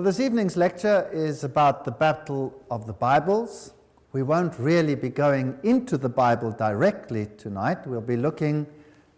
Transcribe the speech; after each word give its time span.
Well, 0.00 0.06
this 0.06 0.18
evening's 0.18 0.56
lecture 0.56 1.10
is 1.12 1.44
about 1.44 1.84
the 1.84 1.90
Battle 1.90 2.58
of 2.70 2.86
the 2.86 2.92
Bibles. 2.94 3.74
We 4.12 4.22
won't 4.22 4.58
really 4.58 4.94
be 4.94 5.10
going 5.10 5.58
into 5.62 5.98
the 5.98 6.08
Bible 6.08 6.52
directly 6.52 7.26
tonight. 7.36 7.86
We'll 7.86 8.00
be 8.00 8.16
looking 8.16 8.66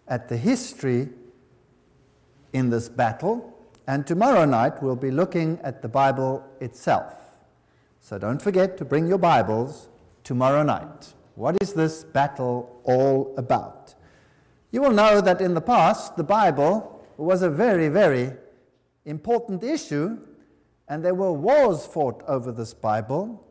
at 0.09 0.28
the 0.28 0.37
history 0.37 1.10
in 2.52 2.68
this 2.68 2.88
battle. 2.88 3.56
And 3.87 4.04
tomorrow 4.04 4.45
night, 4.45 4.82
we'll 4.82 4.96
be 4.96 5.12
looking 5.12 5.60
at 5.62 5.82
the 5.82 5.88
Bible 5.88 6.45
itself. 6.60 7.14
So 8.01 8.18
don't 8.18 8.42
forget 8.42 8.76
to 8.78 8.84
bring 8.84 9.06
your 9.06 9.18
Bibles 9.18 9.88
tomorrow 10.24 10.64
night. 10.64 11.14
What 11.37 11.59
is 11.62 11.74
this 11.74 12.02
battle 12.02 12.80
all 12.82 13.32
about? 13.37 13.95
You 14.73 14.82
will 14.82 14.90
know 14.90 15.20
that 15.20 15.40
in 15.40 15.54
the 15.54 15.60
past, 15.60 16.16
the 16.16 16.24
Bible 16.24 17.06
was 17.18 17.42
a 17.42 17.51
very, 17.51 17.88
very 17.88 18.32
important 19.04 19.62
issue 19.62 20.18
and 20.92 21.02
there 21.02 21.14
were 21.14 21.32
wars 21.32 21.87
fought 21.87 22.23
over 22.28 22.52
this 22.52 22.74
Bible, 22.74 23.42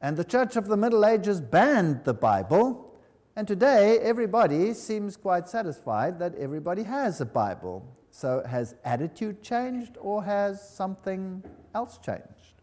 and 0.00 0.16
the 0.16 0.24
Church 0.24 0.56
of 0.56 0.66
the 0.66 0.76
Middle 0.76 1.06
Ages 1.06 1.40
banned 1.40 2.02
the 2.02 2.12
Bible, 2.12 2.98
and 3.36 3.46
today 3.46 4.00
everybody 4.00 4.74
seems 4.74 5.16
quite 5.16 5.48
satisfied 5.48 6.18
that 6.18 6.34
everybody 6.34 6.82
has 6.82 7.20
a 7.20 7.24
Bible. 7.24 7.86
So, 8.10 8.42
has 8.48 8.74
attitude 8.84 9.44
changed 9.44 9.96
or 10.00 10.24
has 10.24 10.60
something 10.74 11.44
else 11.72 11.98
changed? 11.98 12.56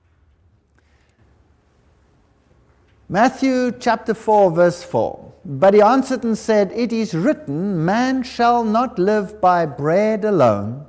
Matthew 3.08 3.72
chapter 3.80 4.14
4, 4.14 4.52
verse 4.52 4.84
4. 4.84 5.34
But 5.46 5.74
he 5.74 5.82
answered 5.82 6.26
and 6.26 6.38
said, 6.38 6.74
It 6.74 6.92
is 6.92 7.14
written, 7.14 7.86
Man 7.86 8.24
shall 8.24 8.66
not 8.66 9.00
live 9.00 9.40
by 9.40 9.66
bread 9.66 10.26
alone 10.26 10.89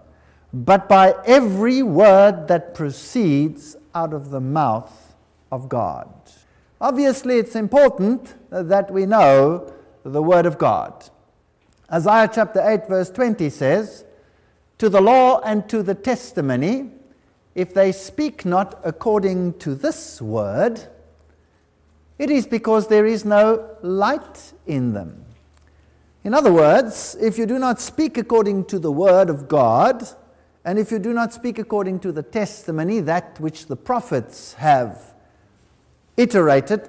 but 0.53 0.89
by 0.89 1.15
every 1.25 1.83
word 1.83 2.48
that 2.48 2.75
proceeds 2.75 3.77
out 3.95 4.12
of 4.12 4.31
the 4.31 4.41
mouth 4.41 5.15
of 5.53 5.69
God. 5.69 6.09
Obviously, 6.81 7.39
it's 7.39 7.55
important 7.55 8.34
that 8.51 8.91
we 8.91 9.07
know 9.07 9.73
the 10.03 10.23
Word 10.23 10.47
of 10.47 10.59
God. 10.59 11.09
Isaiah 11.92 12.31
chapter 12.33 12.62
8, 12.67 12.89
verse 12.89 13.11
20 13.11 13.51
says, 13.51 14.05
To 14.79 14.89
the 14.89 15.01
law 15.01 15.41
and 15.41 15.69
to 15.69 15.83
the 15.83 15.95
testimony, 15.95 16.91
if 17.55 17.75
they 17.75 17.92
speak 17.92 18.45
not 18.45 18.81
according 18.85 19.59
to 19.59 19.75
this 19.75 20.23
word, 20.23 20.89
it 22.19 22.31
is 22.31 22.47
because 22.47 22.87
there 22.87 23.07
is 23.07 23.25
no 23.25 23.77
light 23.83 24.53
in 24.67 24.92
them. 24.92 25.25
In 26.23 26.33
other 26.33 26.53
words, 26.53 27.17
if 27.20 27.39
you 27.39 27.47
do 27.47 27.59
not 27.59 27.81
speak 27.81 28.17
according 28.17 28.67
to 28.67 28.79
the 28.79 28.92
word 28.92 29.29
of 29.29 29.48
God, 29.48 30.09
and 30.64 30.78
if 30.78 30.91
you 30.91 30.98
do 30.98 31.12
not 31.12 31.33
speak 31.33 31.58
according 31.58 32.00
to 32.00 32.12
the 32.12 32.22
testimony, 32.22 33.00
that 33.00 33.41
which 33.41 33.66
the 33.66 33.77
prophets 33.77 34.55
have 34.55 35.14
iterated 36.17 36.89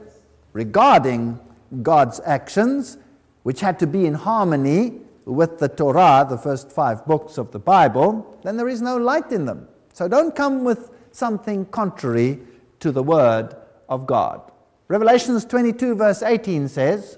regarding 0.54 1.40
God's 1.82 2.20
actions, 2.26 2.98
which 3.44 3.62
had 3.62 3.80
to 3.80 3.88
be 3.88 4.06
in 4.06 4.14
harmony 4.14 5.00
with 5.26 5.60
the 5.60 5.70
Torah, 5.70 6.26
the 6.30 6.38
first 6.38 6.72
five 6.72 7.06
books 7.06 7.38
of 7.38 7.52
the 7.52 7.60
Bible, 7.60 8.40
then 8.44 8.58
there 8.58 8.68
is 8.68 8.82
no 8.82 8.98
light 8.98 9.32
in 9.32 9.46
them. 9.46 9.68
So 9.94 10.08
don't 10.08 10.36
come 10.36 10.64
with 10.64 10.92
something 11.12 11.66
contrary 11.68 12.40
to 12.80 12.92
the 12.92 13.04
Word 13.04 13.56
of 13.88 14.06
God. 14.06 14.42
Revelations 14.90 15.46
22, 15.46 15.96
verse 15.96 16.22
18 16.22 16.68
says, 16.68 17.18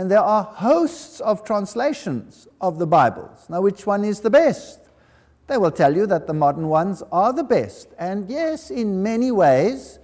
And 0.00 0.10
there 0.10 0.20
are 0.20 0.44
hosts 0.44 1.20
of 1.20 1.44
translations 1.44 2.48
of 2.58 2.78
the 2.78 2.86
Bibles. 2.86 3.44
Now, 3.50 3.60
which 3.60 3.84
one 3.86 4.02
is 4.02 4.20
the 4.20 4.30
best? 4.30 4.80
They 5.46 5.58
will 5.58 5.70
tell 5.70 5.94
you 5.94 6.06
that 6.06 6.26
the 6.26 6.32
modern 6.32 6.68
ones 6.68 7.02
are 7.12 7.34
the 7.34 7.44
best. 7.44 7.88
And 7.98 8.26
yes, 8.30 8.70
in 8.70 9.02
many 9.02 9.30
ways, 9.30 9.98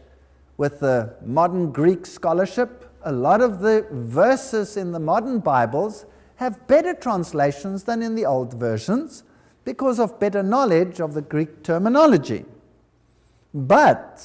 with 0.59 0.81
the 0.81 1.15
modern 1.25 1.73
Greek 1.73 2.05
scholarship, 2.05 2.93
a 3.05 3.11
lot 3.11 3.41
of 3.41 3.61
the 3.61 3.87
verses 3.91 4.77
in 4.77 4.93
the 4.93 5.01
modern 5.01 5.39
Bibles 5.39 6.05
have 6.35 6.67
better 6.67 6.93
translations 6.93 7.85
than 7.85 8.03
in 8.03 8.15
the 8.15 8.27
old 8.27 8.53
versions 8.53 9.23
because 9.65 9.99
of 9.99 10.21
better 10.21 10.43
knowledge 10.43 11.01
of 11.01 11.15
the 11.15 11.23
Greek 11.23 11.63
terminology. 11.63 12.45
But 13.55 14.23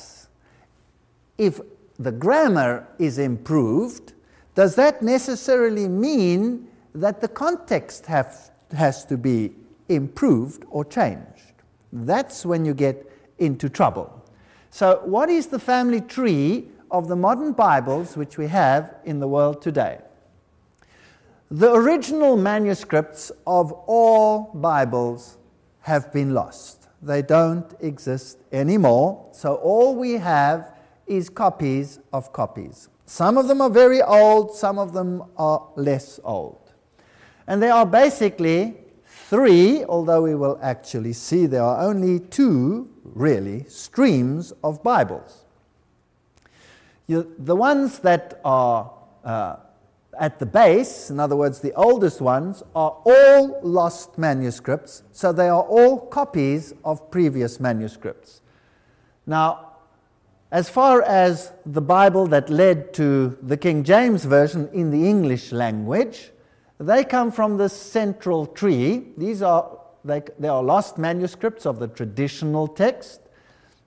if 1.37 1.61
the 1.97 2.11
grammar 2.11 2.89
is 2.99 3.17
improved, 3.17 4.11
does 4.55 4.75
that 4.75 5.01
necessarily 5.01 5.87
mean 5.87 6.67
that 6.93 7.21
the 7.21 7.27
context 7.27 8.05
have, 8.07 8.51
has 8.73 9.05
to 9.05 9.17
be 9.17 9.53
improved 9.87 10.65
or 10.69 10.83
changed? 10.83 11.53
That's 11.93 12.45
when 12.45 12.65
you 12.65 12.73
get 12.73 13.11
into 13.39 13.69
trouble. 13.69 14.21
So, 14.69 15.01
what 15.03 15.29
is 15.29 15.47
the 15.47 15.59
family 15.59 16.01
tree 16.01 16.67
of 16.89 17.07
the 17.07 17.15
modern 17.15 17.51
Bibles 17.51 18.15
which 18.15 18.37
we 18.37 18.47
have 18.47 18.95
in 19.03 19.19
the 19.19 19.27
world 19.27 19.61
today? 19.61 19.99
The 21.49 21.73
original 21.73 22.37
manuscripts 22.37 23.31
of 23.45 23.73
all 23.87 24.51
Bibles 24.53 25.37
have 25.81 26.13
been 26.13 26.33
lost. 26.33 26.87
They 27.01 27.21
don't 27.21 27.73
exist 27.81 28.37
anymore. 28.53 29.29
So, 29.33 29.55
all 29.55 29.95
we 29.95 30.13
have 30.13 30.73
is 31.07 31.29
copies 31.29 31.99
of 32.13 32.31
copies. 32.31 32.87
Some 33.11 33.37
of 33.37 33.49
them 33.49 33.59
are 33.59 33.69
very 33.69 34.01
old, 34.01 34.55
some 34.55 34.79
of 34.79 34.93
them 34.93 35.25
are 35.35 35.67
less 35.75 36.17
old. 36.23 36.71
And 37.45 37.61
there 37.61 37.73
are 37.73 37.85
basically 37.85 38.77
three, 39.05 39.83
although 39.83 40.21
we 40.21 40.33
will 40.33 40.57
actually 40.61 41.11
see 41.11 41.45
there 41.45 41.61
are 41.61 41.81
only 41.81 42.21
two, 42.21 42.89
really, 43.03 43.65
streams 43.65 44.53
of 44.63 44.81
Bibles. 44.81 45.43
You, 47.07 47.35
the 47.37 47.53
ones 47.53 47.99
that 47.99 48.39
are 48.45 48.93
uh, 49.25 49.57
at 50.17 50.39
the 50.39 50.45
base, 50.45 51.09
in 51.09 51.19
other 51.19 51.35
words, 51.35 51.59
the 51.59 51.73
oldest 51.73 52.21
ones, 52.21 52.63
are 52.73 52.97
all 53.03 53.59
lost 53.61 54.17
manuscripts, 54.17 55.03
so 55.11 55.33
they 55.33 55.49
are 55.49 55.63
all 55.63 55.99
copies 55.99 56.73
of 56.85 57.11
previous 57.11 57.59
manuscripts. 57.59 58.39
Now, 59.27 59.70
as 60.51 60.69
far 60.69 61.01
as 61.03 61.53
the 61.65 61.81
Bible 61.81 62.27
that 62.27 62.49
led 62.49 62.93
to 62.95 63.37
the 63.41 63.55
King 63.55 63.85
James 63.85 64.25
Version 64.25 64.69
in 64.73 64.91
the 64.91 65.07
English 65.07 65.53
language, 65.53 66.31
they 66.77 67.05
come 67.05 67.31
from 67.31 67.57
the 67.57 67.69
central 67.69 68.45
tree. 68.45 69.05
These 69.15 69.41
are, 69.41 69.79
they, 70.03 70.21
they 70.39 70.49
are 70.49 70.61
lost 70.61 70.97
manuscripts 70.97 71.65
of 71.65 71.79
the 71.79 71.87
traditional 71.87 72.67
text, 72.67 73.21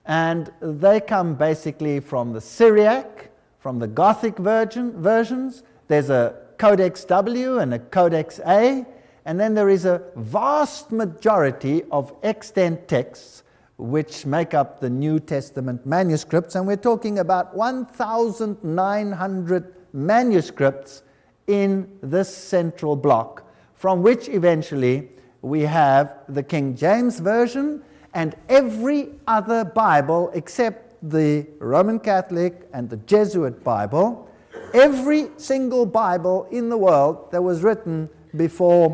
and 0.06 0.50
they 0.60 1.00
come 1.00 1.34
basically 1.34 2.00
from 2.00 2.32
the 2.32 2.40
Syriac, 2.40 3.30
from 3.58 3.78
the 3.78 3.88
Gothic 3.88 4.38
version, 4.38 4.92
versions. 5.02 5.62
There's 5.88 6.08
a 6.08 6.34
Codex 6.56 7.04
W 7.04 7.58
and 7.58 7.74
a 7.74 7.78
Codex 7.78 8.40
A, 8.46 8.86
and 9.26 9.38
then 9.38 9.52
there 9.52 9.68
is 9.68 9.84
a 9.84 10.02
vast 10.16 10.92
majority 10.92 11.82
of 11.90 12.14
extant 12.22 12.88
texts 12.88 13.43
which 13.76 14.24
make 14.24 14.54
up 14.54 14.80
the 14.80 14.90
New 14.90 15.18
Testament 15.18 15.84
manuscripts, 15.84 16.54
and 16.54 16.64
we're 16.66 16.76
talking 16.76 17.18
about 17.18 17.56
1,900 17.56 19.74
manuscripts 19.92 21.02
in 21.46 21.98
this 22.02 22.34
central 22.34 22.96
block, 22.96 23.46
from 23.74 24.02
which 24.02 24.28
eventually 24.28 25.10
we 25.42 25.62
have 25.62 26.16
the 26.28 26.42
King 26.42 26.74
James 26.74 27.20
Version 27.20 27.82
and 28.14 28.34
every 28.48 29.10
other 29.26 29.64
Bible 29.64 30.30
except 30.34 30.94
the 31.10 31.46
Roman 31.58 31.98
Catholic 31.98 32.68
and 32.72 32.88
the 32.88 32.96
Jesuit 32.98 33.62
Bible, 33.62 34.30
every 34.72 35.28
single 35.36 35.84
Bible 35.84 36.48
in 36.50 36.70
the 36.70 36.78
world 36.78 37.30
that 37.32 37.42
was 37.42 37.62
written 37.62 38.08
before 38.36 38.90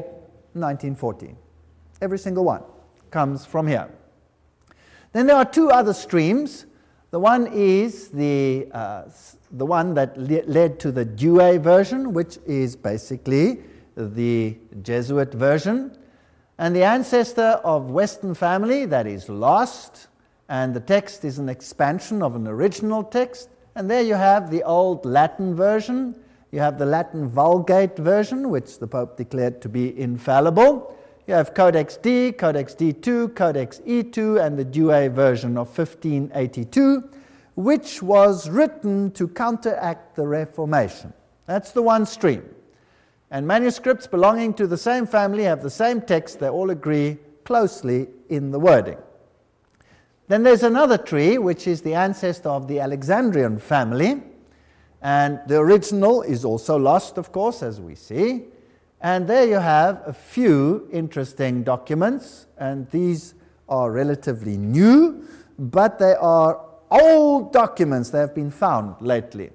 1914. 0.55 1.37
Every 2.00 2.19
single 2.19 2.44
one 2.44 2.62
comes 3.11 3.47
from 3.47 3.67
here. 3.67 3.88
Then 5.12 5.27
there 5.27 5.37
are 5.37 5.45
two 5.45 5.71
other 5.71 5.93
streams. 5.93 6.67
The 7.11 7.19
one 7.19 7.49
is 7.49 8.09
the, 8.09 8.69
uh, 8.73 9.05
the 9.51 9.67
one 9.67 9.95
that 9.95 10.17
le- 10.17 10.45
led 10.47 10.79
to 10.81 10.93
the 10.93 11.05
Douay 11.05 11.59
version, 11.59 12.12
which 12.12 12.39
is 12.47 12.77
basically 12.77 13.61
the 13.97 14.57
Jesuit 14.83 15.35
version. 15.35 15.97
And 16.59 16.77
the 16.77 16.85
ancestor 16.85 17.61
of 17.65 17.91
Western 17.91 18.35
family 18.35 18.85
that 18.87 19.07
is 19.07 19.29
lost, 19.29 20.09
and 20.49 20.75
the 20.75 20.81
text 20.81 21.25
is 21.25 21.39
an 21.39 21.49
expansion 21.49 22.23
of 22.23 22.37
an 22.37 22.47
original 22.47 23.03
text, 23.03 23.49
And 23.75 23.91
there 23.91 24.03
you 24.03 24.15
have 24.15 24.51
the 24.51 24.62
old 24.65 25.05
Latin 25.05 25.55
version. 25.55 26.15
You 26.51 26.61
have 26.61 26.79
the 26.79 26.87
Latin 26.87 27.29
Vulgate 27.29 27.97
version, 27.97 28.51
which 28.51 28.79
the 28.79 28.87
Pope 28.87 29.17
declared 29.17 29.62
to 29.62 29.69
be 29.69 29.99
infallible. 29.99 30.97
You 31.31 31.37
have 31.37 31.55
Codex 31.55 31.97
D, 31.97 32.32
Codex 32.32 32.75
D2, 32.75 33.37
Codex 33.37 33.81
E2, 33.87 34.44
and 34.44 34.59
the 34.59 34.65
Douay 34.65 35.09
version 35.09 35.56
of 35.56 35.69
1582, 35.69 37.09
which 37.55 38.03
was 38.03 38.50
written 38.50 39.12
to 39.12 39.29
counteract 39.29 40.17
the 40.17 40.27
Reformation. 40.27 41.12
That's 41.47 41.71
the 41.71 41.82
one 41.82 42.05
stream. 42.05 42.43
And 43.31 43.47
manuscripts 43.47 44.09
belonging 44.09 44.55
to 44.55 44.67
the 44.67 44.77
same 44.77 45.06
family 45.06 45.44
have 45.44 45.62
the 45.62 45.71
same 45.71 46.00
text, 46.00 46.41
they 46.41 46.49
all 46.49 46.71
agree 46.71 47.19
closely 47.44 48.09
in 48.29 48.50
the 48.50 48.59
wording. 48.59 48.99
Then 50.26 50.43
there's 50.43 50.65
another 50.65 50.99
tree, 50.99 51.38
which 51.38 51.69
is 51.69 51.81
the 51.83 51.94
ancestor 51.94 52.49
of 52.49 52.67
the 52.67 52.81
Alexandrian 52.81 53.61
family. 53.61 54.21
And 55.00 55.38
the 55.47 55.61
original 55.61 56.23
is 56.23 56.44
also 56.44 56.76
lost, 56.76 57.19
of 57.19 57.31
course, 57.31 57.62
as 57.62 57.81
we 57.81 57.94
see. 57.94 58.47
And 59.00 59.26
there 59.26 59.47
you 59.47 59.58
have 59.58 60.02
a 60.06 60.12
few 60.12 60.88
interesting 60.93 61.62
documents, 61.62 62.47
and 62.58 62.91
these 62.91 63.35
are 63.69 63.91
relatively 63.91 64.58
new, 64.58 65.25
but 65.58 65.99
they 65.99 66.14
are 66.14 66.61
old 66.91 67.52
documents 67.52 68.11
that 68.11 68.19
have 68.19 68.35
been 68.35 68.50
found 68.50 69.00
lately. 69.00 69.50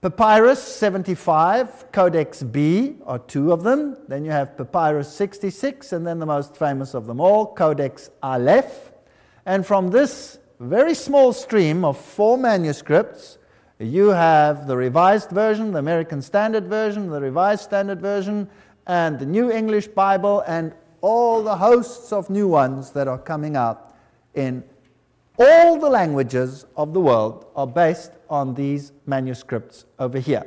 Papyrus 0.00 0.60
75, 0.60 1.92
Codex 1.92 2.42
B 2.42 2.96
are 3.06 3.20
two 3.20 3.52
of 3.52 3.62
them. 3.62 3.96
Then 4.08 4.24
you 4.24 4.32
have 4.32 4.56
Papyrus 4.56 5.12
66, 5.14 5.92
and 5.92 6.04
then 6.04 6.18
the 6.18 6.26
most 6.26 6.56
famous 6.56 6.94
of 6.94 7.06
them 7.06 7.20
all, 7.20 7.46
Codex 7.46 8.10
Aleph. 8.24 8.92
And 9.46 9.64
from 9.64 9.90
this 9.90 10.40
very 10.58 10.94
small 10.94 11.32
stream 11.32 11.84
of 11.84 11.96
four 11.96 12.36
manuscripts, 12.36 13.38
you 13.84 14.08
have 14.08 14.66
the 14.66 14.76
Revised 14.76 15.30
Version, 15.30 15.72
the 15.72 15.78
American 15.78 16.22
Standard 16.22 16.66
Version, 16.66 17.08
the 17.08 17.20
Revised 17.20 17.62
Standard 17.62 18.00
Version, 18.00 18.48
and 18.86 19.18
the 19.18 19.26
New 19.26 19.50
English 19.50 19.88
Bible, 19.88 20.42
and 20.46 20.74
all 21.00 21.42
the 21.42 21.56
hosts 21.56 22.12
of 22.12 22.30
new 22.30 22.48
ones 22.48 22.90
that 22.92 23.08
are 23.08 23.18
coming 23.18 23.56
out 23.56 23.94
in 24.34 24.62
all 25.38 25.78
the 25.78 25.88
languages 25.88 26.66
of 26.76 26.92
the 26.92 27.00
world 27.00 27.46
are 27.56 27.66
based 27.66 28.12
on 28.28 28.54
these 28.54 28.92
manuscripts 29.06 29.86
over 29.98 30.18
here. 30.18 30.44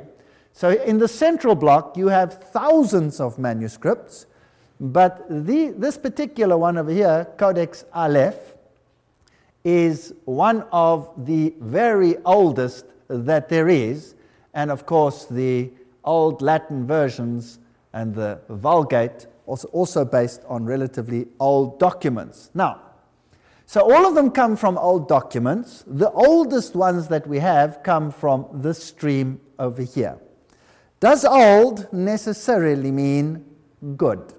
So 0.52 0.70
in 0.70 0.98
the 0.98 1.08
central 1.08 1.54
block, 1.54 1.96
you 1.96 2.08
have 2.08 2.42
thousands 2.42 3.20
of 3.20 3.38
manuscripts, 3.38 4.26
but 4.80 5.26
the, 5.28 5.74
this 5.76 5.98
particular 5.98 6.56
one 6.56 6.78
over 6.78 6.90
here, 6.90 7.26
Codex 7.36 7.84
Aleph, 7.92 8.56
is 9.64 10.14
one 10.24 10.62
of 10.72 11.12
the 11.26 11.52
very 11.60 12.16
oldest 12.24 12.86
that 13.08 13.48
there 13.48 13.68
is, 13.68 14.14
and 14.54 14.70
of 14.70 14.86
course 14.86 15.26
the 15.26 15.70
old 16.04 16.42
Latin 16.42 16.86
versions 16.86 17.58
and 17.92 18.14
the 18.14 18.40
Vulgate 18.48 19.26
also, 19.46 19.68
also 19.68 20.04
based 20.04 20.42
on 20.48 20.64
relatively 20.64 21.26
old 21.40 21.78
documents. 21.78 22.50
Now, 22.54 22.82
so 23.64 23.80
all 23.80 24.06
of 24.06 24.14
them 24.14 24.30
come 24.30 24.56
from 24.56 24.78
old 24.78 25.08
documents. 25.08 25.84
The 25.86 26.10
oldest 26.10 26.76
ones 26.76 27.08
that 27.08 27.26
we 27.26 27.40
have 27.40 27.82
come 27.82 28.12
from 28.12 28.46
this 28.52 28.82
stream 28.82 29.40
over 29.58 29.82
here. 29.82 30.18
Does 31.00 31.24
old 31.24 31.92
necessarily 31.92 32.92
mean 32.92 33.44
good? 33.96 34.34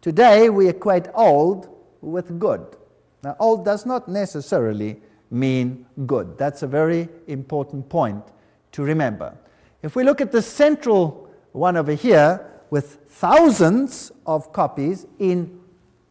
Today 0.00 0.50
we 0.50 0.68
equate 0.68 1.06
old 1.14 1.68
with 2.00 2.38
good. 2.38 2.76
Now, 3.24 3.34
old 3.40 3.64
does 3.64 3.84
not 3.84 4.08
necessarily 4.08 5.00
mean 5.30 5.86
good. 6.06 6.38
That's 6.38 6.62
a 6.62 6.66
very 6.66 7.08
important 7.26 7.88
point 7.88 8.24
to 8.72 8.82
remember. 8.82 9.36
If 9.82 9.96
we 9.96 10.04
look 10.04 10.20
at 10.20 10.32
the 10.32 10.42
central 10.42 11.30
one 11.52 11.76
over 11.76 11.92
here 11.92 12.44
with 12.70 12.98
thousands 13.08 14.12
of 14.26 14.52
copies 14.52 15.06
in 15.18 15.60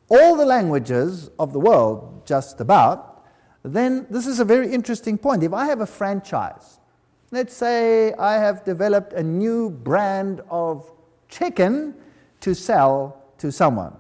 all 0.10 0.36
the 0.36 0.46
languages 0.46 1.30
of 1.38 1.54
the 1.54 1.60
world, 1.60 2.26
just 2.26 2.62
about, 2.62 3.26
then 3.64 4.08
this 4.10 4.26
is 4.26 4.40
a 4.40 4.46
very 4.46 4.72
interesting 4.72 5.18
point. 5.18 5.44
If 5.44 5.54
I 5.54 5.66
have 5.66 5.82
a 5.82 5.86
franchise, 5.86 6.80
let's 7.32 7.54
say 7.54 8.14
I 8.14 8.36
have 8.36 8.64
developed 8.64 9.14
a 9.14 9.24
new 9.24 9.70
brand 9.70 10.42
of 10.50 10.90
chicken 11.28 11.94
to 12.40 12.54
sell 12.54 13.22
to 13.40 13.52
someone, 13.52 13.96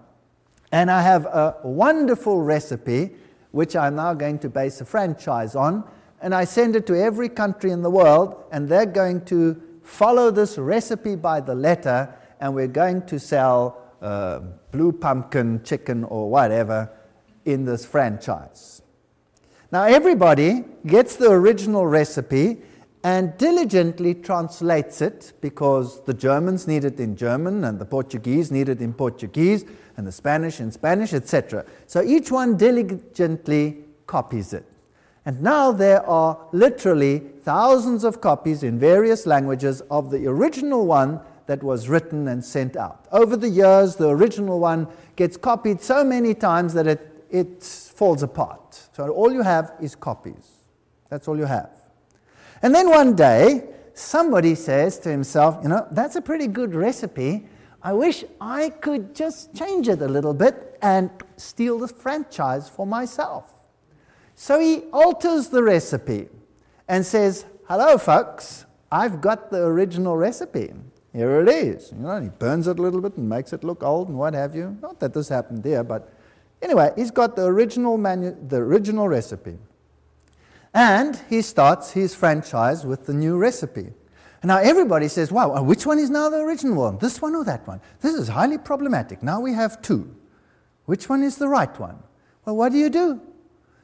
and 0.72 0.90
I 0.90 1.02
have 1.02 1.26
a 1.26 1.58
wonderful 1.64 2.42
recipe 2.42 3.12
which 3.58 3.76
I'm 3.76 3.96
now 3.96 4.14
going 4.14 4.38
to 4.40 4.50
base 4.50 4.82
a 4.82 4.86
franchise 4.86 5.56
on, 5.56 5.84
and 6.22 6.36
I 6.36 6.44
send 6.44 6.76
it 6.76 6.86
to 6.86 6.96
every 6.96 7.28
country 7.28 7.72
in 7.72 7.82
the 7.82 7.90
world, 7.90 8.44
and 8.52 8.70
they're 8.70 8.86
going 8.86 9.26
to 9.26 9.60
follow 9.82 10.30
this 10.30 10.60
recipe 10.60 11.16
by 11.16 11.42
the 11.42 11.56
letter, 11.56 12.14
and 12.40 12.54
we're 12.54 12.68
going 12.68 13.08
to 13.08 13.20
sell 13.20 13.82
uh, 14.00 14.42
blue 14.70 14.92
pumpkin 14.92 15.64
chicken 15.64 16.04
or 16.04 16.30
whatever 16.30 16.88
in 17.46 17.66
this 17.66 17.84
franchise. 17.84 18.84
Now, 19.72 19.86
everybody 19.86 20.64
gets 20.86 21.16
the 21.16 21.32
original 21.32 21.88
recipe 21.88 22.62
and 23.04 23.36
diligently 23.40 24.14
translates 24.14 25.02
it 25.02 25.34
because 25.42 26.04
the 26.06 26.14
Germans 26.14 26.68
need 26.68 26.86
it 26.86 27.00
in 27.00 27.16
German 27.16 27.64
and 27.64 27.80
the 27.80 27.86
Portuguese 27.86 28.52
need 28.52 28.70
it 28.70 28.82
in 28.82 28.94
Portuguese 28.94 29.66
and 29.98 30.08
the 30.08 30.12
Spanish 30.12 30.60
in 30.60 30.72
Spanish, 30.72 31.14
etc. 31.14 31.66
So 31.88 32.02
each 32.02 32.32
one 32.32 32.56
diligently 32.56 33.84
copies 34.06 34.54
it. 34.54 34.66
And 35.26 35.42
now 35.42 35.74
there 35.74 36.08
are 36.08 36.40
literally 36.54 37.20
thousands 37.42 38.06
of 38.06 38.22
copies 38.22 38.64
in 38.64 38.80
various 38.80 39.26
languages 39.26 39.82
of 39.92 40.10
the 40.10 40.26
original 40.28 40.86
one 40.86 41.20
that 41.48 41.64
was 41.64 41.90
written 41.90 42.28
and 42.28 42.44
sent 42.44 42.78
out. 42.78 43.08
Over 43.12 43.36
the 43.36 43.50
years, 43.50 43.96
the 43.96 44.10
original 44.10 44.60
one 44.60 44.88
gets 45.16 45.36
copied 45.36 45.82
so 45.82 46.04
many 46.04 46.34
times 46.34 46.74
that 46.76 46.88
it, 46.88 47.26
it 47.30 47.64
falls 47.64 48.24
apart. 48.24 48.80
So 48.94 49.10
all 49.10 49.34
you 49.34 49.42
have 49.42 49.74
is 49.82 49.96
copies. 49.96 50.50
That's 51.10 51.28
all 51.28 51.38
you 51.38 51.46
have. 51.46 51.72
And 52.62 52.74
then 52.74 52.90
one 52.90 53.16
day, 53.16 53.70
somebody 53.94 54.56
says 54.56 55.00
to 55.00 55.10
himself, 55.10 55.60
you 55.64 55.70
know, 55.70 55.88
that's 55.92 56.16
a 56.16 56.22
pretty 56.22 56.48
good 56.48 56.76
recipe. 56.76 57.48
I 57.88 57.94
wish 57.94 58.26
I 58.42 58.68
could 58.68 59.16
just 59.16 59.56
change 59.56 59.88
it 59.88 60.02
a 60.02 60.10
little 60.10 60.34
bit 60.34 60.78
and 60.82 61.10
steal 61.38 61.80
the 61.80 61.88
franchise 61.88 62.68
for 62.68 62.86
myself. 62.86 63.50
So 64.36 64.60
he 64.60 64.80
alters 64.92 65.48
the 65.48 65.64
recipe 65.64 66.28
and 66.90 67.06
says, 67.06 67.46
Hello, 67.70 67.98
folks, 67.98 68.66
I've 68.92 69.22
got 69.22 69.52
the 69.52 69.64
original 69.64 70.18
recipe. 70.18 70.74
Here 71.14 71.40
it 71.40 71.48
is. 71.48 71.94
You 71.94 72.00
know, 72.00 72.20
he 72.20 72.28
burns 72.28 72.68
it 72.68 72.78
a 72.78 72.82
little 72.82 73.00
bit 73.00 73.16
and 73.16 73.30
makes 73.30 73.54
it 73.54 73.64
look 73.64 73.82
old 73.84 74.10
and 74.10 74.18
what 74.18 74.34
have 74.34 74.54
you. 74.54 74.78
Not 74.82 75.00
that 75.00 75.14
this 75.14 75.30
happened 75.30 75.64
there, 75.64 75.86
but 75.86 76.12
anyway, 76.62 76.92
he's 76.98 77.10
got 77.10 77.38
the 77.38 77.46
original, 77.46 77.98
manu- 77.98 78.36
the 78.50 78.58
original 78.58 79.08
recipe. 79.08 79.58
And 80.74 81.18
he 81.30 81.42
starts 81.42 81.92
his 81.92 82.14
franchise 82.14 82.86
with 82.86 83.06
the 83.06 83.14
new 83.14 83.38
recipe. 83.38 83.94
Now 84.48 84.58
everybody 84.58 85.08
says, 85.08 85.32
wow, 85.32 85.54
uh, 85.54 85.62
which 85.62 85.86
one 85.86 86.00
is 86.00 86.10
now 86.10 86.30
the 86.30 86.38
original 86.38 86.76
one? 86.76 86.98
This 86.98 87.22
one 87.22 87.36
or 87.36 87.44
that 87.44 87.68
one? 87.68 87.82
This 88.02 88.16
is 88.16 88.30
highly 88.30 88.58
problematic. 88.58 89.22
Now 89.22 89.40
we 89.40 89.54
have 89.54 89.82
two. 89.82 90.16
Which 90.86 91.10
one 91.10 91.22
is 91.22 91.36
the 91.38 91.48
right 91.48 91.80
one? 91.80 91.98
Well, 92.46 92.56
what 92.56 92.72
do 92.72 92.78
you 92.78 92.90
do? 92.90 93.22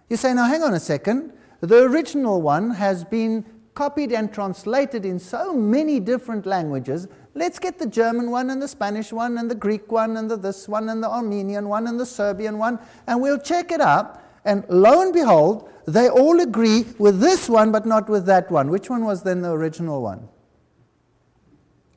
You 0.09 0.17
say, 0.17 0.33
now 0.33 0.45
hang 0.45 0.63
on 0.63 0.73
a 0.73 0.79
second. 0.79 1.33
The 1.59 1.83
original 1.83 2.41
one 2.41 2.71
has 2.71 3.03
been 3.03 3.45
copied 3.73 4.11
and 4.11 4.33
translated 4.33 5.05
in 5.05 5.19
so 5.19 5.53
many 5.53 5.99
different 5.99 6.45
languages 6.45 7.07
Let's 7.35 7.57
get 7.57 7.79
the 7.79 7.87
German 7.87 8.29
one 8.29 8.51
and 8.51 8.61
the 8.61 8.67
Spanish 8.67 9.11
one 9.11 9.39
and 9.39 9.49
the 9.49 9.55
Greek 9.55 9.91
one 9.91 10.17
and 10.17 10.29
the 10.29 10.37
this 10.37 10.67
one 10.69 10.89
and 10.89 11.01
the 11.01 11.09
Armenian 11.09 11.67
one 11.67 11.87
and 11.87 11.99
the 11.99 12.05
Serbian 12.05 12.59
one, 12.59 12.77
and 13.07 13.19
we'll 13.19 13.39
check 13.39 13.71
it 13.71 13.81
up. 13.81 14.21
And 14.45 14.63
lo 14.69 15.01
and 15.01 15.11
behold, 15.11 15.69
they 15.87 16.09
all 16.09 16.41
agree 16.41 16.85
with 16.99 17.19
this 17.19 17.49
one 17.49 17.71
but 17.71 17.87
not 17.87 18.07
with 18.07 18.27
that 18.27 18.51
one. 18.51 18.69
Which 18.69 18.89
one 18.89 19.03
was 19.03 19.23
then 19.23 19.41
the 19.41 19.49
original 19.49 20.03
one? 20.03 20.29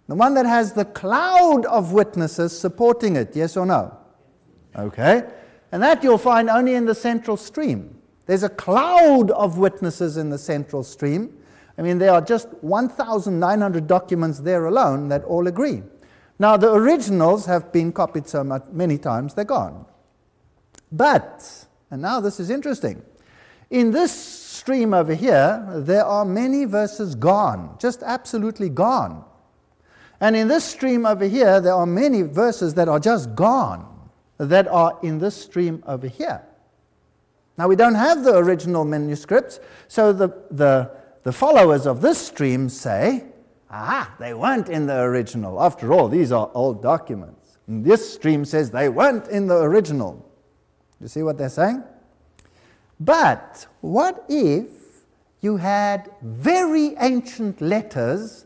The 0.08 0.14
one 0.14 0.34
that 0.34 0.46
has 0.46 0.72
the 0.72 0.84
cloud 0.84 1.66
of 1.66 1.92
witnesses 1.92 2.56
supporting 2.56 3.16
it, 3.16 3.34
yes 3.34 3.56
or 3.56 3.66
no? 3.66 3.96
Okay. 4.76 5.25
And 5.72 5.82
that 5.82 6.04
you'll 6.04 6.18
find 6.18 6.48
only 6.48 6.75
in 6.75 6.84
the 6.84 6.94
central 6.94 7.36
stream. 7.36 7.98
There's 8.26 8.42
a 8.42 8.48
cloud 8.48 9.30
of 9.32 9.58
witnesses 9.58 10.16
in 10.16 10.30
the 10.30 10.38
central 10.38 10.84
stream. 10.84 11.36
I 11.78 11.82
mean, 11.82 11.98
there 11.98 12.12
are 12.12 12.20
just 12.20 12.48
1,900 12.60 13.86
documents 13.86 14.40
there 14.40 14.66
alone 14.66 15.08
that 15.08 15.25
all 15.25 15.46
agree. 15.46 15.82
Now, 16.38 16.56
the 16.56 16.72
originals 16.72 17.46
have 17.46 17.72
been 17.72 17.92
copied 17.92 18.28
so 18.28 18.44
much, 18.44 18.64
many 18.70 18.98
times, 18.98 19.34
they're 19.34 19.44
gone. 19.44 19.86
But, 20.92 21.66
and 21.90 22.02
now 22.02 22.20
this 22.20 22.38
is 22.40 22.50
interesting, 22.50 23.02
in 23.70 23.90
this 23.90 24.12
stream 24.12 24.94
over 24.94 25.14
here, 25.14 25.66
there 25.75 26.04
are 26.04 26.25
many 26.25 26.64
verses 26.64 27.14
gone, 27.14 27.76
just 27.80 28.02
absolutely 28.02 28.68
gone. 28.68 29.25
And 30.20 30.35
in 30.35 30.49
this 30.49 30.64
stream 30.64 31.04
over 31.04 31.26
here, 31.26 31.61
there 31.61 31.75
are 31.75 31.87
many 31.87 32.23
verses 32.23 32.75
that 32.75 32.88
are 32.88 33.00
just 33.00 33.35
gone, 33.35 33.87
that 34.38 34.66
are 34.68 34.99
in 35.02 35.18
this 35.18 35.37
stream 35.37 35.82
over 35.87 36.06
here. 36.06 36.42
Now, 37.58 37.68
we 37.68 37.76
don't 37.76 37.94
have 37.94 38.25
the 38.25 38.37
original 38.37 38.85
manuscripts, 38.85 39.61
so 39.88 40.12
the, 40.12 40.28
the 40.50 40.90
the 41.26 41.32
followers 41.32 41.88
of 41.88 42.02
this 42.02 42.25
stream 42.25 42.68
say, 42.68 43.25
aha, 43.68 44.14
they 44.20 44.32
weren't 44.32 44.68
in 44.68 44.87
the 44.87 45.00
original. 45.00 45.61
After 45.61 45.92
all, 45.92 46.06
these 46.06 46.30
are 46.30 46.49
old 46.54 46.80
documents. 46.80 47.58
And 47.66 47.85
this 47.85 48.14
stream 48.14 48.44
says 48.44 48.70
they 48.70 48.88
weren't 48.88 49.26
in 49.26 49.49
the 49.49 49.56
original. 49.56 50.25
You 51.00 51.08
see 51.08 51.25
what 51.25 51.37
they're 51.37 51.49
saying? 51.49 51.82
But 53.00 53.66
what 53.80 54.25
if 54.28 54.68
you 55.40 55.56
had 55.56 56.08
very 56.23 56.94
ancient 57.00 57.61
letters 57.61 58.45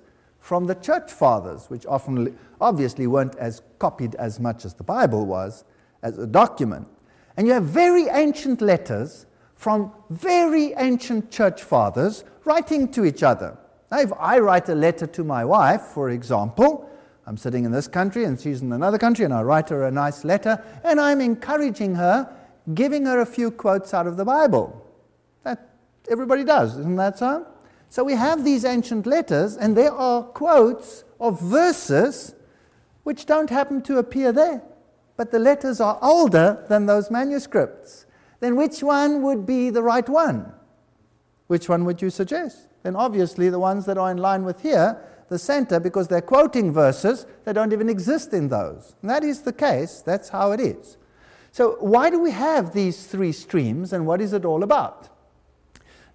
from 0.50 0.64
the 0.64 0.74
church 0.74 1.12
fathers, 1.12 1.70
which 1.70 1.86
often, 1.86 2.36
obviously 2.60 3.06
weren't 3.06 3.36
as 3.36 3.62
copied 3.78 4.16
as 4.16 4.40
much 4.40 4.64
as 4.64 4.74
the 4.74 4.82
Bible 4.82 5.24
was 5.24 5.62
as 6.02 6.18
a 6.18 6.26
document? 6.26 6.88
And 7.36 7.46
you 7.46 7.52
have 7.52 7.66
very 7.66 8.08
ancient 8.08 8.60
letters 8.60 9.26
from 9.54 9.92
very 10.10 10.72
ancient 10.72 11.30
church 11.30 11.62
fathers 11.62 12.24
writing 12.44 12.88
to 12.88 13.04
each 13.04 13.22
other. 13.22 13.56
Now, 13.92 14.00
if 14.00 14.12
I 14.18 14.40
write 14.40 14.68
a 14.68 14.74
letter 14.74 15.06
to 15.06 15.22
my 15.22 15.44
wife, 15.44 15.82
for 15.82 16.10
example, 16.10 16.90
I'm 17.26 17.36
sitting 17.36 17.64
in 17.64 17.70
this 17.70 17.86
country 17.86 18.24
and 18.24 18.40
she's 18.40 18.60
in 18.60 18.72
another 18.72 18.98
country, 18.98 19.24
and 19.24 19.32
I 19.32 19.42
write 19.42 19.68
her 19.68 19.84
a 19.84 19.92
nice 19.92 20.24
letter, 20.24 20.60
and 20.82 21.00
I'm 21.00 21.20
encouraging 21.20 21.94
her, 21.94 22.28
giving 22.74 23.06
her 23.06 23.20
a 23.20 23.26
few 23.36 23.52
quotes 23.52 23.94
out 23.94 24.08
of 24.08 24.16
the 24.16 24.24
Bible. 24.24 24.84
That 25.44 25.76
everybody 26.10 26.42
does, 26.42 26.76
isn't 26.76 26.96
that 26.96 27.20
so? 27.20 27.46
So 27.90 28.04
we 28.04 28.14
have 28.14 28.44
these 28.44 28.64
ancient 28.64 29.04
letters, 29.04 29.56
and 29.56 29.76
there 29.76 29.92
are 29.92 30.22
quotes 30.22 31.02
of 31.18 31.40
verses 31.40 32.36
which 33.02 33.26
don't 33.26 33.50
happen 33.50 33.82
to 33.82 33.98
appear 33.98 34.30
there. 34.30 34.62
But 35.16 35.32
the 35.32 35.40
letters 35.40 35.80
are 35.80 35.98
older 36.00 36.64
than 36.68 36.86
those 36.86 37.10
manuscripts. 37.10 38.06
Then 38.38 38.54
which 38.54 38.82
one 38.82 39.22
would 39.22 39.44
be 39.44 39.70
the 39.70 39.82
right 39.82 40.08
one? 40.08 40.52
Which 41.48 41.68
one 41.68 41.84
would 41.84 42.00
you 42.00 42.10
suggest? 42.10 42.68
Then 42.84 42.94
obviously 42.94 43.50
the 43.50 43.58
ones 43.58 43.86
that 43.86 43.98
are 43.98 44.12
in 44.12 44.18
line 44.18 44.44
with 44.44 44.62
here, 44.62 45.02
the 45.28 45.38
center, 45.38 45.80
because 45.80 46.06
they're 46.06 46.22
quoting 46.22 46.72
verses 46.72 47.26
that 47.44 47.54
don't 47.54 47.72
even 47.72 47.88
exist 47.88 48.32
in 48.32 48.48
those. 48.48 48.94
And 49.02 49.10
that 49.10 49.24
is 49.24 49.42
the 49.42 49.52
case, 49.52 50.00
that's 50.00 50.28
how 50.28 50.52
it 50.52 50.60
is. 50.60 50.96
So, 51.50 51.76
why 51.80 52.08
do 52.08 52.20
we 52.20 52.30
have 52.30 52.72
these 52.72 53.08
three 53.08 53.32
streams 53.32 53.92
and 53.92 54.06
what 54.06 54.20
is 54.20 54.32
it 54.32 54.44
all 54.44 54.62
about? 54.62 55.08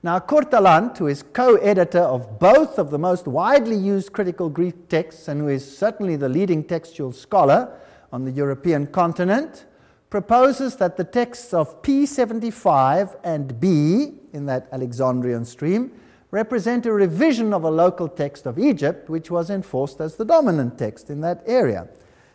Now, 0.05 0.19
Kurt 0.19 0.53
Aland, 0.53 0.99
who 0.99 1.07
is 1.07 1.23
co 1.23 1.55
editor 1.55 1.97
of 1.97 2.37
both 2.37 2.77
of 2.77 2.91
the 2.91 2.99
most 2.99 3.27
widely 3.27 3.75
used 3.75 4.13
critical 4.13 4.51
Greek 4.51 4.87
texts 4.87 5.27
and 5.27 5.41
who 5.41 5.47
is 5.47 5.65
certainly 5.79 6.15
the 6.15 6.29
leading 6.29 6.63
textual 6.63 7.11
scholar 7.11 7.75
on 8.13 8.23
the 8.23 8.29
European 8.29 8.85
continent, 8.85 9.65
proposes 10.11 10.75
that 10.75 10.95
the 10.95 11.03
texts 11.03 11.55
of 11.55 11.81
P75 11.81 13.17
and 13.23 13.59
B 13.59 14.13
in 14.31 14.45
that 14.45 14.67
Alexandrian 14.71 15.43
stream 15.43 15.91
represent 16.29 16.85
a 16.85 16.91
revision 16.91 17.51
of 17.51 17.63
a 17.63 17.71
local 17.71 18.07
text 18.07 18.45
of 18.45 18.59
Egypt, 18.59 19.09
which 19.09 19.31
was 19.31 19.49
enforced 19.49 19.99
as 20.01 20.17
the 20.17 20.25
dominant 20.25 20.77
text 20.77 21.09
in 21.09 21.21
that 21.21 21.41
area. 21.47 21.87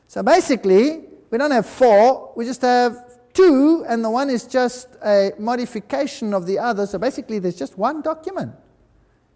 So 0.09 0.25
basically, 0.25 1.05
we 1.31 1.39
don't 1.39 1.53
have 1.53 1.67
four, 1.67 2.33
we 2.35 2.47
just 2.47 2.63
have 2.63 3.10
two, 3.33 3.85
and 3.89 4.05
the 4.05 4.11
one 4.11 4.31
is 4.31 4.45
just 4.45 4.89
a 5.05 5.33
modification 5.39 6.35
of 6.35 6.47
the 6.47 6.59
other. 6.59 6.87
So 6.87 6.99
basically, 6.99 7.39
there's 7.39 7.59
just 7.59 7.79
one 7.79 8.03
document 8.03 8.53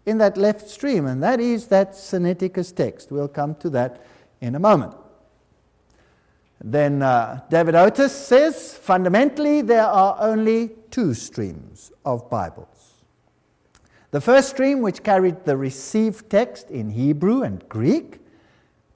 in 0.05 0.17
that 0.19 0.37
left 0.37 0.69
stream, 0.69 1.05
and 1.07 1.21
that 1.23 1.39
is 1.39 1.67
that 1.67 1.91
Sinaiticus 1.91 2.75
text. 2.75 3.11
We'll 3.11 3.27
come 3.27 3.55
to 3.55 3.69
that 3.71 4.05
in 4.41 4.55
a 4.55 4.59
moment. 4.59 4.95
Then 6.63 7.01
uh, 7.01 7.41
David 7.49 7.75
Otis 7.75 8.11
says 8.11 8.73
fundamentally 8.73 9.61
there 9.61 9.85
are 9.85 10.17
only 10.19 10.71
two 10.89 11.13
streams 11.13 11.91
of 12.03 12.29
Bibles. 12.29 12.93
The 14.11 14.21
first 14.21 14.49
stream, 14.49 14.81
which 14.81 15.03
carried 15.03 15.43
the 15.45 15.57
received 15.57 16.29
text 16.29 16.71
in 16.71 16.89
Hebrew 16.89 17.41
and 17.41 17.67
Greek, 17.67 18.19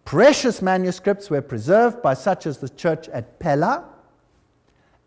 precious 0.06 0.62
manuscripts 0.62 1.30
were 1.30 1.42
preserved 1.42 2.02
by 2.02 2.14
such 2.14 2.48
as 2.48 2.60
the 2.60 2.70
church 2.70 3.10
at 3.10 3.38
Pella 3.40 3.86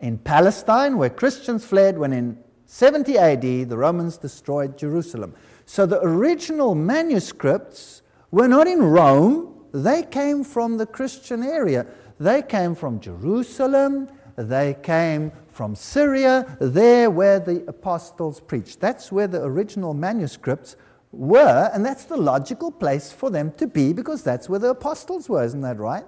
in 0.03 0.19
Palestine, 0.19 0.99
where 0.99 1.09
Christians 1.09 1.65
fled 1.65 1.97
when 1.97 2.13
in 2.13 2.37
70 2.67 3.17
AD 3.17 3.69
the 3.71 3.77
Romans 3.77 4.19
destroyed 4.19 4.77
Jerusalem. 4.77 5.35
So 5.65 5.87
the 5.87 6.03
original 6.03 6.75
manuscripts 6.75 8.03
were 8.31 8.49
not 8.49 8.67
in 8.67 8.83
Rome, 8.83 9.49
they 9.73 10.03
came 10.03 10.45
from 10.45 10.77
the 10.77 10.87
Christian 10.87 11.43
area. 11.43 11.87
They 12.19 12.43
came 12.43 12.75
from 12.75 13.01
Jerusalem, 13.01 14.09
they 14.37 14.77
came 14.83 15.33
from 15.49 15.75
Syria, 15.75 16.57
there 16.61 17.11
where 17.11 17.41
the 17.41 17.65
apostles 17.67 18.41
preached. 18.41 18.81
That's 18.81 19.11
where 19.11 19.27
the 19.27 19.43
original 19.43 19.95
manuscripts 19.95 20.77
were, 21.11 21.71
and 21.73 21.85
that's 21.85 22.05
the 22.05 22.17
logical 22.17 22.71
place 22.71 23.13
for 23.13 23.31
them 23.31 23.53
to 23.53 23.67
be 23.67 23.93
because 23.93 24.23
that's 24.23 24.49
where 24.49 24.59
the 24.59 24.71
apostles 24.71 25.29
were, 25.29 25.45
isn't 25.45 25.61
that 25.63 25.79
right? 25.79 26.05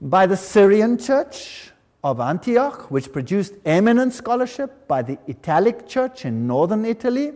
By 0.00 0.26
the 0.26 0.36
Syrian 0.36 0.98
church 0.98 1.70
of 2.02 2.20
Antioch, 2.20 2.90
which 2.90 3.12
produced 3.12 3.54
eminent 3.64 4.12
scholarship, 4.12 4.86
by 4.86 5.02
the 5.02 5.18
Italic 5.28 5.88
church 5.88 6.24
in 6.24 6.46
northern 6.46 6.84
Italy, 6.84 7.32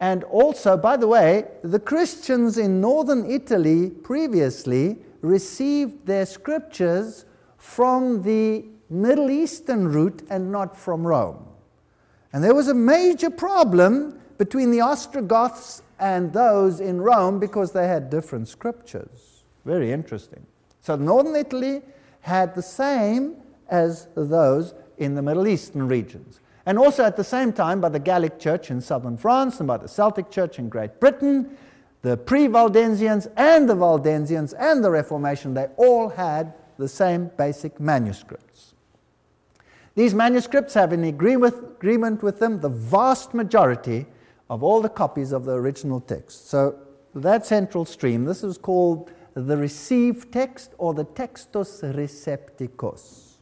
and 0.00 0.24
also, 0.24 0.76
by 0.76 0.96
the 0.96 1.06
way, 1.06 1.46
the 1.62 1.78
Christians 1.78 2.58
in 2.58 2.80
northern 2.80 3.30
Italy 3.30 3.90
previously 3.90 4.98
received 5.22 6.06
their 6.06 6.26
scriptures 6.26 7.24
from 7.56 8.22
the 8.22 8.64
Middle 8.88 9.30
Eastern 9.30 9.88
route 9.88 10.22
and 10.30 10.52
not 10.52 10.76
from 10.76 11.06
Rome. 11.06 11.44
And 12.32 12.44
there 12.44 12.54
was 12.54 12.68
a 12.68 12.74
major 12.74 13.30
problem 13.30 14.20
between 14.38 14.70
the 14.70 14.82
Ostrogoths 14.82 15.82
and 15.98 16.32
those 16.32 16.80
in 16.80 17.00
Rome 17.00 17.38
because 17.38 17.72
they 17.72 17.88
had 17.88 18.10
different 18.10 18.48
scriptures. 18.48 19.42
Very 19.64 19.90
interesting. 19.92 20.46
So, 20.82 20.96
northern 20.96 21.34
Italy 21.34 21.82
had 22.26 22.56
the 22.56 22.62
same 22.62 23.36
as 23.68 24.08
those 24.16 24.74
in 24.98 25.14
the 25.14 25.22
Middle 25.22 25.46
Eastern 25.46 25.86
regions. 25.86 26.40
And 26.66 26.76
also 26.76 27.04
at 27.04 27.16
the 27.16 27.22
same 27.22 27.52
time, 27.52 27.80
by 27.80 27.88
the 27.88 28.00
Gallic 28.00 28.40
Church 28.40 28.68
in 28.68 28.80
southern 28.80 29.16
France 29.16 29.60
and 29.60 29.68
by 29.68 29.76
the 29.76 29.86
Celtic 29.86 30.28
Church 30.28 30.58
in 30.58 30.68
Great 30.68 30.98
Britain, 30.98 31.56
the 32.02 32.16
pre 32.16 32.48
Waldensians 32.48 33.28
and 33.36 33.68
the 33.68 33.76
Waldensians 33.76 34.54
and 34.58 34.82
the 34.82 34.90
Reformation, 34.90 35.54
they 35.54 35.68
all 35.76 36.08
had 36.08 36.52
the 36.78 36.88
same 36.88 37.30
basic 37.36 37.78
manuscripts. 37.78 38.74
These 39.94 40.12
manuscripts 40.12 40.74
have 40.74 40.92
in 40.92 41.04
agreement 41.04 42.24
with 42.24 42.40
them 42.40 42.60
the 42.60 42.68
vast 42.68 43.34
majority 43.34 44.04
of 44.50 44.64
all 44.64 44.82
the 44.82 44.88
copies 44.88 45.30
of 45.30 45.44
the 45.44 45.52
original 45.52 46.00
text. 46.00 46.50
So 46.50 46.76
that 47.14 47.46
central 47.46 47.84
stream, 47.84 48.24
this 48.24 48.42
is 48.42 48.58
called 48.58 49.12
the 49.44 49.56
received 49.56 50.32
text 50.32 50.74
or 50.78 50.94
the 50.94 51.04
textus 51.04 51.82
recepticus. 51.94 53.34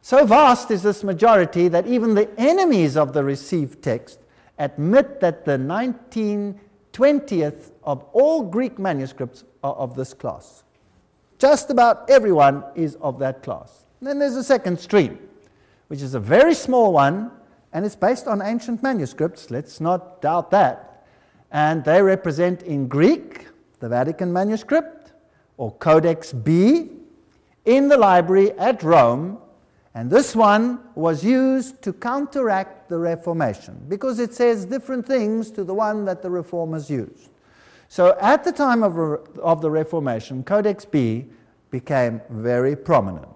So 0.00 0.24
vast 0.24 0.70
is 0.70 0.82
this 0.82 1.04
majority 1.04 1.68
that 1.68 1.86
even 1.86 2.14
the 2.14 2.28
enemies 2.38 2.96
of 2.96 3.12
the 3.12 3.22
received 3.22 3.82
text 3.82 4.20
admit 4.58 5.20
that 5.20 5.44
the 5.44 5.58
19 5.58 6.58
20th 6.98 7.70
of 7.84 8.04
all 8.12 8.42
Greek 8.42 8.76
manuscripts 8.76 9.44
are 9.62 9.74
of 9.74 9.94
this 9.94 10.12
class. 10.12 10.64
Just 11.38 11.70
about 11.70 12.10
everyone 12.10 12.64
is 12.74 12.96
of 12.96 13.20
that 13.20 13.42
class. 13.42 13.86
then 14.00 14.18
there's 14.18 14.34
a 14.34 14.42
second 14.42 14.80
stream, 14.80 15.18
which 15.86 16.02
is 16.02 16.14
a 16.14 16.20
very 16.20 16.54
small 16.54 16.92
one, 16.92 17.30
and 17.72 17.84
it's 17.84 17.94
based 17.94 18.26
on 18.26 18.42
ancient 18.42 18.82
manuscripts. 18.82 19.50
Let's 19.50 19.80
not 19.80 20.20
doubt 20.22 20.50
that. 20.50 21.06
And 21.52 21.84
they 21.84 22.02
represent 22.02 22.62
in 22.62 22.88
Greek 22.88 23.46
the 23.80 23.88
Vatican 23.88 24.32
manuscript, 24.32 25.12
or 25.56 25.72
Codex 25.72 26.32
B, 26.32 26.90
in 27.64 27.88
the 27.88 27.96
library 27.96 28.52
at 28.52 28.82
Rome 28.82 29.38
and 29.98 30.08
this 30.08 30.36
one 30.36 30.78
was 30.94 31.24
used 31.24 31.82
to 31.82 31.92
counteract 31.92 32.88
the 32.88 32.96
Reformation 32.96 33.84
because 33.88 34.20
it 34.20 34.32
says 34.32 34.64
different 34.64 35.04
things 35.04 35.50
to 35.50 35.64
the 35.64 35.74
one 35.74 36.04
that 36.04 36.22
the 36.22 36.30
Reformers 36.30 36.88
used. 36.88 37.30
So 37.88 38.16
at 38.20 38.44
the 38.44 38.52
time 38.52 38.84
of, 38.84 38.96
of 39.40 39.60
the 39.60 39.68
Reformation, 39.68 40.44
Codex 40.44 40.84
B 40.84 41.26
became 41.72 42.20
very 42.30 42.76
prominent. 42.76 43.26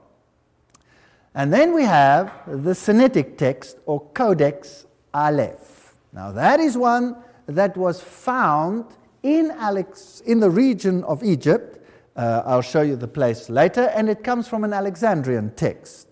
And 1.34 1.52
then 1.52 1.74
we 1.74 1.82
have 1.82 2.32
the 2.46 2.74
Sinaitic 2.74 3.38
text 3.38 3.78
or 3.86 4.00
Codex 4.14 4.86
Aleph. 5.12 5.96
Now 6.12 6.30
that 6.30 6.60
is 6.60 6.78
one 6.78 7.16
that 7.46 7.76
was 7.76 8.00
found 8.00 8.84
in, 9.22 9.50
Alex, 9.52 10.22
in 10.26 10.40
the 10.40 10.50
region 10.50 11.04
of 11.04 11.22
Egypt. 11.22 11.78
Uh, 12.14 12.42
I'll 12.44 12.62
show 12.62 12.82
you 12.82 12.96
the 12.96 13.08
place 13.08 13.48
later, 13.48 13.90
and 13.94 14.08
it 14.08 14.22
comes 14.22 14.48
from 14.48 14.64
an 14.64 14.72
Alexandrian 14.72 15.52
text. 15.54 16.08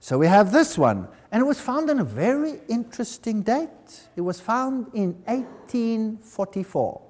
So 0.00 0.18
we 0.18 0.26
have 0.26 0.50
this 0.50 0.78
one, 0.78 1.06
and 1.30 1.42
it 1.42 1.44
was 1.44 1.60
found 1.60 1.90
on 1.90 2.00
a 2.00 2.04
very 2.04 2.60
interesting 2.68 3.42
date. 3.42 4.08
It 4.16 4.22
was 4.22 4.40
found 4.40 4.88
in 4.94 5.12
1844. 5.26 7.00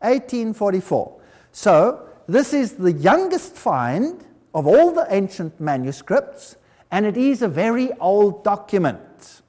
1844. 0.00 1.20
So 1.50 2.08
this 2.28 2.52
is 2.52 2.74
the 2.74 2.92
youngest 2.92 3.56
find 3.56 4.24
of 4.54 4.66
all 4.66 4.92
the 4.92 5.06
ancient 5.10 5.58
manuscripts, 5.60 6.56
and 6.90 7.04
it 7.06 7.16
is 7.16 7.42
a 7.42 7.48
very 7.48 7.92
old 7.94 8.44
document. 8.44 9.42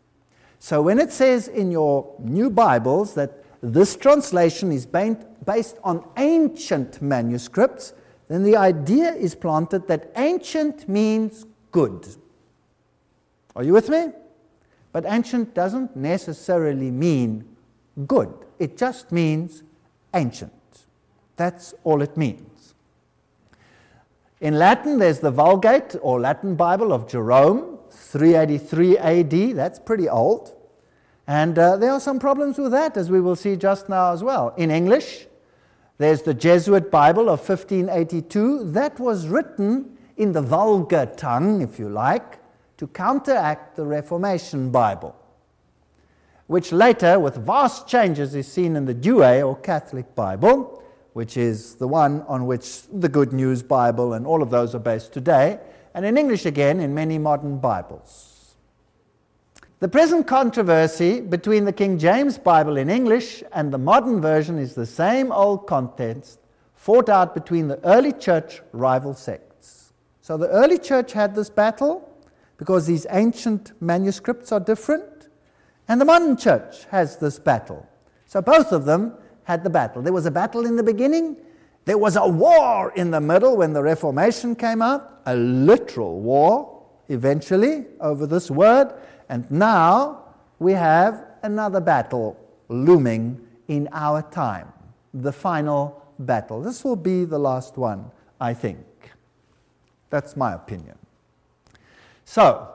So 0.60 0.82
when 0.82 1.00
it 1.00 1.12
says 1.12 1.48
in 1.48 1.72
your 1.72 2.16
new 2.20 2.50
Bibles 2.50 3.14
that 3.14 3.39
this 3.62 3.96
translation 3.96 4.72
is 4.72 4.86
based 4.86 5.78
on 5.84 6.08
ancient 6.18 7.02
manuscripts, 7.02 7.94
then 8.28 8.44
the 8.44 8.56
idea 8.56 9.14
is 9.14 9.36
planted 9.36 9.88
that 9.88 10.12
ancient 10.16 10.88
means 10.88 11.46
good. 11.72 12.08
Are 13.56 13.64
you 13.64 13.74
with 13.74 13.90
me? 13.90 14.08
But 14.92 15.06
ancient 15.08 15.54
doesn't 15.54 15.96
necessarily 15.96 16.92
mean 16.92 17.46
good, 18.08 18.34
it 18.60 18.78
just 18.78 19.12
means 19.12 19.64
ancient. 20.14 20.54
That's 21.36 21.74
all 21.84 22.02
it 22.02 22.18
means. 22.18 22.74
In 24.42 24.58
Latin, 24.58 25.00
there's 25.00 25.20
the 25.20 25.32
Vulgate 25.32 25.96
or 26.02 26.20
Latin 26.20 26.56
Bible 26.56 26.94
of 26.94 27.10
Jerome, 27.10 27.78
383 27.90 28.98
AD. 28.98 29.56
That's 29.56 29.80
pretty 29.80 30.08
old. 30.08 30.56
And 31.30 31.60
uh, 31.60 31.78
there 31.78 31.92
are 31.92 32.00
some 32.00 32.18
problems 32.18 32.58
with 32.58 32.72
that, 32.72 32.98
as 32.98 33.12
we 33.12 33.22
will 33.22 33.36
see 33.36 33.56
just 33.56 33.88
now 33.88 34.12
as 34.12 34.24
well. 34.24 34.52
In 34.58 34.72
English, 34.72 35.28
there's 36.00 36.24
the 36.24 36.34
Jesuit 36.34 36.90
Bible 36.90 37.30
of 37.30 37.48
1582. 37.48 38.72
That 38.72 39.00
was 39.00 39.28
written 39.28 39.96
in 40.18 40.32
the 40.32 40.42
vulgar 40.42 41.06
tongue, 41.06 41.62
if 41.62 41.78
you 41.78 41.88
like, 41.88 42.40
to 42.78 42.88
counteract 42.88 43.76
the 43.76 43.86
Reformation 43.86 44.72
Bible, 44.72 45.16
which 46.48 46.72
later, 46.72 47.20
with 47.20 47.36
vast 47.36 47.88
changes, 47.88 48.34
is 48.34 48.52
seen 48.52 48.76
in 48.76 48.86
the 48.86 48.96
Douay 48.96 49.44
or 49.44 49.56
Catholic 49.56 50.16
Bible, 50.16 50.82
which 51.14 51.38
is 51.38 51.76
the 51.76 51.88
one 51.88 52.24
on 52.24 52.48
which 52.48 52.88
the 52.92 53.08
Good 53.08 53.34
News 53.34 53.62
Bible 53.62 54.14
and 54.14 54.26
all 54.26 54.42
of 54.42 54.50
those 54.50 54.74
are 54.74 54.80
based 54.80 55.14
today, 55.14 55.60
and 55.94 56.08
in 56.08 56.18
English 56.18 56.48
again 56.48 56.80
in 56.80 56.96
many 56.96 57.20
modern 57.20 57.60
Bibles. 57.60 58.39
The 59.80 59.88
present 59.88 60.28
controversy 60.28 61.22
between 61.22 61.64
the 61.64 61.72
King 61.72 61.98
James 61.98 62.38
Bible 62.38 62.76
in 62.76 62.90
English 62.90 63.44
and 63.54 63.72
the 63.72 63.78
modern 63.78 64.20
version 64.20 64.60
is 64.60 64.76
the 64.76 64.86
same 64.86 65.32
old 65.32 65.68
contest 65.68 66.42
fought 66.76 67.08
out 67.08 67.34
between 67.34 67.70
the 67.70 67.80
early 67.86 68.12
church 68.12 68.62
rival 68.74 69.14
sects. 69.14 69.94
So 70.20 70.36
the 70.36 70.50
early 70.50 70.80
church 70.80 71.14
had 71.14 71.34
this 71.34 71.50
battle 71.50 72.14
because 72.58 72.88
these 72.88 73.08
ancient 73.10 73.72
manuscripts 73.82 74.52
are 74.52 74.60
different. 74.60 75.30
And 75.88 76.02
the 76.02 76.06
modern 76.06 76.36
church 76.36 76.84
has 76.92 77.16
this 77.16 77.40
battle. 77.40 77.88
So 78.26 78.42
both 78.42 78.74
of 78.74 78.84
them 78.84 79.14
had 79.44 79.64
the 79.64 79.70
battle. 79.70 80.02
There 80.02 80.12
was 80.12 80.26
a 80.26 80.32
battle 80.32 80.66
in 80.66 80.76
the 80.76 80.84
beginning, 80.84 81.38
there 81.86 81.98
was 81.98 82.18
a 82.18 82.28
war 82.28 82.92
in 82.98 83.12
the 83.12 83.22
middle 83.22 83.56
when 83.56 83.72
the 83.72 83.82
Reformation 83.82 84.58
came 84.58 84.82
out, 84.82 85.22
a 85.26 85.38
literal 85.38 86.20
war 86.20 86.84
eventually 87.08 87.86
over 88.02 88.28
this 88.28 88.52
word. 88.52 88.94
And 89.30 89.50
now 89.50 90.24
we 90.58 90.74
have 90.74 91.24
another 91.44 91.80
battle 91.80 92.38
looming 92.68 93.40
in 93.68 93.88
our 93.92 94.22
time, 94.24 94.74
the 95.14 95.32
final 95.32 96.04
battle. 96.18 96.62
This 96.62 96.84
will 96.84 96.96
be 96.96 97.24
the 97.24 97.40
last 97.40 97.78
one, 97.78 98.12
I 98.42 98.54
think. 98.54 98.86
That's 100.10 100.36
my 100.36 100.54
opinion. 100.54 100.98
So, 102.26 102.68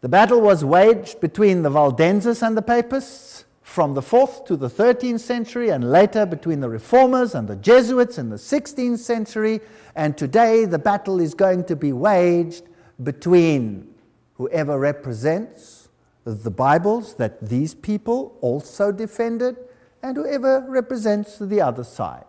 the 0.00 0.08
battle 0.08 0.40
was 0.40 0.64
waged 0.64 1.20
between 1.20 1.62
the 1.62 1.70
Waldenses 1.70 2.42
and 2.42 2.56
the 2.56 2.62
Papists 2.62 3.44
from 3.62 3.94
the 3.94 4.02
4th 4.02 4.44
to 4.46 4.56
the 4.56 4.68
13th 4.68 5.20
century, 5.20 5.70
and 5.70 5.90
later 5.90 6.26
between 6.26 6.60
the 6.60 6.68
Reformers 6.68 7.34
and 7.34 7.48
the 7.48 7.56
Jesuits 7.56 8.18
in 8.18 8.28
the 8.28 8.36
16th 8.36 8.98
century. 8.98 9.60
And 9.94 10.18
today, 10.18 10.64
the 10.64 10.78
battle 10.78 11.20
is 11.20 11.34
going 11.34 11.64
to 11.64 11.76
be 11.76 11.92
waged 11.92 12.64
between 13.02 13.94
whoever 14.34 14.78
represents 14.78 15.81
the 16.24 16.50
Bibles 16.50 17.14
that 17.16 17.48
these 17.48 17.74
people 17.74 18.36
also 18.40 18.92
defended 18.92 19.56
and 20.02 20.16
whoever 20.16 20.64
represents 20.68 21.38
the 21.38 21.60
other 21.60 21.84
side. 21.84 22.24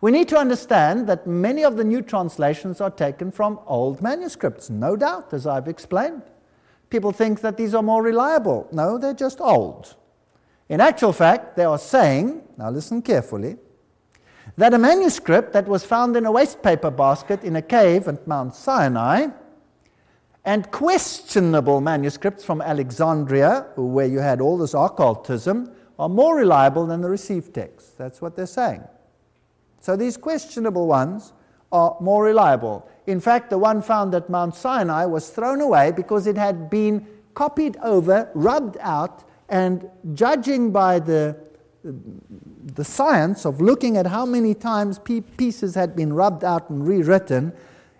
We 0.00 0.10
need 0.10 0.28
to 0.28 0.36
understand 0.36 1.06
that 1.06 1.26
many 1.26 1.64
of 1.64 1.76
the 1.76 1.84
new 1.84 2.02
translations 2.02 2.80
are 2.80 2.90
taken 2.90 3.30
from 3.30 3.58
old 3.66 4.02
manuscripts, 4.02 4.68
no 4.68 4.96
doubt, 4.96 5.32
as 5.32 5.46
I've 5.46 5.68
explained. 5.68 6.22
People 6.90 7.12
think 7.12 7.40
that 7.40 7.56
these 7.56 7.74
are 7.74 7.82
more 7.82 8.02
reliable. 8.02 8.68
No, 8.70 8.98
they're 8.98 9.14
just 9.14 9.40
old. 9.40 9.96
In 10.68 10.80
actual 10.80 11.12
fact, 11.12 11.56
they 11.56 11.64
are 11.64 11.78
saying, 11.78 12.42
now 12.58 12.70
listen 12.70 13.00
carefully, 13.00 13.56
that 14.56 14.74
a 14.74 14.78
manuscript 14.78 15.52
that 15.54 15.66
was 15.66 15.84
found 15.84 16.16
in 16.16 16.26
a 16.26 16.32
wastepaper 16.32 16.94
basket 16.94 17.42
in 17.42 17.56
a 17.56 17.62
cave 17.62 18.06
at 18.06 18.26
Mount 18.26 18.54
Sinai 18.54 19.28
and 20.44 20.70
questionable 20.70 21.80
manuscripts 21.80 22.44
from 22.44 22.60
Alexandria, 22.60 23.66
where 23.76 24.06
you 24.06 24.18
had 24.18 24.40
all 24.40 24.58
this 24.58 24.74
occultism, 24.74 25.70
are 25.98 26.08
more 26.08 26.36
reliable 26.36 26.86
than 26.86 27.00
the 27.00 27.08
received 27.08 27.54
texts. 27.54 27.92
That's 27.96 28.20
what 28.20 28.36
they're 28.36 28.46
saying. 28.46 28.82
So 29.80 29.96
these 29.96 30.16
questionable 30.16 30.86
ones 30.86 31.32
are 31.72 31.96
more 32.00 32.24
reliable. 32.24 32.88
In 33.06 33.20
fact, 33.20 33.50
the 33.50 33.58
one 33.58 33.82
found 33.82 34.14
at 34.14 34.28
Mount 34.30 34.54
Sinai 34.54 35.06
was 35.06 35.30
thrown 35.30 35.60
away 35.60 35.92
because 35.92 36.26
it 36.26 36.36
had 36.36 36.70
been 36.70 37.06
copied 37.34 37.76
over, 37.82 38.30
rubbed 38.34 38.76
out, 38.80 39.24
and 39.48 39.88
judging 40.14 40.70
by 40.70 40.98
the, 40.98 41.36
the 41.82 42.84
science 42.84 43.44
of 43.44 43.60
looking 43.60 43.96
at 43.96 44.06
how 44.06 44.24
many 44.24 44.54
times 44.54 44.98
pieces 44.98 45.74
had 45.74 45.94
been 45.96 46.12
rubbed 46.12 46.44
out 46.44 46.70
and 46.70 46.86
rewritten, 46.86 47.52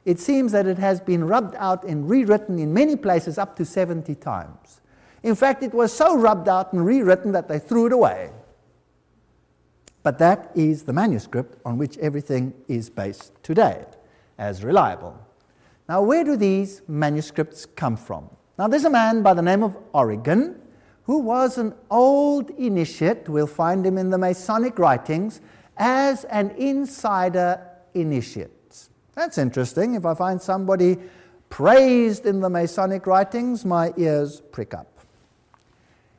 it 0.04 0.20
seems 0.20 0.52
that 0.52 0.66
it 0.66 0.78
has 0.78 1.00
been 1.00 1.24
rubbed 1.24 1.54
out 1.56 1.84
and 1.84 2.08
rewritten 2.08 2.58
in 2.58 2.74
many 2.74 2.96
places 2.96 3.38
up 3.38 3.56
to 3.56 3.64
70 3.64 4.14
times. 4.16 4.80
In 5.22 5.34
fact, 5.34 5.62
it 5.62 5.72
was 5.72 5.92
so 5.92 6.16
rubbed 6.16 6.48
out 6.48 6.72
and 6.72 6.84
rewritten 6.84 7.32
that 7.32 7.48
they 7.48 7.58
threw 7.58 7.86
it 7.86 7.92
away. 7.92 8.30
But 10.02 10.18
that 10.18 10.50
is 10.54 10.82
the 10.82 10.92
manuscript 10.92 11.58
on 11.64 11.78
which 11.78 11.96
everything 11.98 12.52
is 12.68 12.90
based 12.90 13.32
today 13.42 13.86
as 14.36 14.62
reliable. 14.62 15.18
Now, 15.88 16.02
where 16.02 16.24
do 16.24 16.36
these 16.36 16.82
manuscripts 16.86 17.64
come 17.64 17.96
from? 17.96 18.28
Now, 18.58 18.68
there's 18.68 18.84
a 18.84 18.90
man 18.90 19.22
by 19.22 19.32
the 19.32 19.42
name 19.42 19.62
of 19.62 19.76
Origen 19.94 20.60
who 21.04 21.18
was 21.18 21.58
an 21.58 21.74
old 21.90 22.50
initiate. 22.50 23.28
We'll 23.28 23.46
find 23.46 23.84
him 23.84 23.96
in 23.96 24.10
the 24.10 24.18
Masonic 24.18 24.78
writings 24.78 25.40
as 25.76 26.24
an 26.24 26.50
insider 26.50 27.66
initiate. 27.94 28.53
That's 29.14 29.38
interesting. 29.38 29.94
If 29.94 30.04
I 30.04 30.14
find 30.14 30.40
somebody 30.40 30.98
praised 31.48 32.26
in 32.26 32.40
the 32.40 32.50
Masonic 32.50 33.06
writings, 33.06 33.64
my 33.64 33.92
ears 33.96 34.42
prick 34.52 34.74
up. 34.74 34.88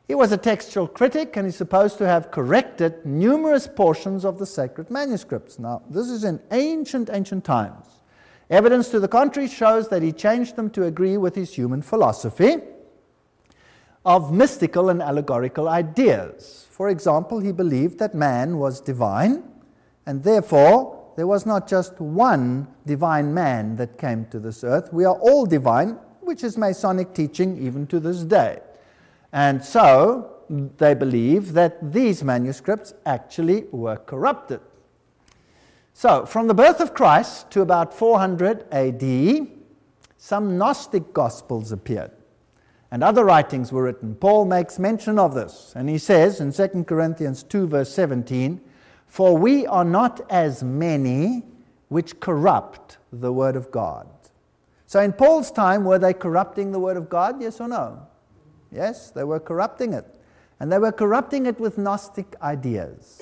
He 0.07 0.15
was 0.15 0.31
a 0.31 0.37
textual 0.37 0.87
critic 0.87 1.35
and 1.35 1.45
he's 1.45 1.55
supposed 1.55 1.97
to 1.97 2.07
have 2.07 2.29
corrected 2.29 3.05
numerous 3.05 3.67
portions 3.67 4.23
of 4.23 4.37
the 4.37 4.45
sacred 4.45 4.91
manuscripts. 4.91 5.57
Now, 5.57 5.81
this 5.89 6.09
is 6.09 6.23
in 6.23 6.39
ancient, 6.51 7.09
ancient 7.11 7.43
times. 7.43 7.87
Evidence 8.49 8.89
to 8.89 8.99
the 8.99 9.07
contrary 9.07 9.49
shows 9.49 9.89
that 9.89 10.03
he 10.03 10.11
changed 10.11 10.55
them 10.55 10.69
to 10.69 10.83
agree 10.83 11.17
with 11.17 11.33
his 11.33 11.55
human 11.55 11.81
philosophy 11.81 12.57
of 14.05 14.31
mystical 14.31 14.89
and 14.89 15.01
allegorical 15.01 15.67
ideas. 15.67 16.67
For 16.69 16.89
example, 16.89 17.39
he 17.39 17.51
believed 17.51 17.97
that 17.97 18.13
man 18.13 18.59
was 18.59 18.79
divine, 18.79 19.43
and 20.05 20.23
therefore 20.23 20.94
there 21.15 21.27
was 21.27 21.45
not 21.45 21.67
just 21.67 21.99
one 21.99 22.67
divine 22.85 23.33
man 23.33 23.75
that 23.77 23.97
came 23.97 24.25
to 24.27 24.39
this 24.39 24.63
earth. 24.63 24.91
We 24.91 25.05
are 25.05 25.15
all 25.15 25.45
divine, 25.45 25.97
which 26.21 26.43
is 26.43 26.57
Masonic 26.57 27.13
teaching 27.13 27.57
even 27.65 27.87
to 27.87 27.99
this 27.99 28.23
day. 28.23 28.59
And 29.31 29.63
so 29.63 30.35
they 30.49 30.93
believe 30.93 31.53
that 31.53 31.93
these 31.93 32.23
manuscripts 32.23 32.93
actually 33.05 33.65
were 33.71 33.97
corrupted. 33.97 34.59
So, 35.93 36.25
from 36.25 36.47
the 36.47 36.53
birth 36.53 36.81
of 36.81 36.93
Christ 36.93 37.49
to 37.51 37.61
about 37.61 37.93
400 37.93 38.65
AD, 38.71 39.47
some 40.17 40.57
Gnostic 40.57 41.13
Gospels 41.13 41.71
appeared, 41.71 42.11
and 42.91 43.01
other 43.01 43.23
writings 43.23 43.71
were 43.71 43.83
written. 43.83 44.15
Paul 44.15 44.43
makes 44.43 44.77
mention 44.77 45.17
of 45.17 45.33
this, 45.33 45.71
and 45.73 45.87
he 45.87 45.97
says 45.97 46.41
in 46.41 46.51
2 46.51 46.83
Corinthians 46.83 47.43
2, 47.43 47.67
verse 47.67 47.93
17, 47.93 48.59
For 49.07 49.37
we 49.37 49.65
are 49.65 49.85
not 49.85 50.21
as 50.29 50.63
many 50.63 51.43
which 51.89 52.19
corrupt 52.19 52.97
the 53.11 53.31
Word 53.31 53.55
of 53.55 53.71
God. 53.71 54.07
So, 54.87 54.99
in 54.99 55.13
Paul's 55.13 55.51
time, 55.51 55.83
were 55.83 55.99
they 55.99 56.13
corrupting 56.13 56.71
the 56.71 56.79
Word 56.79 56.97
of 56.97 57.09
God? 57.09 57.41
Yes 57.41 57.59
or 57.59 57.67
no? 57.67 58.05
Yes, 58.71 59.11
they 59.11 59.23
were 59.23 59.39
corrupting 59.39 59.93
it. 59.93 60.05
And 60.59 60.71
they 60.71 60.77
were 60.77 60.91
corrupting 60.91 61.45
it 61.45 61.59
with 61.59 61.77
Gnostic 61.77 62.35
ideas. 62.41 63.21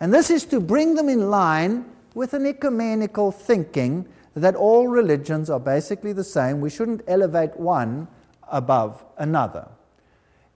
And 0.00 0.12
this 0.12 0.30
is 0.30 0.44
to 0.46 0.60
bring 0.60 0.94
them 0.94 1.08
in 1.08 1.30
line 1.30 1.84
with 2.14 2.34
an 2.34 2.46
ecumenical 2.46 3.30
thinking 3.30 4.06
that 4.34 4.54
all 4.54 4.88
religions 4.88 5.50
are 5.50 5.60
basically 5.60 6.12
the 6.12 6.24
same. 6.24 6.60
We 6.60 6.70
shouldn't 6.70 7.02
elevate 7.06 7.56
one 7.56 8.08
above 8.50 9.04
another. 9.18 9.68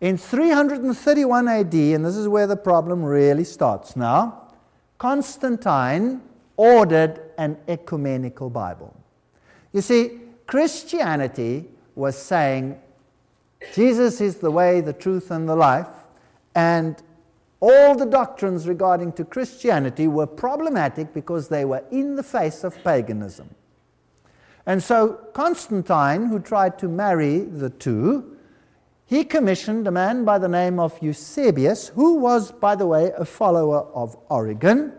In 0.00 0.18
331 0.18 1.48
AD, 1.48 1.74
and 1.74 2.04
this 2.04 2.16
is 2.16 2.28
where 2.28 2.46
the 2.46 2.56
problem 2.56 3.02
really 3.02 3.44
starts 3.44 3.96
now, 3.96 4.45
Constantine 4.98 6.22
ordered 6.56 7.20
an 7.38 7.56
ecumenical 7.68 8.50
Bible. 8.50 8.96
You 9.72 9.82
see, 9.82 10.20
Christianity 10.46 11.66
was 11.94 12.16
saying 12.16 12.80
Jesus 13.74 14.20
is 14.20 14.36
the 14.36 14.50
way, 14.50 14.80
the 14.80 14.92
truth, 14.92 15.30
and 15.30 15.48
the 15.48 15.56
life, 15.56 15.88
and 16.54 17.02
all 17.60 17.94
the 17.94 18.06
doctrines 18.06 18.68
regarding 18.68 19.12
to 19.12 19.24
Christianity 19.24 20.08
were 20.08 20.26
problematic 20.26 21.12
because 21.12 21.48
they 21.48 21.64
were 21.64 21.82
in 21.90 22.16
the 22.16 22.22
face 22.22 22.64
of 22.64 22.82
paganism. 22.84 23.54
And 24.66 24.82
so 24.82 25.14
Constantine, 25.32 26.26
who 26.26 26.38
tried 26.38 26.78
to 26.80 26.88
marry 26.88 27.40
the 27.40 27.70
two, 27.70 28.35
he 29.06 29.24
commissioned 29.24 29.86
a 29.86 29.90
man 29.92 30.24
by 30.24 30.38
the 30.38 30.48
name 30.48 30.80
of 30.80 31.00
Eusebius, 31.00 31.88
who 31.88 32.16
was, 32.16 32.50
by 32.50 32.74
the 32.74 32.86
way, 32.86 33.12
a 33.16 33.24
follower 33.24 33.82
of 33.94 34.16
Origen, 34.28 34.92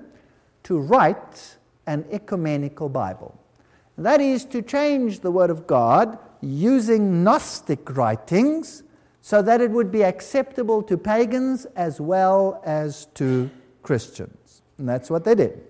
to 0.63 0.79
write 0.79 1.57
an 1.85 2.05
ecumenical 2.09 2.87
Bible. 2.87 3.37
That 3.97 4.21
is 4.21 4.45
to 4.45 4.61
change 4.61 5.19
the 5.19 5.31
Word 5.31 5.49
of 5.49 5.67
God 5.67 6.17
using 6.39 7.23
Gnostic 7.23 7.97
writings 7.97 8.83
so 9.21 9.41
that 9.41 9.59
it 9.59 9.71
would 9.71 9.91
be 9.91 10.03
acceptable 10.03 10.81
to 10.83 10.97
pagans 10.97 11.65
as 11.75 11.99
well 11.99 12.61
as 12.65 13.07
to 13.15 13.49
Christians. 13.83 14.61
And 14.77 14.87
that's 14.87 15.09
what 15.09 15.25
they 15.25 15.35
did. 15.35 15.61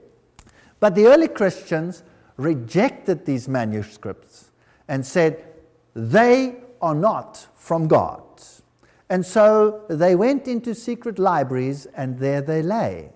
But 0.80 0.93
the 0.93 1.08
early 1.08 1.28
Christians 1.28 2.04
rejected 2.36 3.26
these 3.26 3.47
manuscripts 3.47 4.52
and 4.88 5.04
said 5.04 5.43
they 5.95 6.58
are 6.82 6.93
not 6.93 7.47
from 7.56 7.88
God. 7.88 8.21
And 9.10 9.26
so 9.26 9.84
they 9.89 10.15
went 10.15 10.48
into 10.48 10.76
secret 10.76 11.17
libraries 11.17 11.86
and 11.96 12.20
there 12.20 12.41
they 12.41 12.62
lay. 12.62 13.10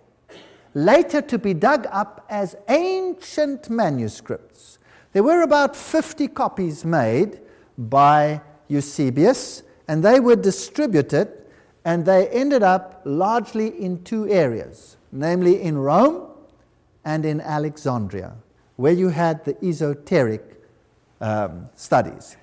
Later 0.74 1.22
to 1.22 1.38
be 1.38 1.54
dug 1.54 1.86
up 1.92 2.26
as 2.30 2.56
ancient 2.70 3.70
manuscripts. 3.70 4.80
There 5.12 5.24
were 5.24 5.42
about 5.42 5.76
50 5.76 6.30
copies 6.30 6.86
made 6.86 7.42
by 7.78 8.42
Eusebius 8.70 9.64
and 9.88 10.02
they 10.02 10.22
were 10.22 10.38
distributed 10.38 11.30
and 11.84 12.06
they 12.06 12.30
ended 12.30 12.64
up 12.64 13.02
largely 13.04 13.68
in 13.68 14.04
two 14.04 14.30
areas, 14.30 14.96
namely 15.12 15.62
in 15.62 15.78
Rome 15.78 16.28
and 17.04 17.26
in 17.26 17.42
Alexandria, 17.42 18.36
where 18.78 18.94
you 18.94 19.10
had 19.10 19.44
the 19.44 19.58
esoteric 19.66 20.64
um, 21.20 21.68
studies. 21.76 22.38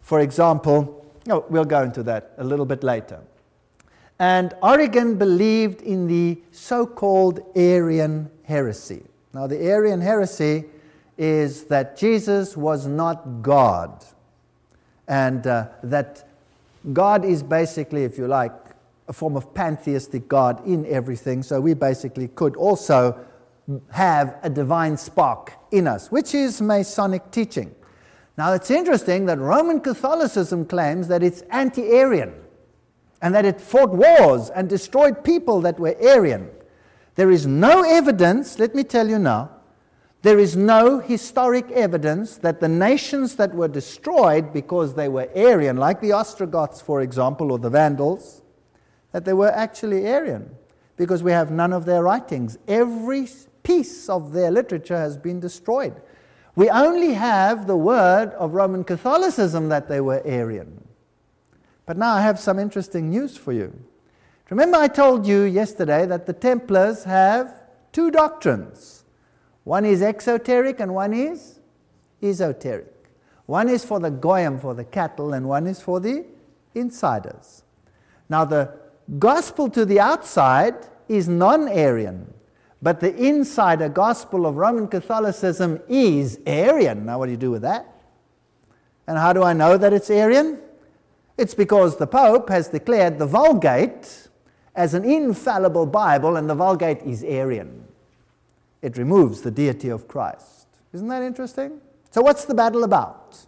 For 0.00 0.20
example, 0.20 0.99
oh, 1.30 1.44
we'll 1.48 1.64
go 1.64 1.82
into 1.82 2.02
that 2.04 2.32
a 2.38 2.44
little 2.44 2.66
bit 2.66 2.82
later. 2.82 3.20
And 4.18 4.54
Origen 4.62 5.16
believed 5.16 5.80
in 5.80 6.06
the 6.06 6.40
so 6.50 6.86
called 6.86 7.40
Arian 7.56 8.30
heresy. 8.42 9.02
Now, 9.32 9.46
the 9.46 9.62
Arian 9.62 10.00
heresy 10.00 10.66
is 11.16 11.64
that 11.64 11.96
Jesus 11.96 12.56
was 12.56 12.86
not 12.86 13.42
God, 13.42 14.04
and 15.08 15.46
uh, 15.46 15.68
that 15.82 16.28
God 16.92 17.24
is 17.24 17.42
basically, 17.42 18.04
if 18.04 18.18
you 18.18 18.26
like, 18.26 18.52
a 19.08 19.12
form 19.12 19.36
of 19.36 19.52
pantheistic 19.54 20.28
God 20.28 20.66
in 20.66 20.86
everything. 20.86 21.42
So 21.42 21.60
we 21.60 21.74
basically 21.74 22.28
could 22.28 22.56
also 22.56 23.18
have 23.90 24.36
a 24.42 24.50
divine 24.50 24.96
spark 24.96 25.52
in 25.70 25.86
us, 25.86 26.10
which 26.10 26.34
is 26.34 26.60
Masonic 26.60 27.30
teaching. 27.30 27.74
Now 28.40 28.54
it's 28.54 28.70
interesting 28.70 29.26
that 29.26 29.38
Roman 29.38 29.80
Catholicism 29.80 30.64
claims 30.64 31.08
that 31.08 31.22
it's 31.22 31.42
anti 31.50 31.92
Arian 31.92 32.32
and 33.20 33.34
that 33.34 33.44
it 33.44 33.60
fought 33.60 33.90
wars 33.90 34.48
and 34.48 34.66
destroyed 34.66 35.22
people 35.22 35.60
that 35.60 35.78
were 35.78 35.94
Arian. 36.00 36.48
There 37.16 37.30
is 37.30 37.46
no 37.46 37.82
evidence, 37.82 38.58
let 38.58 38.74
me 38.74 38.82
tell 38.82 39.10
you 39.10 39.18
now, 39.18 39.50
there 40.22 40.38
is 40.38 40.56
no 40.56 41.00
historic 41.00 41.70
evidence 41.72 42.38
that 42.38 42.60
the 42.60 42.68
nations 42.68 43.36
that 43.36 43.54
were 43.54 43.68
destroyed 43.68 44.54
because 44.54 44.94
they 44.94 45.10
were 45.10 45.28
Arian, 45.34 45.76
like 45.76 46.00
the 46.00 46.12
Ostrogoths, 46.12 46.80
for 46.80 47.02
example, 47.02 47.52
or 47.52 47.58
the 47.58 47.68
Vandals, 47.68 48.40
that 49.12 49.26
they 49.26 49.34
were 49.34 49.50
actually 49.50 50.06
Arian, 50.06 50.48
because 50.96 51.22
we 51.22 51.32
have 51.32 51.50
none 51.50 51.74
of 51.74 51.84
their 51.84 52.02
writings. 52.02 52.56
Every 52.66 53.28
piece 53.62 54.08
of 54.08 54.32
their 54.32 54.50
literature 54.50 54.96
has 54.96 55.18
been 55.18 55.40
destroyed. 55.40 56.00
We 56.56 56.68
only 56.68 57.14
have 57.14 57.66
the 57.66 57.76
word 57.76 58.32
of 58.38 58.54
Roman 58.54 58.84
Catholicism 58.84 59.68
that 59.68 59.88
they 59.88 60.00
were 60.00 60.22
Arian. 60.24 60.86
But 61.86 61.96
now 61.96 62.14
I 62.14 62.22
have 62.22 62.38
some 62.38 62.58
interesting 62.58 63.10
news 63.10 63.36
for 63.36 63.52
you. 63.52 63.72
Remember, 64.48 64.78
I 64.78 64.88
told 64.88 65.26
you 65.26 65.42
yesterday 65.42 66.06
that 66.06 66.26
the 66.26 66.32
Templars 66.32 67.04
have 67.04 67.62
two 67.92 68.10
doctrines 68.10 69.00
one 69.64 69.84
is 69.84 70.02
exoteric 70.02 70.80
and 70.80 70.94
one 70.94 71.12
is 71.12 71.60
esoteric. 72.22 72.92
One 73.46 73.68
is 73.68 73.84
for 73.84 74.00
the 74.00 74.10
goyim, 74.10 74.58
for 74.58 74.74
the 74.74 74.84
cattle, 74.84 75.32
and 75.32 75.48
one 75.48 75.66
is 75.66 75.80
for 75.80 76.00
the 76.00 76.24
insiders. 76.74 77.62
Now, 78.28 78.44
the 78.44 78.72
gospel 79.18 79.68
to 79.70 79.84
the 79.84 80.00
outside 80.00 80.74
is 81.08 81.28
non 81.28 81.68
Arian, 81.68 82.32
but 82.82 83.00
the 83.00 83.14
insider 83.14 83.88
gospel 83.88 84.46
of 84.46 84.56
Roman 84.56 84.88
Catholicism 84.88 85.80
is 85.88 86.40
Arian. 86.46 87.06
Now, 87.06 87.18
what 87.18 87.26
do 87.26 87.32
you 87.32 87.38
do 87.38 87.50
with 87.50 87.62
that? 87.62 87.86
And 89.06 89.18
how 89.18 89.32
do 89.32 89.42
I 89.42 89.52
know 89.52 89.76
that 89.76 89.92
it's 89.92 90.10
Arian? 90.10 90.60
It's 91.36 91.54
because 91.54 91.96
the 91.96 92.06
Pope 92.06 92.48
has 92.48 92.68
declared 92.68 93.18
the 93.18 93.26
Vulgate 93.26 94.28
as 94.74 94.94
an 94.94 95.04
infallible 95.04 95.86
Bible, 95.86 96.36
and 96.36 96.48
the 96.48 96.54
Vulgate 96.54 97.02
is 97.02 97.24
Arian 97.24 97.80
it 98.82 98.96
removes 98.96 99.42
the 99.42 99.50
deity 99.50 99.88
of 99.88 100.08
Christ. 100.08 100.66
Isn't 100.92 101.08
that 101.08 101.22
interesting? 101.22 101.80
So, 102.10 102.22
what's 102.22 102.44
the 102.44 102.54
battle 102.54 102.84
about? 102.84 103.38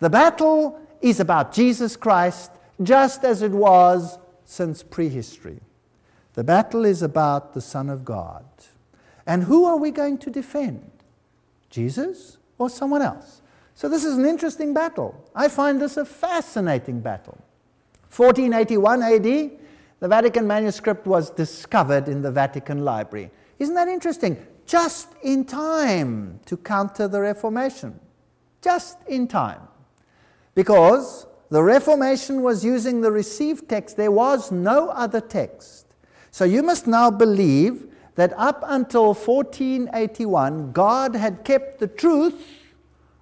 The 0.00 0.10
battle 0.10 0.80
is 1.00 1.20
about 1.20 1.52
Jesus 1.52 1.96
Christ, 1.96 2.50
just 2.82 3.24
as 3.24 3.42
it 3.42 3.52
was 3.52 4.18
since 4.44 4.82
prehistory. 4.82 5.60
The 6.34 6.44
battle 6.44 6.84
is 6.84 7.02
about 7.02 7.54
the 7.54 7.60
Son 7.60 7.88
of 7.88 8.04
God. 8.04 8.44
And 9.26 9.44
who 9.44 9.64
are 9.64 9.76
we 9.76 9.90
going 9.90 10.18
to 10.18 10.30
defend? 10.30 10.90
Jesus 11.70 12.38
or 12.58 12.68
someone 12.68 13.02
else? 13.02 13.40
So, 13.74 13.88
this 13.88 14.04
is 14.04 14.16
an 14.16 14.24
interesting 14.24 14.72
battle. 14.72 15.28
I 15.34 15.48
find 15.48 15.80
this 15.80 15.96
a 15.96 16.04
fascinating 16.04 17.00
battle. 17.00 17.38
1481 18.14 19.02
AD, 19.02 19.22
the 19.22 20.08
Vatican 20.08 20.46
manuscript 20.46 21.06
was 21.06 21.30
discovered 21.30 22.08
in 22.08 22.22
the 22.22 22.30
Vatican 22.30 22.84
Library. 22.84 23.30
Isn't 23.58 23.74
that 23.74 23.88
interesting? 23.88 24.36
just 24.66 25.08
in 25.22 25.44
time 25.44 26.40
to 26.46 26.56
counter 26.56 27.08
the 27.08 27.20
Reformation. 27.20 27.98
Just 28.62 28.98
in 29.06 29.28
time. 29.28 29.60
Because 30.54 31.26
the 31.50 31.62
Reformation 31.62 32.42
was 32.42 32.64
using 32.64 33.00
the 33.00 33.10
received 33.10 33.68
text, 33.68 33.96
there 33.96 34.10
was 34.10 34.50
no 34.50 34.88
other 34.90 35.20
text. 35.20 35.83
So 36.34 36.44
you 36.44 36.64
must 36.64 36.88
now 36.88 37.12
believe 37.12 37.86
that 38.16 38.32
up 38.36 38.64
until 38.66 39.14
1481, 39.14 40.72
God 40.72 41.14
had 41.14 41.44
kept 41.44 41.78
the 41.78 41.86
truth 41.86 42.74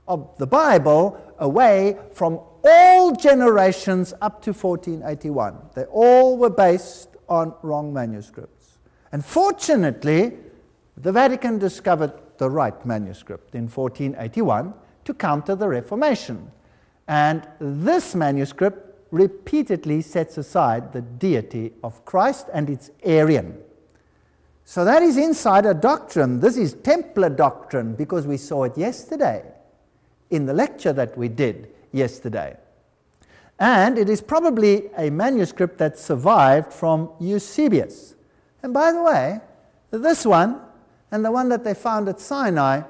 of 0.08 0.30
the 0.38 0.46
Bible 0.46 1.20
away 1.38 1.98
from 2.14 2.40
all 2.64 3.14
generations 3.14 4.14
up 4.22 4.40
to 4.44 4.54
1481. 4.54 5.58
They 5.74 5.84
all 5.84 6.38
were 6.38 6.48
based 6.48 7.10
on 7.28 7.52
wrong 7.60 7.92
manuscripts. 7.92 8.78
And 9.12 9.22
fortunately, 9.22 10.32
the 10.96 11.12
Vatican 11.12 11.58
discovered 11.58 12.14
the 12.38 12.48
right 12.48 12.86
manuscript 12.86 13.54
in 13.54 13.68
1481 13.68 14.72
to 15.04 15.12
counter 15.12 15.54
the 15.54 15.68
Reformation. 15.68 16.50
And 17.08 17.46
this 17.60 18.14
manuscript 18.14 18.81
repeatedly 19.12 20.00
sets 20.00 20.38
aside 20.38 20.92
the 20.92 21.02
deity 21.02 21.72
of 21.84 22.04
Christ 22.04 22.48
and 22.52 22.68
it's 22.68 22.90
Arian. 23.04 23.58
So 24.64 24.84
that 24.84 25.02
is 25.02 25.16
insider 25.16 25.74
doctrine. 25.74 26.40
This 26.40 26.56
is 26.56 26.72
Templar 26.72 27.28
doctrine 27.28 27.94
because 27.94 28.26
we 28.26 28.38
saw 28.38 28.64
it 28.64 28.76
yesterday 28.76 29.44
in 30.30 30.46
the 30.46 30.54
lecture 30.54 30.94
that 30.94 31.16
we 31.16 31.28
did 31.28 31.68
yesterday. 31.92 32.56
And 33.58 33.98
it 33.98 34.08
is 34.08 34.22
probably 34.22 34.88
a 34.96 35.10
manuscript 35.10 35.76
that 35.78 35.98
survived 35.98 36.72
from 36.72 37.10
Eusebius. 37.20 38.14
And 38.62 38.72
by 38.72 38.92
the 38.92 39.02
way, 39.02 39.40
this 39.90 40.24
one 40.24 40.58
and 41.10 41.22
the 41.22 41.30
one 41.30 41.50
that 41.50 41.64
they 41.64 41.74
found 41.74 42.08
at 42.08 42.18
Sinai 42.18 42.80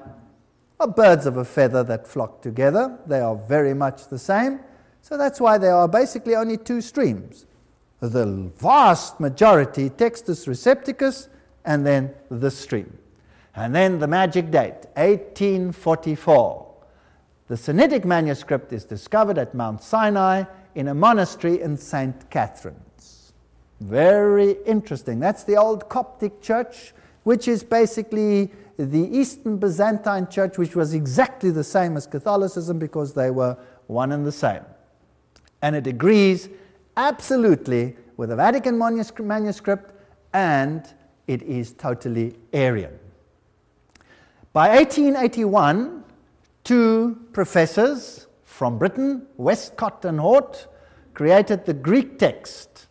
are 0.79 0.87
birds 0.87 1.25
of 1.25 1.35
a 1.35 1.43
feather 1.43 1.83
that 1.83 2.07
flock 2.07 2.41
together. 2.41 2.97
They 3.05 3.19
are 3.19 3.35
very 3.35 3.73
much 3.73 4.07
the 4.07 4.17
same. 4.17 4.61
So 5.03 5.17
that's 5.17 5.41
why 5.41 5.57
there 5.57 5.75
are 5.75 5.87
basically 5.87 6.35
only 6.35 6.57
two 6.57 6.81
streams 6.81 7.45
the 7.99 8.25
vast 8.57 9.19
majority, 9.19 9.89
Textus 9.89 10.45
Recepticus, 10.45 11.29
and 11.63 11.85
then 11.85 12.13
the 12.29 12.51
stream. 12.51 12.97
And 13.55 13.73
then 13.73 13.99
the 13.99 14.07
magic 14.07 14.51
date, 14.51 14.87
1844. 14.95 16.75
The 17.47 17.55
Sinaitic 17.55 18.03
manuscript 18.03 18.73
is 18.73 18.83
discovered 18.83 19.37
at 19.37 19.53
Mount 19.53 19.81
Sinai 19.81 20.43
in 20.75 20.89
a 20.89 20.93
monastery 20.93 21.61
in 21.61 21.77
St. 21.77 22.29
Catherine's. 22.29 23.31
Very 23.79 24.57
interesting. 24.65 25.19
That's 25.19 25.45
the 25.45 25.55
old 25.55 25.87
Coptic 25.87 26.41
church 26.41 26.93
which 27.23 27.47
is 27.47 27.63
basically 27.63 28.51
the 28.77 29.17
Eastern 29.17 29.57
Byzantine 29.57 30.27
Church, 30.27 30.57
which 30.57 30.75
was 30.75 30.93
exactly 30.93 31.51
the 31.51 31.63
same 31.63 31.95
as 31.97 32.05
Catholicism 32.05 32.79
because 32.79 33.13
they 33.13 33.31
were 33.31 33.57
one 33.87 34.11
and 34.11 34.25
the 34.25 34.31
same. 34.31 34.63
And 35.63 35.77
it 35.77 35.87
agrees 35.87 36.49
absolutely 36.97 37.95
with 38.17 38.29
the 38.29 38.35
Vatican 38.35 38.77
manuscript, 38.77 39.91
and 40.33 40.85
it 41.25 41.41
is 41.41 41.71
totally 41.71 42.35
Arian. 42.51 42.99
By 44.51 44.75
1881, 44.75 46.03
two 46.65 47.17
professors 47.31 48.27
from 48.43 48.77
Britain, 48.77 49.25
Westcott 49.37 50.03
and 50.03 50.19
Hort, 50.19 50.67
created 51.13 51.65
the 51.65 51.73
Greek 51.73 52.19
text. 52.19 52.87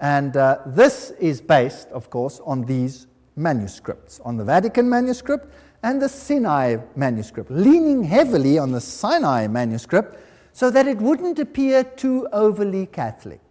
And 0.00 0.38
uh, 0.38 0.60
this 0.64 1.10
is 1.20 1.42
based, 1.42 1.88
of 1.88 2.08
course, 2.08 2.40
on 2.46 2.64
these 2.64 3.08
manuscripts, 3.36 4.20
on 4.24 4.38
the 4.38 4.44
Vatican 4.44 4.88
manuscript 4.88 5.52
and 5.82 6.00
the 6.00 6.08
Sinai 6.08 6.78
manuscript, 6.96 7.50
leaning 7.50 8.02
heavily 8.04 8.58
on 8.58 8.72
the 8.72 8.80
Sinai 8.80 9.46
manuscript 9.46 10.18
so 10.56 10.70
that 10.70 10.88
it 10.88 10.96
wouldn't 10.96 11.38
appear 11.38 11.84
too 11.84 12.26
overly 12.32 12.86
Catholic. 12.86 13.42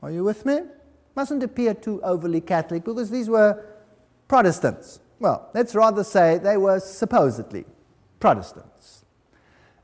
Are 0.00 0.10
you 0.10 0.24
with 0.24 0.46
me? 0.46 0.60
Mustn't 1.14 1.42
appear 1.42 1.74
too 1.74 2.00
overly 2.02 2.40
Catholic 2.40 2.82
because 2.82 3.10
these 3.10 3.28
were 3.28 3.62
Protestants. 4.26 5.00
Well, 5.18 5.50
let's 5.52 5.74
rather 5.74 6.02
say 6.02 6.38
they 6.38 6.56
were 6.56 6.80
supposedly 6.80 7.66
Protestants. 8.20 9.04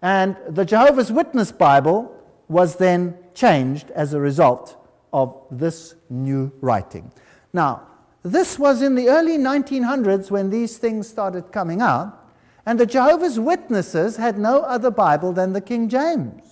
And 0.01 0.35
the 0.49 0.65
Jehovah's 0.65 1.13
Witness 1.13 1.53
Bible 1.53 2.11
was 2.49 2.77
then 2.77 3.19
changed 3.35 3.91
as 3.91 4.15
a 4.15 4.21
result 4.21 4.83
of 5.13 5.39
this 5.51 5.95
new 6.09 6.51
writing. 6.63 7.13
Now, 7.53 7.87
this 8.23 8.59
was 8.59 8.81
in 8.81 8.95
the 8.95 9.11
early 9.11 9.37
1900s 9.37 10.31
when 10.31 10.49
these 10.49 10.79
things 10.79 11.07
started 11.07 11.53
coming 11.53 11.83
out, 11.83 12.19
and 12.65 12.81
the 12.81 12.87
Jehovah's 12.87 13.39
Witnesses 13.39 14.17
had 14.17 14.39
no 14.39 14.63
other 14.63 14.91
Bible 14.91 15.35
than 15.35 15.53
the 15.53 15.61
King 15.61 15.91
James. 15.91 16.52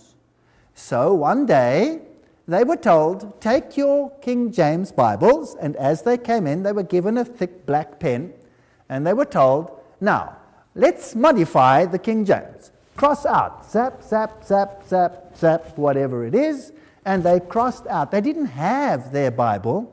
So 0.74 1.14
one 1.14 1.46
day, 1.46 2.02
they 2.48 2.64
were 2.64 2.76
told, 2.76 3.40
Take 3.40 3.76
your 3.76 4.10
King 4.20 4.50
James 4.50 4.90
Bibles, 4.90 5.54
and 5.60 5.76
as 5.76 6.02
they 6.02 6.18
came 6.18 6.46
in, 6.46 6.62
they 6.64 6.72
were 6.72 6.82
given 6.82 7.16
a 7.16 7.24
thick 7.24 7.64
black 7.66 8.00
pen, 8.00 8.32
and 8.88 9.06
they 9.06 9.12
were 9.12 9.24
told, 9.24 9.70
Now, 10.00 10.36
let's 10.74 11.14
modify 11.14 11.84
the 11.84 11.98
King 11.98 12.24
James. 12.24 12.72
Cross 12.96 13.24
out, 13.26 13.70
zap, 13.70 14.02
zap, 14.02 14.44
zap, 14.44 14.82
zap, 14.88 15.36
zap, 15.36 15.78
whatever 15.78 16.24
it 16.24 16.34
is, 16.34 16.72
and 17.04 17.22
they 17.22 17.38
crossed 17.38 17.86
out. 17.86 18.10
They 18.10 18.20
didn't 18.20 18.46
have 18.46 19.12
their 19.12 19.30
Bible, 19.30 19.92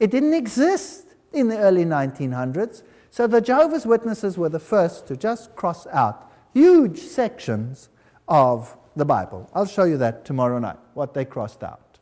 it 0.00 0.10
didn't 0.10 0.32
exist 0.32 1.08
in 1.32 1.48
the 1.48 1.58
early 1.58 1.84
1900s. 1.84 2.82
So 3.10 3.26
the 3.26 3.42
Jehovah's 3.42 3.84
Witnesses 3.84 4.38
were 4.38 4.48
the 4.48 4.58
first 4.58 5.06
to 5.08 5.16
just 5.16 5.54
cross 5.56 5.86
out 5.88 6.30
huge 6.54 7.00
sections 7.00 7.90
of 8.26 8.77
the 8.98 9.04
Bible. 9.04 9.48
I'll 9.54 9.66
show 9.66 9.84
you 9.84 9.96
that 9.98 10.24
tomorrow 10.24 10.58
night, 10.58 10.76
what 10.94 11.14
they 11.14 11.24
crossed 11.24 11.62
out. 11.62 11.98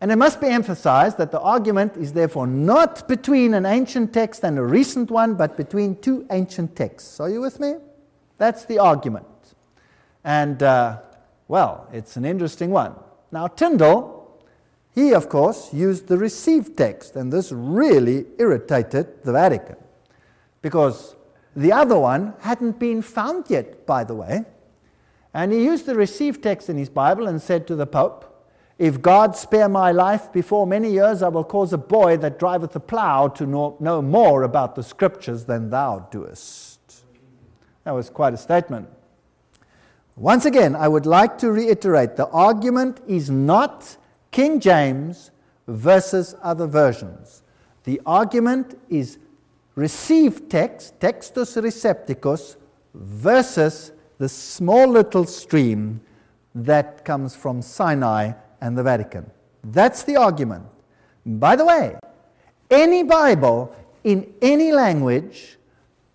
And 0.00 0.12
it 0.12 0.16
must 0.16 0.40
be 0.40 0.46
emphasized 0.46 1.18
that 1.18 1.32
the 1.32 1.40
argument 1.40 1.96
is 1.96 2.12
therefore 2.12 2.46
not 2.46 3.08
between 3.08 3.52
an 3.54 3.66
ancient 3.66 4.14
text 4.14 4.44
and 4.44 4.56
a 4.56 4.62
recent 4.62 5.10
one, 5.10 5.34
but 5.34 5.56
between 5.56 5.96
two 5.96 6.24
ancient 6.30 6.76
texts. 6.76 7.18
Are 7.18 7.28
you 7.28 7.40
with 7.40 7.58
me? 7.58 7.74
That's 8.36 8.64
the 8.64 8.78
argument. 8.78 9.26
And, 10.22 10.62
uh, 10.62 11.00
well, 11.48 11.88
it's 11.92 12.16
an 12.16 12.24
interesting 12.24 12.70
one. 12.70 12.94
Now, 13.32 13.48
Tyndale, 13.48 14.14
he, 14.94 15.12
of 15.12 15.28
course, 15.28 15.72
used 15.74 16.06
the 16.06 16.16
received 16.16 16.76
text, 16.76 17.16
and 17.16 17.32
this 17.32 17.50
really 17.50 18.26
irritated 18.38 19.24
the 19.24 19.32
Vatican 19.32 19.76
because 20.62 21.16
the 21.56 21.72
other 21.72 21.98
one 21.98 22.34
hadn't 22.40 22.78
been 22.78 23.02
found 23.02 23.46
yet, 23.48 23.84
by 23.84 24.04
the 24.04 24.14
way. 24.14 24.44
And 25.34 25.52
he 25.52 25.64
used 25.64 25.86
the 25.86 25.94
received 25.94 26.42
text 26.42 26.68
in 26.68 26.76
his 26.76 26.88
Bible 26.88 27.26
and 27.26 27.40
said 27.40 27.66
to 27.66 27.76
the 27.76 27.86
Pope, 27.86 28.46
If 28.78 29.02
God 29.02 29.36
spare 29.36 29.68
my 29.68 29.92
life 29.92 30.32
before 30.32 30.66
many 30.66 30.90
years, 30.90 31.22
I 31.22 31.28
will 31.28 31.44
cause 31.44 31.72
a 31.72 31.78
boy 31.78 32.16
that 32.18 32.38
driveth 32.38 32.74
a 32.76 32.80
plough 32.80 33.28
to 33.28 33.46
know, 33.46 34.02
more 34.02 34.42
about 34.42 34.74
the 34.74 34.82
scriptures 34.82 35.44
than 35.44 35.70
thou 35.70 36.08
doest. 36.10 37.04
That 37.84 37.92
was 37.92 38.10
quite 38.10 38.34
a 38.34 38.38
statement. 38.38 38.88
Once 40.16 40.44
again, 40.44 40.74
I 40.74 40.88
would 40.88 41.06
like 41.06 41.38
to 41.38 41.52
reiterate 41.52 42.16
the 42.16 42.28
argument 42.28 43.00
is 43.06 43.30
not 43.30 43.96
King 44.30 44.58
James 44.58 45.30
versus 45.68 46.34
other 46.42 46.66
versions. 46.66 47.42
The 47.84 48.00
argument 48.04 48.78
is 48.88 49.18
received 49.76 50.50
text, 50.50 50.98
textus 50.98 51.62
recepticus, 51.62 52.56
versus 52.94 53.92
the 54.18 54.28
small 54.28 54.88
little 54.88 55.24
stream 55.24 56.00
that 56.54 57.04
comes 57.04 57.34
from 57.34 57.62
Sinai 57.62 58.32
and 58.60 58.76
the 58.76 58.82
Vatican. 58.82 59.30
That's 59.64 60.02
the 60.02 60.16
argument. 60.16 60.64
By 61.24 61.56
the 61.56 61.64
way, 61.64 61.96
any 62.70 63.02
Bible 63.02 63.74
in 64.04 64.32
any 64.42 64.72
language 64.72 65.58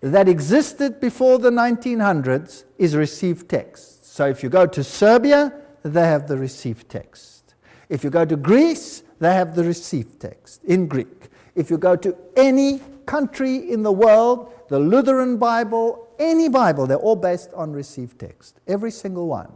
that 0.00 0.28
existed 0.28 1.00
before 1.00 1.38
the 1.38 1.50
1900s 1.50 2.64
is 2.78 2.94
received 2.94 3.48
text. 3.48 4.04
So 4.06 4.26
if 4.26 4.42
you 4.42 4.48
go 4.48 4.66
to 4.66 4.84
Serbia, 4.84 5.52
they 5.82 6.02
have 6.02 6.28
the 6.28 6.36
received 6.36 6.88
text. 6.88 7.54
If 7.88 8.04
you 8.04 8.10
go 8.10 8.24
to 8.24 8.36
Greece, 8.36 9.02
they 9.18 9.32
have 9.32 9.54
the 9.54 9.64
received 9.64 10.20
text 10.20 10.62
in 10.64 10.88
Greek. 10.88 11.28
If 11.54 11.70
you 11.70 11.78
go 11.78 11.96
to 11.96 12.16
any 12.36 12.80
country 13.06 13.70
in 13.70 13.82
the 13.82 13.92
world, 13.92 14.52
the 14.68 14.78
Lutheran 14.78 15.36
Bible, 15.36 16.03
any 16.18 16.48
Bible, 16.48 16.86
they're 16.86 16.96
all 16.96 17.16
based 17.16 17.52
on 17.54 17.72
received 17.72 18.18
text, 18.18 18.60
every 18.66 18.90
single 18.90 19.26
one. 19.28 19.52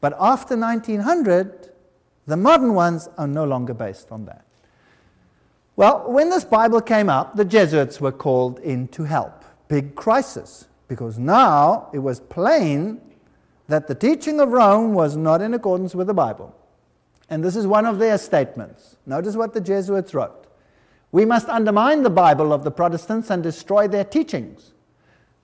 But 0.00 0.14
after 0.18 0.56
1900, 0.56 1.70
the 2.26 2.36
modern 2.36 2.74
ones 2.74 3.08
are 3.18 3.26
no 3.26 3.44
longer 3.44 3.74
based 3.74 4.12
on 4.12 4.26
that. 4.26 4.44
Well, 5.76 6.10
when 6.10 6.30
this 6.30 6.44
Bible 6.44 6.80
came 6.80 7.08
up, 7.08 7.36
the 7.36 7.44
Jesuits 7.44 8.00
were 8.00 8.12
called 8.12 8.58
in 8.60 8.88
to 8.88 9.04
help. 9.04 9.44
Big 9.68 9.94
crisis, 9.94 10.66
because 10.88 11.18
now 11.18 11.88
it 11.92 12.00
was 12.00 12.20
plain 12.20 13.00
that 13.68 13.86
the 13.86 13.94
teaching 13.94 14.40
of 14.40 14.50
Rome 14.50 14.92
was 14.92 15.16
not 15.16 15.40
in 15.40 15.54
accordance 15.54 15.94
with 15.94 16.06
the 16.06 16.14
Bible. 16.14 16.54
And 17.30 17.44
this 17.44 17.56
is 17.56 17.66
one 17.66 17.86
of 17.86 17.98
their 17.98 18.18
statements. 18.18 18.96
Notice 19.06 19.36
what 19.36 19.52
the 19.54 19.60
Jesuits 19.60 20.14
wrote. 20.14 20.46
We 21.12 21.24
must 21.24 21.48
undermine 21.48 22.02
the 22.02 22.10
Bible 22.10 22.52
of 22.52 22.64
the 22.64 22.70
Protestants 22.70 23.30
and 23.30 23.42
destroy 23.42 23.88
their 23.88 24.04
teachings. 24.04 24.72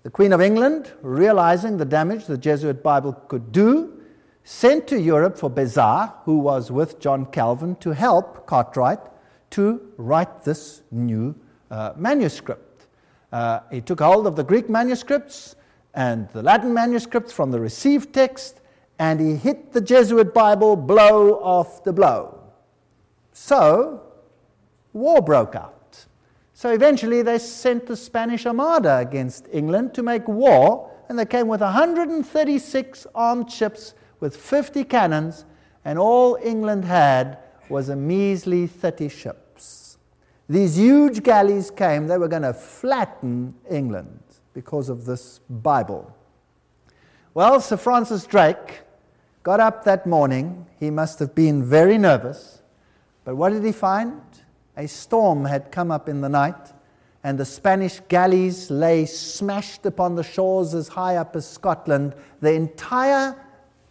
The 0.05 0.11
Queen 0.11 0.35
of 0.35 0.43
England, 0.43 0.93
realizing 1.01 1.79
the 1.79 1.87
damage 1.87 2.27
the 2.27 2.37
Jesuit 2.37 2.83
Bible 2.83 3.15
could 3.27 3.53
do, 3.53 4.03
sent 4.45 4.87
to 4.89 5.01
Europe 5.01 5.39
for 5.39 5.49
Beza, 5.49 6.13
who 6.25 6.41
was 6.41 6.71
with 6.71 7.01
John 7.01 7.25
Calvin, 7.25 7.75
to 7.77 7.93
help 7.93 8.47
Cartwright 8.47 8.99
to 9.53 9.81
write 9.97 10.45
this 10.45 10.83
new 10.91 11.35
uh, 11.71 11.95
manuscript. 11.97 12.87
Uh, 13.33 13.61
he 13.71 13.81
took 13.81 14.01
hold 14.01 14.27
of 14.27 14.37
the 14.37 14.45
Greek 14.45 14.69
manuscripts 14.69 15.57
and 15.95 16.29
the 16.31 16.43
Latin 16.43 16.75
manuscripts 16.75 17.33
from 17.33 17.51
the 17.51 17.59
received 17.59 18.13
text 18.13 18.61
and 18.99 19.19
he 19.19 19.37
hit 19.37 19.73
the 19.73 19.81
Jesuit 19.81 20.35
Bible 20.35 20.77
blow 20.77 21.65
the 21.83 21.95
blow. 21.95 22.43
So, 23.33 24.03
war 24.93 25.23
broke 25.23 25.55
out. 25.55 25.74
So 26.55 26.71
eventually 26.71 27.23
they 27.23 27.39
sent 27.39 27.87
the 27.87 27.97
Spanish 27.97 28.47
Armada 28.47 28.99
against 28.99 29.49
England 29.53 29.93
to 29.95 30.05
make 30.05 30.29
war, 30.29 30.91
and 31.09 31.19
they 31.19 31.27
came 31.27 31.49
with 31.49 31.61
136 31.61 33.07
armed 33.13 33.51
ships 33.51 33.95
with 34.21 34.37
50 34.37 34.85
cannons, 34.85 35.45
and 35.85 35.99
all 35.99 36.39
England 36.43 36.85
had 36.85 37.39
was 37.69 37.89
a 37.89 37.97
measly 37.97 38.69
30 38.69 39.09
ships. 39.09 39.99
These 40.49 40.77
huge 40.77 41.23
galleys 41.25 41.73
came, 41.73 42.07
they 42.07 42.19
were 42.19 42.29
going 42.29 42.43
to 42.43 42.55
flatten 42.55 43.55
England 43.69 44.21
because 44.53 44.89
of 44.89 45.07
this 45.07 45.41
Bible. 45.51 46.15
Well, 47.35 47.61
Sir 47.61 47.77
Francis 47.77 48.27
Drake 48.27 48.83
got 49.43 49.59
up 49.59 49.85
that 49.85 50.07
morning. 50.07 50.67
He 50.79 50.91
must 50.91 51.19
have 51.19 51.35
been 51.35 51.65
very 51.65 51.99
nervous. 51.99 52.63
But 53.25 53.37
what 53.37 53.51
did 53.51 53.65
he 53.65 53.73
find? 53.73 54.21
A 54.77 54.89
storm 54.89 55.45
had 55.45 55.71
come 55.71 55.91
up 55.91 56.09
in 56.09 56.21
the 56.21 56.29
night, 56.29 56.73
and 57.23 57.39
the 57.39 57.45
Spanish 57.45 58.01
galleys 58.09 58.71
lay 58.71 59.07
smashed 59.07 59.87
upon 59.87 60.15
the 60.15 60.23
shores 60.23 60.75
as 60.75 60.89
high 60.89 61.17
up 61.17 61.37
as 61.37 61.49
Scotland, 61.49 62.15
the 62.41 62.53
entire 62.53 63.37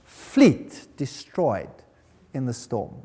fleet 0.04 0.88
destroyed 0.98 1.70
in 2.34 2.46
the 2.46 2.54
storm. 2.54 2.96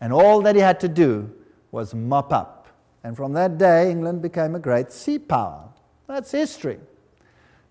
And 0.00 0.12
all 0.12 0.42
that 0.42 0.54
he 0.54 0.60
had 0.60 0.80
to 0.80 0.88
do 0.88 1.32
was 1.70 1.94
mop 1.94 2.32
up. 2.32 2.68
And 3.02 3.16
from 3.16 3.32
that 3.32 3.58
day, 3.58 3.90
England 3.90 4.22
became 4.22 4.54
a 4.54 4.60
great 4.60 4.92
sea 4.92 5.18
power. 5.18 5.68
That's 6.06 6.30
history. 6.30 6.78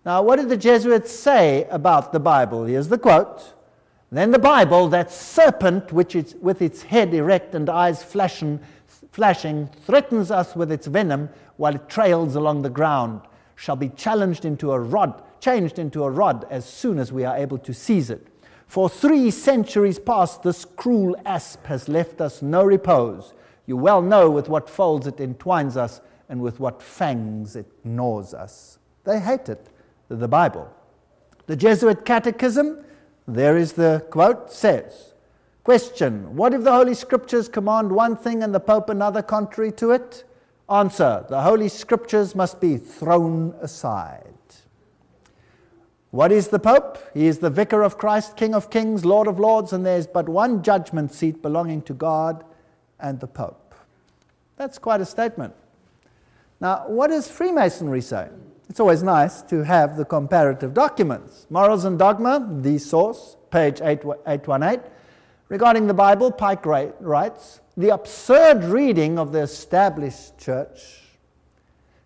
Now, 0.03 0.23
what 0.23 0.37
did 0.37 0.49
the 0.49 0.57
Jesuits 0.57 1.11
say 1.11 1.67
about 1.69 2.11
the 2.11 2.19
Bible? 2.19 2.65
Here's 2.65 2.87
the 2.87 2.97
quote 2.97 3.53
then 4.13 4.31
the 4.31 4.39
Bible, 4.39 4.89
that 4.89 5.09
serpent 5.09 5.93
which 5.93 6.15
is 6.15 6.35
with 6.41 6.61
its 6.61 6.83
head 6.83 7.13
erect 7.13 7.55
and 7.55 7.69
eyes 7.69 8.03
flashing, 8.03 8.59
flashing, 9.11 9.67
threatens 9.85 10.31
us 10.31 10.55
with 10.55 10.71
its 10.71 10.87
venom 10.87 11.29
while 11.57 11.75
it 11.75 11.89
trails 11.89 12.35
along 12.35 12.61
the 12.61 12.69
ground, 12.69 13.21
shall 13.55 13.75
be 13.75 13.89
challenged 13.89 14.45
into 14.45 14.71
a 14.71 14.79
rod, 14.79 15.21
changed 15.39 15.77
into 15.77 16.03
a 16.03 16.09
rod 16.09 16.45
as 16.49 16.65
soon 16.65 16.97
as 16.97 17.11
we 17.11 17.23
are 17.23 17.37
able 17.37 17.57
to 17.59 17.73
seize 17.73 18.09
it. 18.09 18.27
For 18.65 18.89
three 18.89 19.31
centuries 19.31 19.99
past, 19.99 20.43
this 20.43 20.65
cruel 20.65 21.15
asp 21.25 21.65
has 21.65 21.89
left 21.89 22.21
us 22.21 22.41
no 22.41 22.63
repose. 22.63 23.33
You 23.65 23.77
well 23.77 24.01
know 24.01 24.31
with 24.31 24.47
what 24.49 24.69
folds 24.69 25.07
it 25.07 25.19
entwines 25.19 25.75
us 25.75 26.01
and 26.29 26.41
with 26.41 26.59
what 26.59 26.81
fangs 26.81 27.55
it 27.55 27.67
gnaws 27.83 28.33
us. 28.33 28.79
They 29.03 29.19
hate 29.19 29.49
it, 29.49 29.67
the 30.07 30.27
Bible. 30.27 30.73
The 31.47 31.57
Jesuit 31.57 32.05
Catechism, 32.05 32.83
there 33.27 33.57
is 33.57 33.73
the 33.73 34.05
quote, 34.09 34.51
says, 34.51 35.10
Question 35.71 36.35
What 36.35 36.53
if 36.53 36.65
the 36.65 36.73
Holy 36.73 36.93
Scriptures 36.93 37.47
command 37.47 37.93
one 37.93 38.17
thing 38.17 38.43
and 38.43 38.53
the 38.53 38.59
Pope 38.59 38.89
another 38.89 39.21
contrary 39.21 39.71
to 39.71 39.91
it? 39.91 40.25
Answer 40.69 41.25
The 41.29 41.43
Holy 41.43 41.69
Scriptures 41.69 42.35
must 42.35 42.59
be 42.59 42.75
thrown 42.75 43.55
aside. 43.61 44.25
What 46.09 46.29
is 46.33 46.49
the 46.49 46.59
Pope? 46.59 46.97
He 47.13 47.25
is 47.25 47.39
the 47.39 47.49
Vicar 47.49 47.83
of 47.83 47.97
Christ, 47.97 48.35
King 48.35 48.53
of 48.53 48.69
Kings, 48.69 49.05
Lord 49.05 49.29
of 49.29 49.39
Lords, 49.39 49.71
and 49.71 49.85
there's 49.85 50.07
but 50.07 50.27
one 50.27 50.61
judgment 50.61 51.13
seat 51.13 51.41
belonging 51.41 51.83
to 51.83 51.93
God 51.93 52.43
and 52.99 53.21
the 53.21 53.27
Pope. 53.27 53.73
That's 54.57 54.77
quite 54.77 54.99
a 54.99 55.05
statement. 55.05 55.53
Now, 56.59 56.83
what 56.87 57.11
does 57.11 57.29
Freemasonry 57.29 58.01
say? 58.01 58.27
It's 58.69 58.81
always 58.81 59.03
nice 59.03 59.41
to 59.43 59.63
have 59.63 59.95
the 59.95 60.03
comparative 60.03 60.73
documents. 60.73 61.47
Morals 61.49 61.85
and 61.85 61.97
Dogma, 61.97 62.45
the 62.59 62.77
source, 62.77 63.37
page 63.51 63.79
818. 63.79 64.81
Regarding 65.51 65.85
the 65.85 65.93
Bible, 65.93 66.31
Pike 66.31 66.65
writes 66.65 67.59
The 67.75 67.89
absurd 67.89 68.63
reading 68.63 69.19
of 69.19 69.33
the 69.33 69.41
established 69.41 70.37
church, 70.37 71.01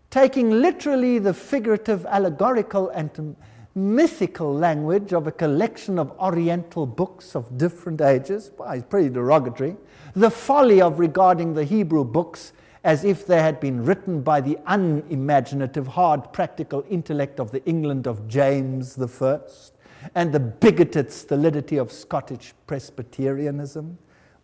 taking 0.09 0.49
literally 0.49 1.19
the 1.19 1.35
figurative, 1.35 2.07
allegorical, 2.07 2.89
and 2.89 3.35
mythical 3.75 4.51
language 4.51 5.13
of 5.13 5.27
a 5.27 5.31
collection 5.31 5.99
of 5.99 6.09
Oriental 6.19 6.87
books 6.87 7.35
of 7.35 7.55
different 7.55 8.01
ages. 8.01 8.49
Well, 8.57 8.71
it's 8.71 8.83
pretty 8.83 9.09
derogatory. 9.09 9.77
The 10.15 10.31
folly 10.31 10.81
of 10.81 10.97
regarding 10.97 11.53
the 11.53 11.65
Hebrew 11.65 12.03
books 12.03 12.51
as 12.83 13.03
if 13.03 13.27
they 13.27 13.43
had 13.43 13.59
been 13.59 13.85
written 13.85 14.21
by 14.21 14.41
the 14.41 14.57
unimaginative, 14.65 15.85
hard, 15.85 16.33
practical 16.33 16.83
intellect 16.89 17.39
of 17.39 17.51
the 17.51 17.63
England 17.65 18.07
of 18.07 18.27
James 18.27 18.95
the 18.95 19.05
I, 19.07 19.74
and 20.13 20.31
the 20.31 20.39
bigoted 20.39 21.11
stolidity 21.11 21.77
of 21.77 21.91
Scottish 21.91 22.53
Presbyterianism. 22.67 23.97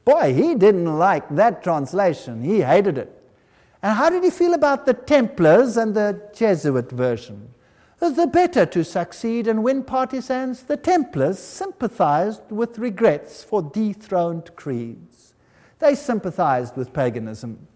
Boy, 0.04 0.34
he 0.34 0.56
didn't 0.56 0.98
like 0.98 1.30
that 1.36 1.64
translation. 1.64 2.42
He 2.42 2.62
hated 2.62 2.98
it. 2.98 3.18
And 3.84 3.96
how 3.96 4.10
did 4.10 4.24
he 4.24 4.30
feel 4.30 4.54
about 4.54 4.86
the 4.86 4.94
Templars 4.94 5.78
and 5.78 5.94
the 5.94 6.30
Jesuit 6.34 6.92
version? 6.92 7.54
The 8.00 8.26
better 8.26 8.66
to 8.66 8.84
succeed 8.84 9.48
and 9.48 9.64
win 9.64 9.84
partisans, 9.84 10.64
the 10.64 10.78
Templars 10.78 11.38
sympathized 11.38 12.50
with 12.50 12.80
regrets 12.80 13.44
for 13.44 13.62
dethroned 13.62 14.56
creeds. 14.56 15.36
They 15.78 15.94
sympathized 15.94 16.76
with 16.76 16.94
paganism 16.94 17.68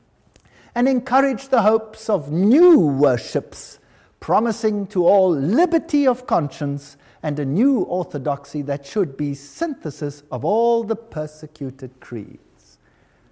and 0.73 0.87
encouraged 0.87 1.51
the 1.51 1.61
hopes 1.61 2.09
of 2.09 2.31
new 2.31 2.79
worships, 2.79 3.79
promising 4.19 4.87
to 4.87 5.05
all 5.05 5.29
liberty 5.29 6.07
of 6.07 6.27
conscience 6.27 6.97
and 7.25 7.39
a 7.39 7.45
new 7.45 7.79
orthodoxy 7.81 8.61
that 8.61 8.85
should 8.85 9.17
be 9.17 9.33
synthesis 9.33 10.21
of 10.31 10.45
all 10.45 10.83
the 10.83 10.95
persecuted 10.95 11.89
creeds. 11.99 12.77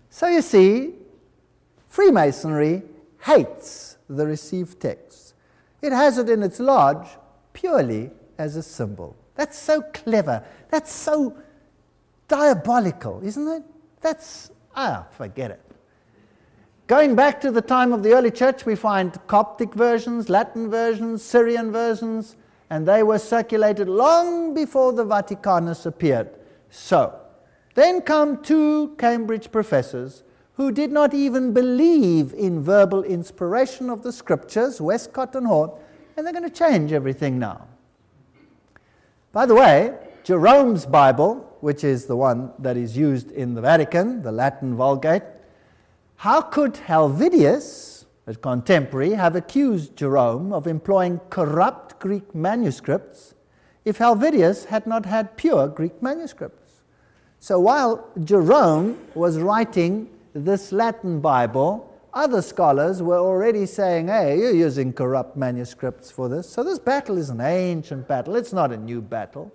So 0.10 0.26
you 0.26 0.42
see, 0.42 0.96
Freemasonry 1.86 2.82
hates 3.22 3.98
the 4.10 4.26
received 4.26 4.80
text. 4.80 5.36
It 5.84 5.92
has 5.92 6.18
it 6.18 6.28
in 6.28 6.42
its 6.42 6.60
lodge 6.60 7.08
purely 7.54 8.10
as 8.40 8.56
a 8.56 8.64
symbol. 8.64 9.16
That's 9.36 9.60
so 9.60 9.84
clever. 9.94 10.44
That's 10.70 10.92
so 10.92 11.38
diabolical, 12.28 13.22
isn't 13.24 13.48
it? 13.48 13.64
That's, 14.02 14.50
ah, 14.76 15.06
forget 15.12 15.52
it. 15.52 15.62
Going 16.88 17.14
back 17.14 17.40
to 17.42 17.52
the 17.52 17.62
time 17.62 17.94
of 17.94 18.02
the 18.02 18.14
early 18.14 18.32
church, 18.32 18.66
we 18.66 18.76
find 18.76 19.16
Coptic 19.28 19.76
versions, 19.76 20.30
Latin 20.30 20.72
versions, 20.72 21.22
Syrian 21.22 21.72
versions, 21.72 22.38
and 22.74 22.88
they 22.88 23.04
were 23.04 23.20
circulated 23.20 23.88
long 23.88 24.56
before 24.56 24.94
the 24.94 25.06
Vaticanus 25.06 25.86
appeared. 25.86 26.28
So, 26.72 27.14
then 27.76 28.02
come 28.02 28.42
two 28.42 28.96
Cambridge 28.98 29.52
professors 29.52 30.24
who 30.54 30.72
did 30.72 30.92
not 30.92 31.14
even 31.14 31.54
believe 31.54 32.34
in 32.34 32.64
verbal 32.64 33.04
inspiration 33.04 33.92
of 33.92 34.02
the 34.02 34.12
scriptures, 34.12 34.82
Westcott 34.82 35.36
and 35.36 35.46
Hort, 35.46 35.80
and 36.18 36.26
they're 36.26 36.34
going 36.34 36.50
to 36.50 36.50
change 36.50 36.92
everything 36.92 37.38
now. 37.38 37.68
By 39.34 39.46
the 39.46 39.54
way, 39.54 39.96
Jerome's 40.24 40.88
Bible, 40.88 41.56
which 41.62 41.84
is 41.84 42.08
the 42.08 42.16
one 42.16 42.54
that 42.58 42.76
is 42.76 42.98
used 42.98 43.30
in 43.30 43.54
the 43.54 43.62
Vatican, 43.62 44.24
the 44.24 44.32
Latin 44.32 44.76
Vulgate, 44.76 45.22
how 46.16 46.42
could 46.42 46.74
Helvidius, 46.74 48.06
a 48.26 48.34
contemporary, 48.34 49.12
have 49.12 49.36
accused 49.36 49.96
Jerome 49.96 50.52
of 50.52 50.66
employing 50.66 51.20
corrupt 51.30 51.93
Greek 52.04 52.36
manuscripts 52.36 53.34
if 53.86 53.98
Helvidius 53.98 54.66
had 54.66 54.86
not 54.86 55.06
had 55.06 55.38
pure 55.38 55.70
Greek 55.70 56.04
manuscripts? 56.04 56.84
So 57.40 57.62
while 57.62 58.10
Jerome 58.22 58.98
was 59.16 59.38
writing 59.40 60.10
this 60.34 60.74
Latin 60.74 61.22
Bible, 61.22 61.90
other 62.14 62.42
scholars 62.42 63.02
were 63.02 63.20
already 63.20 63.66
saying, 63.66 64.10
hey, 64.10 64.38
you're 64.38 64.52
using 64.52 64.92
corrupt 64.92 65.38
manuscripts 65.38 66.12
for 66.12 66.28
this. 66.28 66.50
So 66.50 66.62
this 66.62 66.78
battle 66.78 67.18
is 67.18 67.30
an 67.30 67.40
ancient 67.40 68.06
battle, 68.06 68.36
it's 68.36 68.52
not 68.52 68.74
a 68.74 68.78
new 68.78 69.02
battle. 69.02 69.50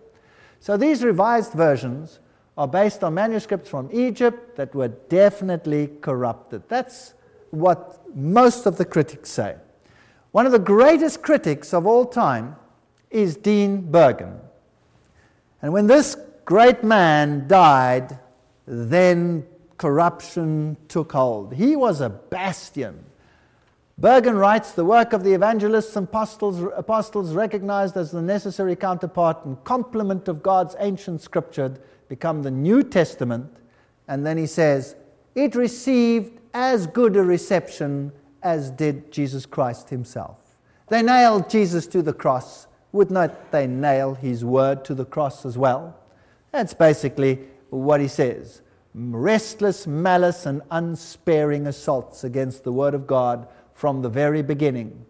So 0.59 0.79
these 0.79 1.05
revised 1.05 1.53
versions 1.53 2.19
are 2.57 2.67
based 2.67 3.05
on 3.05 3.13
manuscripts 3.13 3.69
from 3.69 3.91
Egypt 3.93 4.57
that 4.57 4.75
were 4.75 4.89
definitely 4.89 5.91
corrupted. 6.01 6.63
That's 6.69 7.13
what 7.51 8.01
most 8.17 8.65
of 8.65 8.79
the 8.79 8.87
critics 8.87 9.29
say. 9.29 9.57
One 10.39 10.47
of 10.47 10.53
the 10.53 10.61
greatest 10.61 11.21
critics 11.21 11.75
of 11.75 11.85
all 11.85 12.05
time 12.05 12.55
is 13.11 13.37
Dean 13.37 13.83
Burgon. 13.91 14.39
And 15.61 15.73
when 15.73 15.89
this 15.89 16.17
great 16.45 16.85
man 16.85 17.49
died, 17.49 18.21
then 18.65 19.45
corruption 19.79 20.77
took 20.87 21.11
hold. 21.11 21.55
He 21.55 21.75
was 21.75 22.01
a 22.01 22.09
bastion. 22.09 23.05
Burgon 24.01 24.39
writes 24.39 24.71
the 24.71 24.85
work 24.85 25.13
of 25.13 25.25
the 25.25 25.33
evangelists 25.33 25.97
and 25.97 26.07
apostles, 26.07 26.63
apostles 26.77 27.35
recognized 27.35 27.97
as 27.97 28.13
the 28.13 28.23
necessary 28.23 28.77
counterpart 28.77 29.45
and 29.45 29.65
complement 29.65 30.29
of 30.29 30.41
God's 30.41 30.77
ancient 30.79 31.21
scripture 31.21 31.75
become 32.09 32.45
the 32.45 32.53
New 32.53 32.85
Testament. 32.85 33.57
And 34.07 34.25
then 34.25 34.39
he 34.39 34.47
says, 34.47 34.95
it 35.35 35.57
received 35.57 36.39
as 36.55 36.87
good 36.87 37.17
a 37.17 37.25
reception 37.25 38.13
as 38.49 38.71
did 38.71 39.13
Jesus 39.13 39.45
Christ 39.45 39.91
himself. 39.91 40.39
They 40.89 41.03
nailed 41.03 41.51
Jesus 41.51 41.87
to 41.89 42.01
the 42.01 42.15
cross. 42.15 42.67
Would 42.93 43.11
not 43.11 43.53
they 43.53 43.67
nail 43.67 44.15
his 44.15 44.43
word 44.43 44.87
to 44.87 44.95
the 44.95 45.05
cross 45.05 45.45
as 45.45 45.59
well? 45.59 45.95
That's 46.51 46.73
basically 46.73 47.41
what 47.69 48.01
he 48.01 48.09
says 48.09 48.63
restless 48.95 49.87
malice 49.87 50.47
and 50.47 50.63
unsparing 50.71 51.67
assaults 51.67 52.25
against 52.25 52.65
the 52.65 52.73
Word 52.73 52.95
of 52.95 53.07
God 53.07 53.47
from 53.75 54.01
the 54.01 54.09
very 54.09 54.43
beginning. 54.43 55.05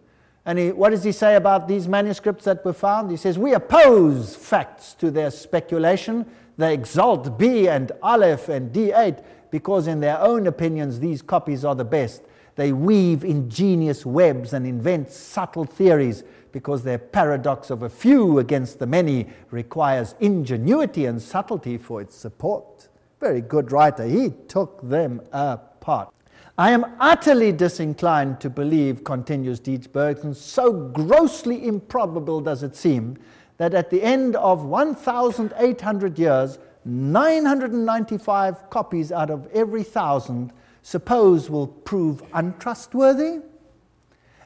And 0.45 0.59
he, 0.59 0.73
what 0.73 0.91
does 0.91 1.05
he 1.05 1.13
say 1.13 1.37
about 1.37 1.69
these 1.69 1.87
manuscripts 1.87 2.45
that 2.45 2.65
were 2.65 2.73
found? 2.73 3.11
He 3.11 3.17
says, 3.17 3.39
We 3.39 3.55
oppose 3.55 4.35
facts 4.35 4.95
to 4.95 5.11
their 5.13 5.31
speculation. 5.31 6.27
They 6.57 6.75
exalt 6.75 7.39
B 7.39 7.69
and 7.69 7.93
Aleph 8.03 8.49
and 8.49 8.73
D8 8.73 9.23
because, 9.53 9.87
in 9.87 10.01
their 10.01 10.19
own 10.21 10.49
opinions, 10.49 10.99
these 10.99 11.23
copies 11.23 11.65
are 11.65 11.77
the 11.77 11.85
best. 11.85 12.23
They 12.59 12.73
weave 12.73 13.23
ingenious 13.23 14.05
webs 14.05 14.53
and 14.53 14.67
invent 14.67 15.13
subtle 15.13 15.65
theories 15.65 16.25
because 16.51 16.83
their 16.83 16.99
paradox 16.99 17.71
of 17.71 17.83
a 17.83 17.89
few 17.89 18.41
against 18.41 18.81
the 18.81 18.87
many 18.87 19.29
requires 19.53 20.17
ingenuity 20.19 21.07
and 21.07 21.23
subtlety 21.23 21.79
for 21.79 22.01
its 22.01 22.17
support. 22.17 22.89
Very 23.21 23.43
good 23.43 23.71
writer. 23.71 24.05
He 24.07 24.31
took 24.49 24.81
them 24.83 25.21
apart. 25.31 26.13
I 26.59 26.73
am 26.73 26.97
utterly 26.99 27.53
disinclined 27.53 28.41
to 28.41 28.51
believe, 28.51 29.05
continues 29.05 29.61
Deeds 29.61 29.87
Burgon, 29.87 30.35
so 30.35 30.73
grossly 30.73 31.65
improbable 31.65 32.41
does 32.41 32.65
it 32.65 32.75
seem, 32.75 33.19
that 33.59 33.73
at 33.73 33.89
the 33.89 34.03
end 34.03 34.35
of 34.35 34.65
1,800 34.65 36.19
years, 36.19 36.59
995 36.85 38.69
copies 38.69 39.13
out 39.13 39.31
of 39.31 39.47
every 39.53 39.85
thousand 39.85 40.53
suppose 40.89 41.51
will 41.51 41.67
prove 41.67 42.23
untrustworthy, 42.33 43.41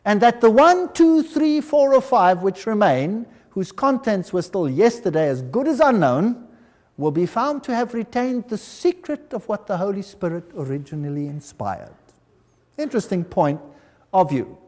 and 0.04 0.20
that 0.20 0.40
the 0.40 0.50
one, 0.50 0.92
two, 0.92 1.22
three, 1.22 1.60
four, 1.60 1.94
or 1.94 2.00
five 2.00 2.42
which 2.42 2.66
remain, 2.66 3.24
whose 3.50 3.70
contents 3.70 4.32
were 4.32 4.42
still 4.42 4.68
yesterday 4.68 5.28
as 5.28 5.40
good 5.40 5.68
as 5.68 5.78
unknown, 5.78 6.48
will 6.96 7.12
be 7.12 7.26
found 7.26 7.62
to 7.62 7.72
have 7.72 7.94
retained 7.94 8.48
the 8.48 8.58
secret 8.58 9.32
of 9.32 9.46
what 9.46 9.68
the 9.68 9.76
Holy 9.76 10.02
Spirit 10.02 10.42
originally 10.56 11.28
inspired. 11.28 11.94
Interesting 12.76 13.22
point 13.22 13.60
of 14.12 14.28
view. 14.28 14.58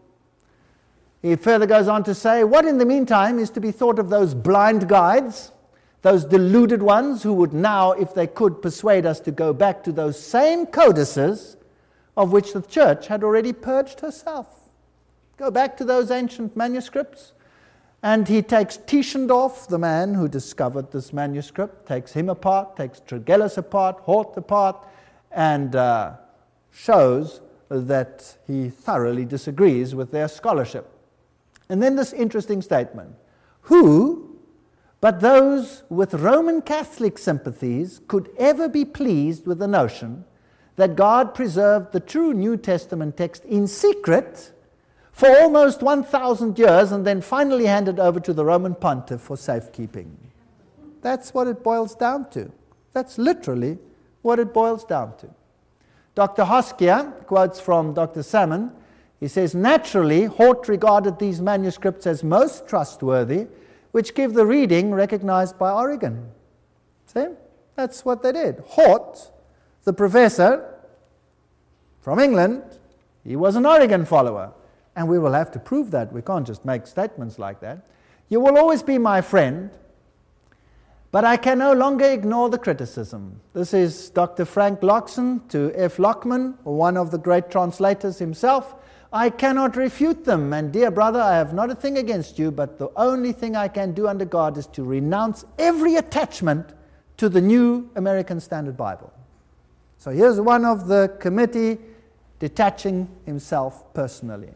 He 1.23 1.35
further 1.35 1.67
goes 1.67 1.89
on 1.89 2.05
to 2.05 2.15
say, 2.15 2.45
What 2.45 2.67
in 2.67 2.79
the 2.79 2.87
meantime 2.87 3.41
is 3.41 3.51
to 3.51 3.61
be 3.61 3.73
thought 3.73 3.99
of 3.99 4.11
those 4.11 4.33
blind 4.33 4.89
guides, 4.89 5.51
those 6.03 6.25
deluded 6.25 6.85
ones 6.85 7.25
who 7.25 7.33
would 7.33 7.53
now, 7.53 7.91
if 7.91 8.15
they 8.15 8.29
could, 8.29 8.63
persuade 8.63 9.05
us 9.05 9.19
to 9.21 9.33
go 9.33 9.53
back 9.53 9.83
to 9.83 9.91
those 9.91 10.23
same 10.23 10.67
codices 10.67 11.57
of 12.17 12.33
which 12.33 12.53
the 12.53 12.63
church 12.63 13.09
had 13.09 13.25
already 13.25 13.53
purged 13.53 14.01
herself. 14.01 14.71
Go 15.37 15.51
back 15.51 15.77
to 15.79 15.85
those 15.85 16.11
ancient 16.11 16.57
manuscripts. 16.57 17.33
And 18.03 18.29
he 18.29 18.43
takes 18.43 18.77
Tischendorf, 18.77 19.67
the 19.67 19.79
man 19.79 20.15
who 20.15 20.29
discovered 20.29 20.93
this 20.93 21.13
manuscript, 21.13 21.89
takes 21.89 22.13
him 22.13 22.29
apart, 22.29 22.77
takes 22.77 23.01
Tregelles 23.01 23.57
apart, 23.57 24.01
Hort 24.01 24.37
apart, 24.37 24.77
and 25.33 25.75
uh, 25.75 26.13
shows 26.71 27.41
that 27.71 28.37
he 28.47 28.69
thoroughly 28.69 29.25
disagrees 29.25 29.95
with 29.95 30.13
their 30.13 30.29
scholarship. 30.29 30.91
And 31.69 31.83
then 31.83 31.97
this 31.97 32.13
interesting 32.13 32.61
statement 32.61 33.15
Who, 33.63 34.39
but 35.01 35.21
those 35.21 35.83
with 35.89 36.15
Roman 36.15 36.61
Catholic 36.61 37.19
sympathies 37.19 38.03
could 38.07 38.29
ever 38.39 38.69
be 38.69 38.85
pleased 38.85 39.47
with 39.47 39.59
the 39.59 39.69
notion 39.69 40.25
that 40.77 40.97
God 40.97 41.35
preserved 41.35 41.93
the 41.93 42.01
true 42.01 42.33
New 42.33 42.57
Testament 42.57 43.17
text 43.17 43.45
in 43.45 43.67
secret 43.67 44.53
for 45.13 45.29
almost 45.29 45.83
1,000 45.83 46.59
years 46.59 46.91
and 46.91 47.07
then 47.07 47.21
finally 47.21 47.67
handed 47.67 48.01
over 48.01 48.19
to 48.21 48.33
the 48.33 48.45
Roman 48.45 48.75
pontiff 48.75 49.21
for 49.21 49.37
safekeeping. 49.37 50.17
That's 51.03 51.33
what 51.33 51.47
it 51.47 51.63
boils 51.63 51.95
down 51.95 52.31
to. 52.31 52.51
That's 52.93 53.19
literally 53.19 53.79
what 54.23 54.39
it 54.39 54.53
boils 54.53 54.85
down 54.85 55.17
to. 55.19 55.29
Dr. 56.15 56.45
Hoskier 56.45 57.27
quotes 57.27 57.61
from 57.61 57.93
Dr. 57.93 58.23
Salmon. 58.23 58.71
He 59.21 59.29
says, 59.29 59.55
Naturally, 59.55 60.25
Hort 60.25 60.69
regarded 60.69 61.19
these 61.19 61.41
manuscripts 61.41 62.07
as 62.07 62.25
most 62.25 62.67
trustworthy 62.67 63.47
which 63.95 64.17
give 64.17 64.35
the 64.35 64.45
reading 64.45 64.91
recognized 64.91 65.57
by 65.57 65.71
Origen. 65.71 66.29
See? 67.07 67.27
That's 67.77 68.05
what 68.05 68.25
they 68.25 68.33
did. 68.33 68.59
Hort, 68.67 69.31
the 69.85 69.93
professor 69.93 70.75
from 72.01 72.19
England, 72.19 72.63
he 73.23 73.37
was 73.37 73.57
an 73.57 73.65
Origen 73.65 74.05
follower. 74.05 74.53
And 74.97 75.09
we 75.09 75.19
will 75.19 75.33
have 75.33 75.51
to 75.53 75.59
prove 75.59 75.91
that. 75.91 76.13
We 76.13 76.23
can't 76.23 76.47
just 76.47 76.65
make 76.65 76.87
statements 76.87 77.39
like 77.39 77.61
that. 77.61 77.87
You 78.29 78.41
will 78.41 78.57
always 78.57 78.83
be 78.83 78.99
my 78.99 79.21
friend, 79.21 79.71
but 81.11 81.25
I 81.25 81.37
can 81.37 81.59
no 81.59 81.73
longer 81.73 82.05
ignore 82.05 82.49
the 82.49 82.59
criticism. 82.59 83.41
This 83.53 83.75
is 83.75 84.11
Dr. 84.11 84.45
Frank 84.45 84.81
Logsdon 84.81 85.49
to 85.49 85.73
F. 85.75 85.99
Lockman, 85.99 86.55
one 86.65 86.97
of 86.97 87.11
the 87.11 87.19
great 87.19 87.51
translators 87.51 88.19
himself. 88.19 88.75
I 89.13 89.31
cannot 89.31 89.77
refute 89.77 90.25
them. 90.25 90.53
And 90.53 90.73
dear 90.73 90.91
brother, 90.91 91.21
I 91.21 91.37
have 91.37 91.55
not 91.55 91.71
a 91.71 91.75
thing 91.75 91.99
against 91.99 92.39
you, 92.39 92.51
but 92.51 92.79
the 92.79 92.91
only 92.97 93.33
thing 93.33 93.55
I 93.55 93.69
can 93.69 93.93
do 93.93 94.09
under 94.09 94.25
God 94.25 94.59
is 94.59 94.67
to 94.69 94.83
renounce 94.83 95.45
every 95.59 95.97
attachment 95.97 96.73
to 97.17 97.29
the 97.29 97.41
New 97.41 97.91
American 97.95 98.41
Standard 98.41 98.77
Bible. 98.77 99.13
So 100.05 100.11
here's 100.11 100.39
one 100.39 100.67
of 100.67 100.87
the 100.87 101.17
committee 101.19 101.79
detaching 102.39 103.09
himself 103.25 103.95
personally. 103.95 104.53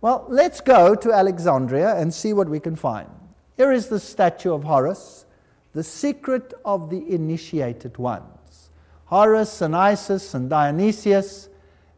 Well, 0.00 0.24
let's 0.28 0.60
go 0.60 0.94
to 0.94 1.12
Alexandria 1.12 1.96
and 1.96 2.14
see 2.14 2.32
what 2.32 2.48
we 2.48 2.60
can 2.60 2.76
find. 2.76 3.08
Here 3.56 3.72
is 3.72 3.88
the 3.88 3.98
statue 3.98 4.54
of 4.54 4.62
Horus, 4.62 5.26
the 5.72 5.82
secret 5.82 6.54
of 6.64 6.90
the 6.90 7.12
initiated 7.12 7.98
ones. 7.98 8.70
Horus 9.06 9.62
and 9.62 9.74
Isis 9.74 10.32
and 10.32 10.48
Dionysius 10.48 11.48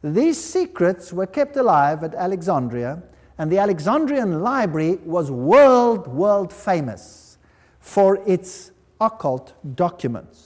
these 0.02 0.42
secrets 0.42 1.12
were 1.12 1.26
kept 1.26 1.58
alive 1.58 2.02
at 2.02 2.14
Alexandria, 2.14 3.02
and 3.36 3.52
the 3.52 3.58
Alexandrian 3.58 4.40
library 4.40 4.94
was 5.04 5.30
world, 5.30 6.06
world 6.06 6.50
famous 6.50 7.36
for 7.78 8.22
its 8.26 8.70
occult 9.02 9.52
documents. 9.76 10.45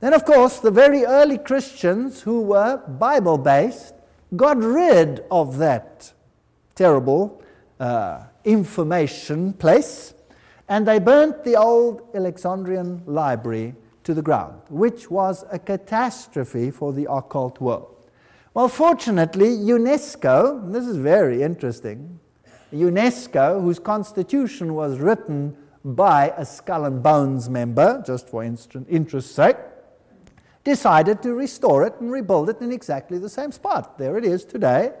Then, 0.00 0.14
of 0.14 0.24
course, 0.24 0.60
the 0.60 0.70
very 0.70 1.04
early 1.04 1.38
Christians 1.38 2.20
who 2.20 2.42
were 2.42 2.76
Bible 2.86 3.36
based 3.36 3.94
got 4.36 4.58
rid 4.58 5.24
of 5.30 5.58
that 5.58 6.12
terrible 6.74 7.42
uh, 7.80 8.22
information 8.44 9.52
place 9.54 10.14
and 10.68 10.86
they 10.86 10.98
burnt 10.98 11.44
the 11.44 11.56
old 11.56 12.02
Alexandrian 12.14 13.02
library 13.06 13.74
to 14.04 14.14
the 14.14 14.22
ground, 14.22 14.60
which 14.68 15.10
was 15.10 15.44
a 15.50 15.58
catastrophe 15.58 16.70
for 16.70 16.92
the 16.92 17.10
occult 17.10 17.60
world. 17.60 17.94
Well, 18.54 18.68
fortunately, 18.68 19.48
UNESCO, 19.48 20.72
this 20.72 20.86
is 20.86 20.96
very 20.96 21.42
interesting, 21.42 22.20
UNESCO, 22.72 23.60
whose 23.60 23.78
constitution 23.78 24.74
was 24.74 24.98
written 24.98 25.56
by 25.84 26.34
a 26.36 26.44
Skull 26.44 26.84
and 26.84 27.02
Bones 27.02 27.48
member, 27.48 28.02
just 28.06 28.28
for 28.28 28.44
interest's 28.44 29.34
sake, 29.34 29.56
decided 30.68 31.22
to 31.22 31.32
restore 31.32 31.86
it 31.86 31.94
and 31.98 32.12
rebuild 32.12 32.50
it 32.50 32.60
in 32.60 32.70
exactly 32.70 33.16
the 33.16 33.28
same 33.28 33.50
spot. 33.50 33.96
There 33.96 34.18
it 34.18 34.24
is 34.24 34.44
today. 34.44 34.92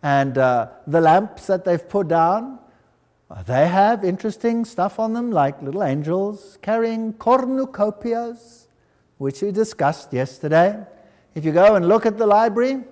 And 0.00 0.38
uh, 0.38 0.68
the 0.86 1.00
lamps 1.00 1.48
that 1.48 1.64
they've 1.64 1.88
put 1.88 2.06
down, 2.06 2.60
uh, 3.28 3.42
they 3.42 3.66
have 3.66 4.04
interesting 4.04 4.64
stuff 4.64 5.00
on 5.00 5.12
them, 5.14 5.32
like 5.32 5.60
little 5.60 5.82
angels 5.82 6.56
carrying 6.62 7.14
cornucopias, 7.14 8.68
which 9.18 9.42
we 9.42 9.50
discussed 9.50 10.12
yesterday. 10.12 10.86
If 11.34 11.44
you 11.44 11.50
go 11.50 11.74
and 11.74 11.88
look 11.88 12.06
at 12.06 12.16
the 12.16 12.26
library, 12.26 12.84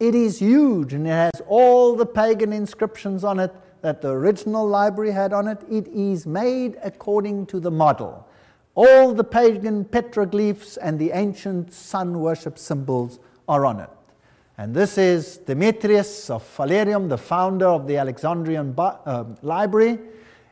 it 0.00 0.14
is 0.14 0.38
huge 0.38 0.94
and 0.94 1.06
it 1.06 1.10
has 1.10 1.42
all 1.46 1.94
the 1.94 2.06
pagan 2.06 2.54
inscriptions 2.54 3.22
on 3.22 3.38
it 3.38 3.52
that 3.82 4.00
the 4.00 4.08
original 4.08 4.66
library 4.66 5.12
had 5.12 5.34
on 5.34 5.46
it. 5.46 5.58
It 5.70 5.88
is 5.88 6.26
made 6.26 6.78
according 6.82 7.46
to 7.46 7.60
the 7.60 7.70
model. 7.70 8.26
All 8.74 9.14
the 9.14 9.24
pagan 9.24 9.84
petroglyphs 9.84 10.76
and 10.80 10.98
the 10.98 11.12
ancient 11.12 11.72
sun 11.72 12.18
worship 12.18 12.58
symbols 12.58 13.20
are 13.48 13.64
on 13.64 13.78
it. 13.78 13.90
And 14.58 14.74
this 14.74 14.98
is 14.98 15.38
Demetrius 15.38 16.28
of 16.30 16.42
Phalerum, 16.42 17.08
the 17.08 17.18
founder 17.18 17.66
of 17.66 17.86
the 17.86 17.96
Alexandrian 17.96 18.74
uh, 18.76 19.24
library. 19.42 19.98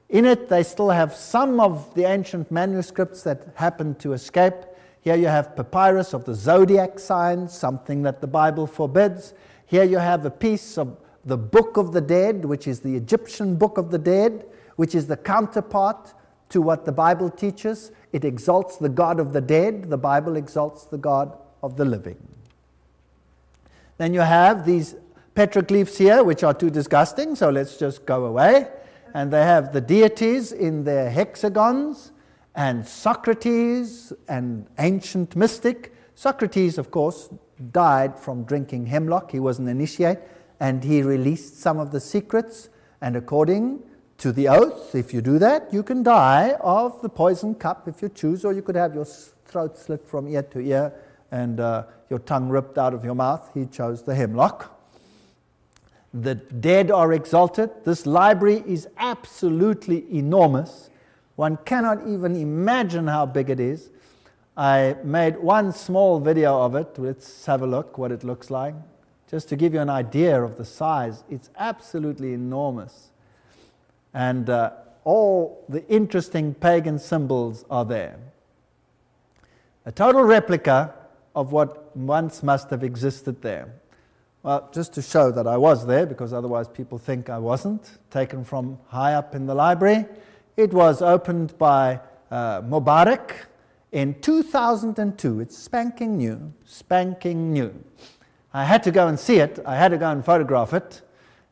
In 0.08 0.24
it, 0.24 0.48
they 0.48 0.62
still 0.62 0.90
have 0.90 1.14
some 1.14 1.58
of 1.58 1.92
the 1.94 2.04
ancient 2.04 2.50
manuscripts 2.50 3.22
that 3.22 3.48
happened 3.54 3.98
to 4.00 4.12
escape. 4.12 4.54
Here 5.00 5.16
you 5.16 5.26
have 5.26 5.56
papyrus 5.56 6.12
of 6.14 6.24
the 6.24 6.34
zodiac 6.34 6.98
signs, 6.98 7.52
something 7.52 8.02
that 8.02 8.20
the 8.20 8.26
Bible 8.28 8.68
forbids. 8.68 9.34
Here 9.66 9.84
you 9.84 9.98
have 9.98 10.24
a 10.26 10.30
piece 10.30 10.78
of 10.78 10.96
the 11.24 11.36
Book 11.36 11.76
of 11.76 11.92
the 11.92 12.00
Dead, 12.00 12.44
which 12.44 12.68
is 12.68 12.80
the 12.80 12.94
Egyptian 12.94 13.56
Book 13.56 13.78
of 13.78 13.90
the 13.90 13.98
Dead, 13.98 14.46
which 14.76 14.94
is 14.94 15.06
the 15.06 15.16
counterpart 15.16 16.14
to 16.52 16.62
what 16.62 16.84
the 16.84 16.92
Bible 16.92 17.30
teaches. 17.30 17.90
It 18.12 18.24
exalts 18.24 18.76
the 18.76 18.88
God 18.88 19.18
of 19.18 19.32
the 19.32 19.40
dead, 19.40 19.90
the 19.90 19.98
Bible 19.98 20.36
exalts 20.36 20.84
the 20.84 20.98
God 20.98 21.36
of 21.62 21.76
the 21.76 21.84
living. 21.84 22.18
Then 23.98 24.14
you 24.14 24.20
have 24.20 24.64
these 24.64 24.94
petroglyphs 25.34 25.96
here, 25.96 26.22
which 26.22 26.42
are 26.42 26.54
too 26.54 26.70
disgusting, 26.70 27.34
so 27.34 27.50
let's 27.50 27.76
just 27.76 28.04
go 28.06 28.26
away. 28.26 28.68
And 29.14 29.32
they 29.32 29.42
have 29.42 29.72
the 29.72 29.80
deities 29.80 30.52
in 30.52 30.84
their 30.84 31.10
hexagons 31.10 32.12
and 32.54 32.86
Socrates, 32.86 34.12
an 34.28 34.66
ancient 34.78 35.36
mystic. 35.36 35.94
Socrates, 36.14 36.78
of 36.78 36.90
course, 36.90 37.30
died 37.70 38.18
from 38.18 38.44
drinking 38.44 38.86
hemlock. 38.86 39.30
He 39.30 39.40
was 39.40 39.58
an 39.58 39.68
initiate, 39.68 40.18
and 40.60 40.84
he 40.84 41.02
released 41.02 41.60
some 41.60 41.78
of 41.78 41.92
the 41.92 42.00
secrets. 42.00 42.68
And 43.00 43.16
according 43.16 43.82
to 44.22 44.30
the 44.30 44.46
oath, 44.46 44.94
if 44.94 45.12
you 45.12 45.20
do 45.20 45.36
that, 45.40 45.74
you 45.74 45.82
can 45.82 46.04
die 46.04 46.54
of 46.60 47.02
the 47.02 47.08
poison 47.08 47.56
cup 47.56 47.88
if 47.88 48.00
you 48.00 48.08
choose, 48.08 48.44
or 48.44 48.52
you 48.52 48.62
could 48.62 48.76
have 48.76 48.94
your 48.94 49.04
throat 49.04 49.76
slit 49.76 50.04
from 50.04 50.28
ear 50.28 50.44
to 50.44 50.60
ear 50.60 50.92
and 51.32 51.58
uh, 51.58 51.82
your 52.08 52.20
tongue 52.20 52.48
ripped 52.48 52.78
out 52.78 52.94
of 52.94 53.04
your 53.04 53.16
mouth. 53.16 53.50
He 53.52 53.66
chose 53.66 54.04
the 54.04 54.14
hemlock. 54.14 54.80
The 56.14 56.36
dead 56.36 56.92
are 56.92 57.12
exalted. 57.12 57.70
This 57.84 58.06
library 58.06 58.62
is 58.64 58.86
absolutely 58.96 60.04
enormous. 60.16 60.88
One 61.34 61.56
cannot 61.64 62.06
even 62.06 62.36
imagine 62.36 63.08
how 63.08 63.26
big 63.26 63.50
it 63.50 63.58
is. 63.58 63.90
I 64.56 64.94
made 65.02 65.36
one 65.38 65.72
small 65.72 66.20
video 66.20 66.62
of 66.62 66.76
it. 66.76 66.96
Let's 66.96 67.44
have 67.46 67.62
a 67.62 67.66
look 67.66 67.98
what 67.98 68.12
it 68.12 68.22
looks 68.22 68.50
like. 68.50 68.76
Just 69.28 69.48
to 69.48 69.56
give 69.56 69.74
you 69.74 69.80
an 69.80 69.90
idea 69.90 70.40
of 70.40 70.58
the 70.58 70.64
size, 70.64 71.24
it's 71.28 71.50
absolutely 71.58 72.34
enormous. 72.34 73.08
And 74.14 74.48
uh, 74.50 74.72
all 75.04 75.64
the 75.68 75.86
interesting 75.88 76.54
pagan 76.54 76.98
symbols 76.98 77.64
are 77.70 77.84
there. 77.84 78.18
A 79.84 79.92
total 79.92 80.22
replica 80.22 80.94
of 81.34 81.52
what 81.52 81.96
once 81.96 82.42
must 82.42 82.70
have 82.70 82.84
existed 82.84 83.42
there. 83.42 83.72
Well, 84.42 84.68
just 84.72 84.92
to 84.94 85.02
show 85.02 85.30
that 85.30 85.46
I 85.46 85.56
was 85.56 85.86
there, 85.86 86.04
because 86.04 86.32
otherwise 86.32 86.68
people 86.68 86.98
think 86.98 87.30
I 87.30 87.38
wasn't, 87.38 87.98
taken 88.10 88.44
from 88.44 88.78
high 88.88 89.14
up 89.14 89.34
in 89.34 89.46
the 89.46 89.54
library. 89.54 90.04
It 90.56 90.72
was 90.72 91.00
opened 91.00 91.56
by 91.58 92.00
uh, 92.30 92.62
Mubarak 92.62 93.32
in 93.92 94.20
2002. 94.20 95.40
It's 95.40 95.56
spanking 95.56 96.16
new, 96.16 96.52
spanking 96.64 97.52
new. 97.52 97.72
I 98.52 98.64
had 98.64 98.82
to 98.82 98.90
go 98.90 99.06
and 99.06 99.18
see 99.18 99.36
it, 99.36 99.58
I 99.64 99.76
had 99.76 99.90
to 99.92 99.98
go 99.98 100.10
and 100.10 100.24
photograph 100.24 100.74
it. 100.74 101.02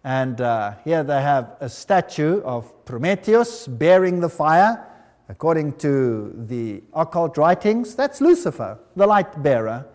And 0.02 0.40
uh, 0.40 0.74
here 0.84 1.02
they 1.02 1.20
have 1.20 1.56
a 1.60 1.68
statue 1.68 2.40
of 2.42 2.84
Prometheus 2.84 3.66
bearing 3.66 4.20
the 4.20 4.28
fire, 4.28 4.86
According 5.30 5.74
to 5.78 6.34
the 6.48 6.82
occult 6.92 7.38
writings, 7.38 7.94
that's 7.94 8.20
Lucifer, 8.20 8.76
the 8.96 9.06
light 9.06 9.40
bearer, 9.44 9.86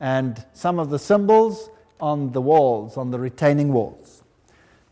and 0.00 0.44
some 0.52 0.78
of 0.78 0.90
the 0.90 0.98
symbols 0.98 1.70
on 1.98 2.30
the 2.32 2.42
walls, 2.42 2.98
on 2.98 3.10
the 3.10 3.18
retaining 3.18 3.72
walls. 3.72 4.22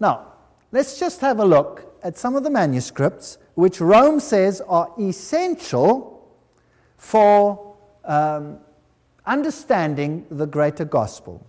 Now, 0.00 0.32
let's 0.72 0.98
just 0.98 1.20
have 1.20 1.38
a 1.38 1.44
look 1.44 1.98
at 2.02 2.16
some 2.16 2.34
of 2.34 2.44
the 2.44 2.50
manuscripts 2.50 3.36
which 3.56 3.78
Rome 3.78 4.20
says 4.20 4.62
are 4.62 4.90
essential 4.98 6.26
for 6.96 7.76
um, 8.06 8.58
understanding 9.26 10.24
the 10.30 10.46
greater 10.46 10.86
gospel. 10.86 11.46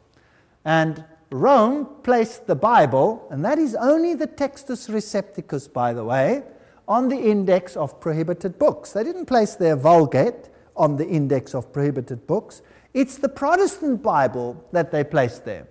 And 0.66 1.06
Rome 1.32 1.88
placed 2.04 2.46
the 2.46 2.56
Bible, 2.56 3.26
and 3.32 3.44
that 3.46 3.58
is 3.58 3.74
only 3.76 4.16
the 4.16 4.28
Textus 4.28 4.90
Receptus, 4.90 5.72
by 5.72 5.94
the 5.94 6.04
way, 6.04 6.44
on 6.90 7.08
the 7.08 7.16
index 7.16 7.78
of 7.78 8.02
prohibited 8.02 8.60
books. 8.60 8.92
They 8.92 9.04
didn't 9.04 9.28
place 9.28 9.56
their 9.56 9.78
Vulgate 9.78 10.50
on 10.76 10.98
the 10.98 11.08
index 11.08 11.56
of 11.56 11.72
prohibited 11.72 12.28
books. 12.28 12.62
It's 12.94 13.18
the 13.18 13.30
Protestant 13.30 14.04
Bible 14.04 14.62
that 14.74 14.92
they 14.92 15.06
placed 15.06 15.46
there. 15.46 15.68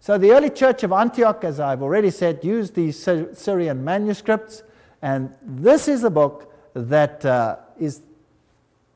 So 0.00 0.18
the 0.18 0.32
early 0.32 0.50
church 0.50 0.82
of 0.82 0.92
Antioch, 0.92 1.44
as 1.44 1.60
I've 1.60 1.82
already 1.82 2.10
said, 2.10 2.44
used 2.44 2.74
these 2.74 2.98
Syrian 2.98 3.82
manuscripts, 3.82 4.62
and 5.00 5.34
this 5.42 5.88
is 5.88 6.04
a 6.04 6.10
book 6.10 6.52
that 6.74 7.24
uh, 7.24 7.56
is 7.78 8.02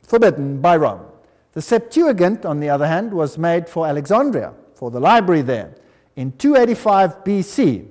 forbidden 0.02 0.60
by 0.60 0.76
Rome. 0.76 1.06
The 1.52 1.62
Septuagint, 1.62 2.44
on 2.44 2.60
the 2.60 2.68
other 2.68 2.86
hand, 2.86 3.12
was 3.12 3.38
made 3.38 3.70
for 3.70 3.86
Alexandria, 3.86 4.52
for 4.74 4.90
the 4.90 5.00
library 5.00 5.42
there, 5.42 5.74
in 6.16 6.32
285 6.32 7.24
BC. 7.24 7.88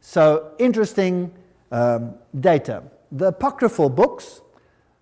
So 0.00 0.52
interesting 0.58 1.32
um, 1.72 2.14
data. 2.38 2.84
The 3.10 3.28
apocryphal 3.28 3.88
books, 3.88 4.40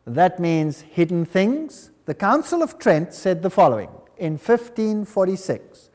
that 0.06 0.38
means 0.38 0.80
hidden 0.80 1.24
things. 1.24 1.90
The 2.06 2.14
Council 2.14 2.62
of 2.62 2.78
Trent 2.78 3.14
said 3.14 3.42
the 3.42 3.50
following 3.50 3.90
in 4.18 4.32
1546 4.32 5.90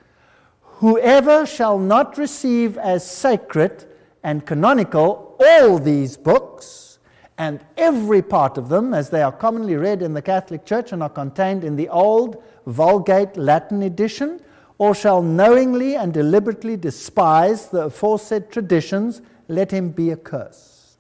Whoever 0.62 1.46
shall 1.46 1.78
not 1.78 2.18
receive 2.18 2.78
as 2.78 3.10
sacred 3.10 3.86
and 4.24 4.46
canonical 4.46 5.36
all 5.40 5.78
these 5.78 6.16
books, 6.18 7.00
and 7.38 7.64
every 7.78 8.22
part 8.22 8.58
of 8.58 8.70
them, 8.70 8.94
as 8.94 9.10
they 9.10 9.22
are 9.22 9.32
commonly 9.32 9.76
read 9.76 10.02
in 10.02 10.14
the 10.14 10.22
Catholic 10.22 10.66
Church 10.66 10.92
and 10.92 11.02
are 11.04 11.10
contained 11.10 11.64
in 11.64 11.76
the 11.76 11.90
old 11.90 12.42
Vulgate 12.66 13.36
Latin 13.38 13.84
edition, 13.84 14.42
or 14.80 14.96
shall 14.96 15.22
knowingly 15.22 15.96
and 15.96 16.14
deliberately 16.14 16.76
despise 16.76 17.68
the 17.68 17.86
aforesaid 17.86 18.50
traditions 18.50 19.22
let 19.48 19.72
him 19.72 19.90
be 19.90 20.12
accursed. 20.12 20.98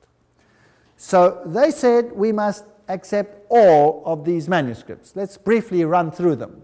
So 0.98 1.42
they 1.46 1.72
said 1.72 2.12
we 2.12 2.32
must 2.34 2.66
accept 2.90 3.46
all 3.50 4.04
of 4.06 4.26
these 4.26 4.50
manuscripts. 4.50 5.16
Let's 5.16 5.38
briefly 5.38 5.86
run 5.86 6.12
through 6.12 6.36
them. 6.36 6.64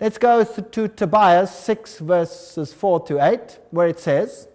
Let's 0.00 0.18
go 0.18 0.42
to 0.42 0.88
Tobias 0.88 1.54
6, 1.54 1.98
verses 2.00 2.72
4 2.72 3.06
to 3.06 3.24
8, 3.24 3.60
where 3.70 3.86
it 3.86 4.00
says, 4.00 4.48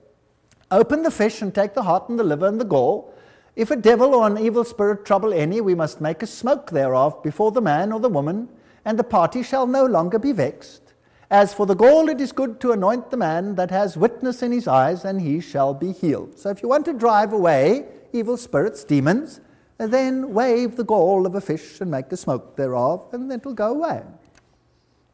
Open 0.70 1.02
the 1.02 1.12
fish 1.12 1.42
and 1.42 1.56
take 1.56 1.76
the 1.76 1.84
heart 1.84 2.10
and 2.10 2.20
the 2.20 2.24
liver 2.24 2.46
and 2.46 2.60
the 2.60 2.66
gall. 2.66 3.14
If 3.56 3.72
a 3.72 3.78
devil 3.78 4.14
or 4.14 4.28
an 4.28 4.38
evil 4.38 4.66
spirit 4.66 5.06
trouble 5.06 5.34
any, 5.34 5.62
we 5.62 5.76
must 5.76 6.02
make 6.02 6.22
a 6.22 6.28
smoke 6.28 6.72
thereof 6.72 7.24
before 7.24 7.52
the 7.52 7.62
man 7.62 7.94
or 7.94 8.02
the 8.02 8.10
woman, 8.10 8.50
and 8.84 9.00
the 9.00 9.04
party 9.04 9.44
shall 9.44 9.66
no 9.66 9.86
longer 9.86 10.20
be 10.20 10.34
vexed. 10.34 10.89
As 11.32 11.54
for 11.54 11.66
the 11.66 11.76
gall, 11.76 12.10
it 12.10 12.20
is 12.20 12.32
good 12.32 12.60
to 12.62 12.72
anoint 12.72 13.12
the 13.12 13.18
man 13.18 13.56
that 13.56 13.70
has 13.70 13.96
witness 13.96 14.42
in 14.42 14.52
his 14.52 14.68
eyes, 14.68 15.06
and 15.06 15.22
he 15.22 15.40
shall 15.40 15.74
be 15.74 15.92
healed. 15.92 16.40
So 16.40 16.50
if 16.50 16.64
you 16.64 16.70
want 16.70 16.86
to 16.86 16.94
drive 16.94 17.34
away 17.34 17.86
evil 18.14 18.36
spirits, 18.36 18.84
demons, 18.84 19.40
then 19.78 20.34
wave 20.34 20.76
the 20.76 20.84
gall 20.84 21.26
of 21.28 21.36
a 21.36 21.42
fish 21.42 21.80
and 21.82 21.92
make 21.92 22.10
the 22.10 22.18
smoke 22.18 22.56
thereof, 22.56 23.08
and 23.12 23.32
it 23.32 23.46
will 23.46 23.54
go 23.54 23.72
away. 23.74 24.02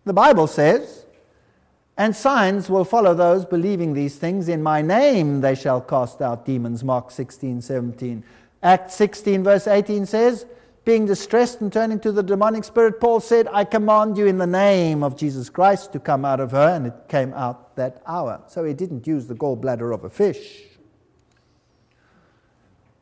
The 0.06 0.14
Bible 0.14 0.48
says, 0.48 1.06
and 1.98 2.16
signs 2.16 2.70
will 2.70 2.86
follow 2.86 3.14
those 3.14 3.46
believing 3.46 3.94
these 3.94 4.18
things. 4.18 4.50
In 4.50 4.62
my 4.62 4.82
name 4.82 5.42
they 5.42 5.56
shall 5.56 5.82
cast 5.82 6.22
out 6.22 6.46
demons. 6.46 6.84
Mark 6.84 7.12
16, 7.12 7.62
17. 7.62 8.24
Acts 8.62 8.96
16, 8.96 9.44
verse 9.44 9.68
18 9.68 10.06
says, 10.06 10.46
being 10.86 11.06
distressed 11.08 11.62
and 11.62 11.74
turning 11.74 12.00
to 12.02 12.12
the 12.12 12.22
demonic 12.22 12.64
spirit, 12.64 13.00
Paul 13.02 13.20
said, 13.20 13.48
I 13.52 13.64
command 13.64 14.18
you 14.18 14.28
in 14.28 14.38
the 14.38 14.48
name 14.48 15.04
of 15.04 15.18
Jesus 15.18 15.50
Christ 15.50 15.92
to 15.94 16.00
come 16.00 16.24
out 16.24 16.40
of 16.40 16.52
her, 16.52 16.70
and 16.70 16.86
it 16.86 16.94
came 17.10 17.34
out 17.34 17.76
that 17.76 18.04
hour. 18.06 18.44
So 18.48 18.64
he 18.64 18.74
didn't 18.74 19.08
use 19.08 19.26
the 19.26 19.34
gallbladder 19.34 19.94
of 19.94 20.04
a 20.04 20.10
fish. 20.10 20.62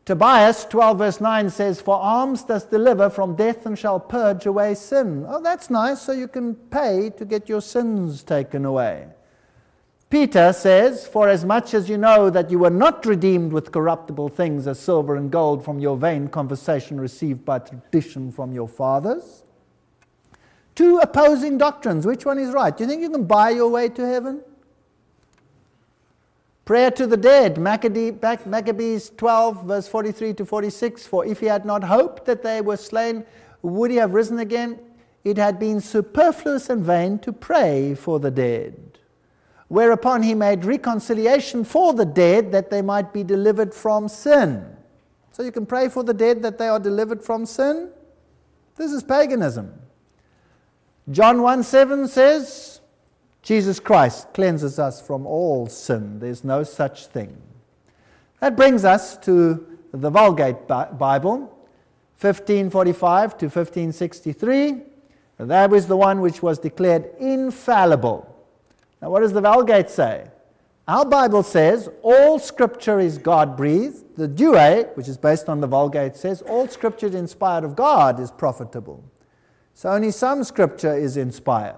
Tobias 0.05 0.65
12, 0.65 0.97
verse 0.97 1.21
9 1.21 1.49
says, 1.49 1.81
For 1.81 1.95
alms 1.95 2.43
does 2.43 2.65
deliver 2.65 3.09
from 3.09 3.35
death 3.35 3.65
and 3.65 3.77
shall 3.77 3.99
purge 3.99 4.45
away 4.45 4.75
sin. 4.75 5.25
Oh, 5.27 5.41
that's 5.41 5.69
nice, 5.69 6.01
so 6.01 6.13
you 6.13 6.27
can 6.27 6.55
pay 6.55 7.09
to 7.17 7.25
get 7.25 7.47
your 7.47 7.61
sins 7.61 8.23
taken 8.23 8.65
away. 8.65 9.07
Peter 10.13 10.53
says, 10.53 11.07
For 11.07 11.27
as 11.27 11.43
much 11.43 11.73
as 11.73 11.89
you 11.89 11.97
know 11.97 12.29
that 12.29 12.51
you 12.51 12.59
were 12.59 12.69
not 12.69 13.03
redeemed 13.03 13.51
with 13.51 13.71
corruptible 13.71 14.29
things 14.29 14.67
as 14.67 14.77
silver 14.77 15.15
and 15.15 15.31
gold 15.31 15.65
from 15.65 15.79
your 15.79 15.97
vain 15.97 16.27
conversation 16.27 17.01
received 17.01 17.43
by 17.43 17.57
tradition 17.57 18.31
from 18.31 18.53
your 18.53 18.67
fathers. 18.67 19.41
Two 20.75 20.99
opposing 20.99 21.57
doctrines. 21.57 22.05
Which 22.05 22.27
one 22.27 22.37
is 22.37 22.53
right? 22.53 22.77
Do 22.77 22.83
you 22.83 22.87
think 22.91 23.01
you 23.01 23.09
can 23.09 23.23
buy 23.23 23.49
your 23.49 23.69
way 23.69 23.89
to 23.89 24.05
heaven? 24.05 24.41
Prayer 26.63 26.91
to 26.91 27.07
the 27.07 27.17
dead, 27.17 27.57
Maccabees 27.57 29.09
12, 29.17 29.65
verse 29.65 29.87
43 29.87 30.35
to 30.35 30.45
46. 30.45 31.07
For 31.07 31.25
if 31.25 31.39
he 31.39 31.47
had 31.47 31.65
not 31.65 31.85
hoped 31.85 32.25
that 32.25 32.43
they 32.43 32.61
were 32.61 32.77
slain, 32.77 33.25
would 33.63 33.89
he 33.89 33.97
have 33.97 34.13
risen 34.13 34.37
again? 34.37 34.79
It 35.23 35.37
had 35.37 35.57
been 35.57 35.81
superfluous 35.81 36.69
and 36.69 36.83
vain 36.83 37.17
to 37.17 37.33
pray 37.33 37.95
for 37.95 38.19
the 38.19 38.29
dead 38.29 38.93
whereupon 39.73 40.21
he 40.21 40.35
made 40.35 40.63
reconciliation 40.65 41.63
for 41.63 41.95
the 41.95 42.05
dead 42.05 42.51
that 42.51 42.69
they 42.69 42.79
might 42.79 43.11
be 43.11 43.23
delivered 43.23 43.73
from 43.73 44.07
sin. 44.07 44.63
So 45.31 45.41
you 45.41 45.51
can 45.51 45.65
pray 45.65 45.89
for 45.89 46.03
the 46.03 46.13
dead 46.13 46.43
that 46.43 46.59
they 46.59 46.67
are 46.67 46.79
delivered 46.79 47.23
from 47.23 47.47
sin. 47.47 47.89
This 48.75 48.91
is 48.91 49.01
paganism. 49.01 49.73
John 51.09 51.41
1 51.41 51.63
7 51.63 52.07
says, 52.07 52.81
Jesus 53.41 53.79
Christ 53.79 54.31
cleanses 54.35 54.77
us 54.77 55.01
from 55.01 55.25
all 55.25 55.65
sin. 55.65 56.19
There's 56.19 56.43
no 56.43 56.61
such 56.61 57.07
thing. 57.07 57.35
That 58.41 58.55
brings 58.55 58.85
us 58.85 59.17
to 59.25 59.79
the 59.91 60.11
Vulgate 60.11 60.67
Bible, 60.67 61.49
1545 62.19 63.37
to 63.39 63.45
1563. 63.45 64.83
That 65.39 65.71
was 65.71 65.87
the 65.87 65.97
one 65.97 66.21
which 66.21 66.43
was 66.43 66.59
declared 66.59 67.09
infallible. 67.19 68.32
Now, 69.03 69.09
what 69.09 69.19
does 69.19 69.33
the 69.33 69.41
Vulgate 69.41 69.89
say? 69.89 70.29
Our 70.87 71.03
Bible 71.03 71.43
says 71.43 71.89
all 72.03 72.39
scripture 72.39 73.01
is 73.01 73.17
God 73.17 73.57
breathed. 73.57 74.15
The 74.15 74.29
Douay, 74.29 74.95
which 74.95 75.09
is 75.09 75.17
based 75.17 75.49
on 75.49 75.59
the 75.59 75.67
Vulgate, 75.67 76.15
says 76.15 76.41
all 76.43 76.69
scripture 76.69 77.07
inspired 77.07 77.65
of 77.65 77.75
God 77.75 78.17
is 78.17 78.31
profitable. 78.31 79.03
So 79.73 79.89
only 79.89 80.11
some 80.11 80.45
scripture 80.45 80.95
is 80.95 81.17
inspired. 81.17 81.75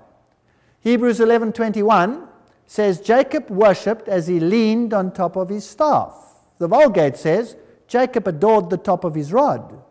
Hebrews 0.81 1.19
11:21 1.19 2.27
says 2.67 3.01
Jacob 3.01 3.49
worshipped 3.49 4.07
as 4.07 4.27
he 4.27 4.39
leaned 4.39 4.93
on 4.93 5.11
top 5.11 5.35
of 5.35 5.49
his 5.49 5.67
staff. 5.67 6.13
The 6.59 6.67
Vulgate 6.67 7.17
says 7.17 7.55
Jacob 7.87 8.27
adored 8.27 8.69
the 8.69 8.77
top 8.77 9.03
of 9.03 9.15
his 9.15 9.33
rod. 9.33 9.81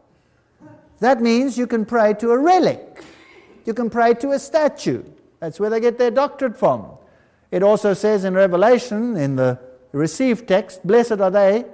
That 1.00 1.20
means 1.20 1.58
you 1.58 1.66
can 1.66 1.84
pray 1.84 2.14
to 2.14 2.30
a 2.30 2.38
relic. 2.38 3.02
You 3.64 3.74
can 3.74 3.90
pray 3.90 4.14
to 4.14 4.30
a 4.30 4.38
statue. 4.38 5.02
That's 5.40 5.58
where 5.58 5.68
they 5.68 5.80
get 5.80 5.98
their 5.98 6.12
doctorate 6.12 6.56
from. 6.56 6.98
It 7.54 7.62
also 7.62 7.94
says 7.94 8.24
in 8.24 8.34
Revelation, 8.34 9.16
in 9.16 9.36
the 9.36 9.60
received 9.92 10.48
text, 10.48 10.84
Blessed 10.84 11.20
are 11.20 11.30
they. 11.30 11.64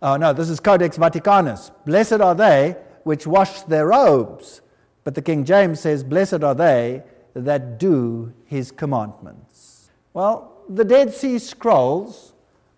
Oh, 0.00 0.16
no, 0.16 0.32
this 0.32 0.48
is 0.48 0.60
Codex 0.60 0.96
Vaticanus. 0.96 1.70
Blessed 1.84 2.22
are 2.22 2.34
they 2.34 2.76
which 3.02 3.26
wash 3.26 3.60
their 3.64 3.88
robes. 3.88 4.62
But 5.04 5.14
the 5.14 5.20
King 5.20 5.44
James 5.44 5.78
says, 5.80 6.02
Blessed 6.02 6.42
are 6.42 6.54
they 6.54 7.02
that 7.34 7.78
do 7.78 8.32
his 8.46 8.70
commandments. 8.70 9.90
Well, 10.14 10.62
the 10.70 10.86
Dead 10.86 11.12
Sea 11.12 11.38
Scrolls, 11.38 12.32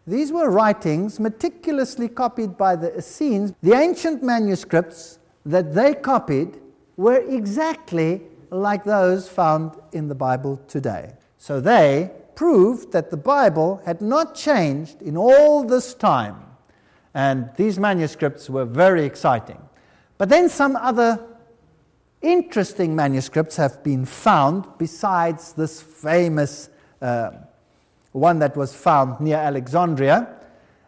these 0.04 0.32
were 0.32 0.50
writings 0.50 1.20
meticulously 1.20 2.08
copied 2.08 2.58
by 2.58 2.74
the 2.74 2.98
Essenes. 2.98 3.52
The 3.62 3.74
ancient 3.74 4.20
manuscripts 4.20 5.20
that 5.46 5.74
they 5.74 5.94
copied 5.94 6.60
were 6.96 7.22
exactly 7.28 8.22
like 8.50 8.82
those 8.82 9.28
found 9.28 9.76
in 9.92 10.08
the 10.08 10.16
Bible 10.16 10.60
today. 10.66 11.12
So 11.44 11.60
they 11.60 12.10
proved 12.36 12.92
that 12.92 13.10
the 13.10 13.18
Bible 13.18 13.82
had 13.84 14.00
not 14.00 14.34
changed 14.34 15.02
in 15.02 15.14
all 15.14 15.62
this 15.62 15.92
time. 15.92 16.36
And 17.12 17.50
these 17.58 17.78
manuscripts 17.78 18.48
were 18.48 18.64
very 18.64 19.04
exciting. 19.04 19.60
But 20.16 20.30
then 20.30 20.48
some 20.48 20.74
other 20.74 21.22
interesting 22.22 22.96
manuscripts 22.96 23.56
have 23.56 23.84
been 23.84 24.06
found 24.06 24.64
besides 24.78 25.52
this 25.52 25.82
famous 25.82 26.70
uh, 27.02 27.32
one 28.12 28.38
that 28.38 28.56
was 28.56 28.74
found 28.74 29.20
near 29.20 29.36
Alexandria. 29.36 30.36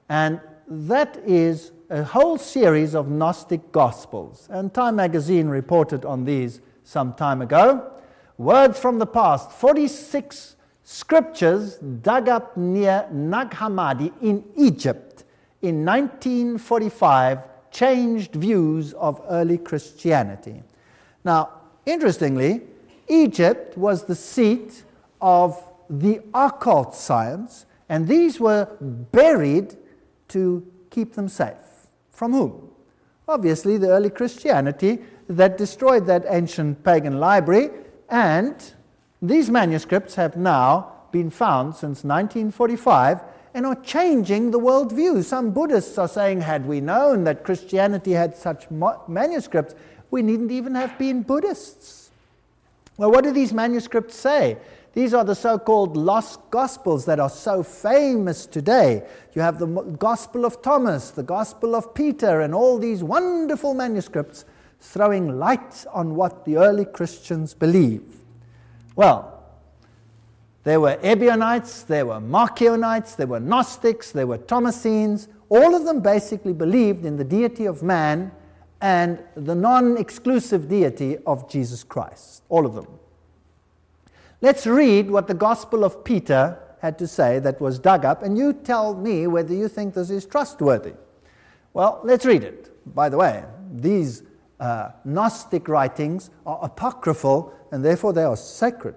And 0.09 0.41
that 0.69 1.19
is 1.27 1.71
a 1.91 2.03
whole 2.03 2.39
series 2.39 2.95
of 2.95 3.11
Gnostic 3.11 3.73
Gospels. 3.73 4.49
And 4.51 4.73
Time 4.73 4.97
magazine 4.97 5.49
reported 5.49 6.07
on 6.07 6.25
these 6.25 6.63
some 6.83 7.13
time 7.13 7.43
ago. 7.43 7.93
Words 8.39 8.79
from 8.79 8.99
the 8.99 9.07
past 9.07 9.51
46 9.53 10.57
scriptures 10.85 11.79
dug 11.79 12.29
up 12.29 12.57
near 12.57 13.09
Nag 13.11 13.51
Hammadi 13.51 14.13
in 14.21 14.45
Egypt 14.57 15.25
in 15.63 15.85
1945 15.85 17.71
changed 17.71 18.35
views 18.35 18.93
of 18.95 19.23
early 19.29 19.57
Christianity. 19.57 20.63
Now, 21.25 21.51
interestingly, 21.87 22.63
Egypt 23.09 23.77
was 23.77 24.05
the 24.05 24.15
seat 24.15 24.85
of 25.21 25.63
the 25.89 26.21
occult 26.35 26.95
science, 26.95 27.65
and 27.89 28.07
these 28.07 28.39
were 28.39 28.69
buried 28.81 29.77
to 30.29 30.67
keep 30.91 31.15
them 31.15 31.29
safe. 31.29 31.89
From 32.11 32.33
whom? 32.33 32.71
Obviously, 33.29 33.79
the 33.79 33.89
early 33.89 34.11
Christianity 34.11 34.99
that 35.29 35.59
destroyed 35.59 36.07
that 36.07 36.25
ancient 36.29 36.85
pagan 36.85 37.19
library, 37.19 37.71
and 38.09 38.55
these 39.21 39.51
manuscripts 39.51 40.15
have 40.15 40.37
now 40.37 40.93
been 41.11 41.31
found 41.31 41.75
since 41.75 42.05
1945 42.05 43.23
and 43.55 43.65
are 43.65 43.75
changing 43.77 44.51
the 44.51 44.61
worldview. 44.61 45.25
Some 45.25 45.51
Buddhists 45.53 45.97
are 45.97 46.09
saying, 46.09 46.43
had 46.43 46.67
we 46.67 46.81
known 46.81 47.25
that 47.25 47.43
Christianity 47.43 48.13
had 48.13 48.37
such 48.37 48.67
manuscripts, 49.09 49.75
we 50.11 50.23
needn't 50.23 50.53
even 50.53 50.75
have 50.75 50.99
been 50.99 51.23
Buddhists. 51.23 52.11
Well, 52.99 53.11
what 53.11 53.25
do 53.25 53.33
these 53.33 53.53
manuscripts 53.53 54.15
say? 54.15 54.59
These 54.93 55.13
are 55.13 55.25
the 55.25 55.35
so 55.35 55.59
called 55.59 55.97
lost 55.97 56.41
gospels 56.51 57.05
that 57.05 57.21
are 57.21 57.29
so 57.29 57.63
famous 57.63 58.47
today. 58.47 59.07
You 59.35 59.43
have 59.43 59.59
the 59.59 59.67
Gospel 59.67 60.47
of 60.47 60.63
Thomas, 60.63 61.11
the 61.11 61.23
Gospel 61.23 61.75
of 61.75 61.95
Peter, 61.95 62.41
and 62.41 62.55
all 62.55 62.79
these 62.79 63.03
wonderful 63.03 63.75
manuscripts 63.75 64.47
throwing 64.87 65.39
light 65.39 65.85
on 65.93 66.15
what 66.15 66.45
the 66.45 66.57
early 66.57 66.85
Christians 66.85 67.55
believed. 67.55 68.15
Well, 68.95 69.45
there 70.65 70.81
were 70.81 70.99
Ebionites, 71.03 71.85
there 71.87 72.07
were 72.07 72.21
Marcionites, 72.21 73.17
there 73.17 73.27
were 73.27 73.41
Gnostics, 73.41 74.13
there 74.13 74.27
were 74.27 74.39
Thomasines. 74.39 75.29
All 75.49 75.75
of 75.75 75.85
them 75.85 76.01
basically 76.01 76.53
believed 76.53 77.05
in 77.05 77.17
the 77.17 77.25
deity 77.25 77.67
of 77.67 77.83
man 77.83 78.33
and 78.81 79.23
the 79.37 79.55
non 79.55 79.97
exclusive 79.97 80.69
deity 80.69 81.19
of 81.27 81.49
Jesus 81.49 81.85
Christ. 81.85 82.43
All 82.49 82.67
of 82.67 82.75
them. 82.75 82.87
Let's 84.41 84.67
read 84.67 85.11
what 85.11 85.29
the 85.29 85.35
Gospel 85.35 85.85
of 85.85 86.05
Peter 86.05 86.59
had 86.81 86.99
to 86.99 87.07
say 87.07 87.39
that 87.39 87.61
was 87.61 87.79
dug 87.79 88.05
up, 88.05 88.23
and 88.23 88.37
you 88.37 88.53
tell 88.53 88.95
me 88.95 89.27
whether 89.27 89.55
you 89.55 89.69
think 89.69 89.95
this 89.95 90.11
is 90.11 90.27
trustworthy. 90.27 90.93
Well, 91.73 92.01
let's 92.05 92.25
read 92.25 92.43
it. 92.43 92.71
By 92.95 93.09
the 93.09 93.17
way, 93.17 93.45
these 93.73 94.23
uh, 94.59 94.91
Gnostic 95.05 95.69
writings 95.69 96.31
are 96.45 96.59
apocryphal 96.63 97.53
and 97.71 97.85
therefore 97.85 98.13
they 98.13 98.25
are 98.25 98.37
sacred. 98.37 98.97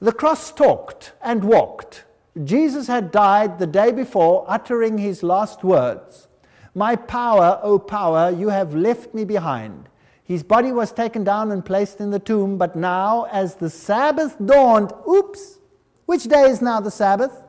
The 0.00 0.12
cross 0.12 0.52
talked 0.52 1.12
and 1.22 1.44
walked. 1.44 2.04
Jesus 2.42 2.86
had 2.86 3.10
died 3.12 3.58
the 3.58 3.66
day 3.66 3.92
before, 3.92 4.44
uttering 4.48 4.98
his 4.98 5.22
last 5.22 5.62
words 5.62 6.28
My 6.74 6.96
power, 6.96 7.60
O 7.62 7.78
power, 7.78 8.30
you 8.30 8.48
have 8.48 8.74
left 8.74 9.14
me 9.14 9.24
behind. 9.24 9.88
His 10.24 10.42
body 10.42 10.72
was 10.72 10.92
taken 10.92 11.24
down 11.24 11.52
and 11.52 11.64
placed 11.64 12.00
in 12.00 12.10
the 12.10 12.18
tomb, 12.18 12.56
but 12.56 12.74
now, 12.74 13.24
as 13.30 13.56
the 13.56 13.68
Sabbath 13.68 14.36
dawned, 14.44 14.92
oops, 15.08 15.58
which 16.06 16.24
day 16.24 16.44
is 16.44 16.62
now 16.62 16.80
the 16.80 16.90
Sabbath? 16.90 17.42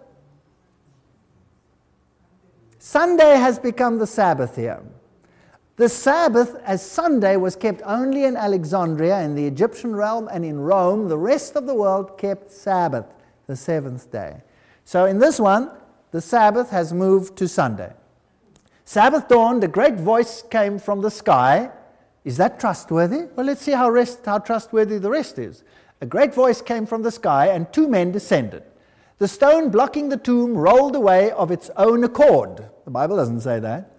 Sunday 2.77 3.37
has 3.37 3.57
become 3.57 3.99
the 3.99 4.07
Sabbath 4.07 4.57
here. 4.57 4.83
The 5.75 5.89
Sabbath 5.89 6.55
as 6.65 6.85
Sunday 6.85 7.35
was 7.35 7.55
kept 7.55 7.81
only 7.83 8.25
in 8.25 8.37
Alexandria, 8.37 9.21
in 9.21 9.33
the 9.33 9.45
Egyptian 9.45 9.95
realm, 9.95 10.29
and 10.31 10.45
in 10.45 10.59
Rome. 10.59 11.07
The 11.07 11.17
rest 11.17 11.55
of 11.55 11.65
the 11.65 11.73
world 11.73 12.15
kept 12.17 12.51
Sabbath, 12.51 13.05
the 13.47 13.55
seventh 13.55 14.11
day. 14.11 14.43
So 14.85 15.05
in 15.05 15.17
this 15.17 15.39
one, 15.39 15.71
the 16.11 16.21
Sabbath 16.21 16.69
has 16.69 16.93
moved 16.93 17.35
to 17.37 17.47
Sunday. 17.47 17.91
Sabbath 18.85 19.27
dawned, 19.27 19.63
a 19.63 19.67
great 19.67 19.95
voice 19.95 20.43
came 20.43 20.77
from 20.77 21.01
the 21.01 21.09
sky. 21.09 21.71
Is 22.23 22.37
that 22.37 22.59
trustworthy? 22.59 23.23
Well, 23.35 23.47
let's 23.47 23.61
see 23.61 23.71
how, 23.71 23.89
rest, 23.89 24.25
how 24.25 24.37
trustworthy 24.37 24.99
the 24.99 25.09
rest 25.09 25.39
is. 25.39 25.63
A 26.01 26.05
great 26.05 26.35
voice 26.35 26.61
came 26.61 26.85
from 26.85 27.01
the 27.01 27.11
sky, 27.11 27.47
and 27.47 27.71
two 27.73 27.87
men 27.87 28.11
descended. 28.11 28.61
The 29.17 29.27
stone 29.27 29.71
blocking 29.71 30.09
the 30.09 30.17
tomb 30.17 30.55
rolled 30.55 30.95
away 30.95 31.31
of 31.31 31.49
its 31.49 31.71
own 31.77 32.03
accord. 32.03 32.69
The 32.85 32.91
Bible 32.91 33.15
doesn't 33.15 33.41
say 33.41 33.59
that. 33.59 33.92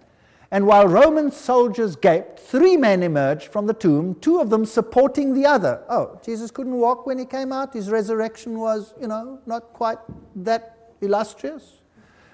And 0.51 0.67
while 0.67 0.87
Roman 0.87 1.31
soldiers 1.31 1.95
gaped, 1.95 2.39
three 2.39 2.77
men 2.77 3.03
emerged 3.03 3.51
from 3.51 3.65
the 3.65 3.73
tomb, 3.73 4.15
two 4.21 4.39
of 4.39 4.49
them 4.49 4.65
supporting 4.65 5.33
the 5.33 5.45
other. 5.45 5.83
Oh, 5.89 6.19
Jesus 6.23 6.51
couldn't 6.51 6.75
walk 6.75 7.05
when 7.05 7.17
he 7.17 7.25
came 7.25 7.51
out. 7.51 7.73
His 7.73 7.89
resurrection 7.89 8.59
was, 8.59 8.93
you 9.01 9.07
know, 9.07 9.39
not 9.45 9.73
quite 9.73 9.97
that 10.35 10.93
illustrious. 11.01 11.81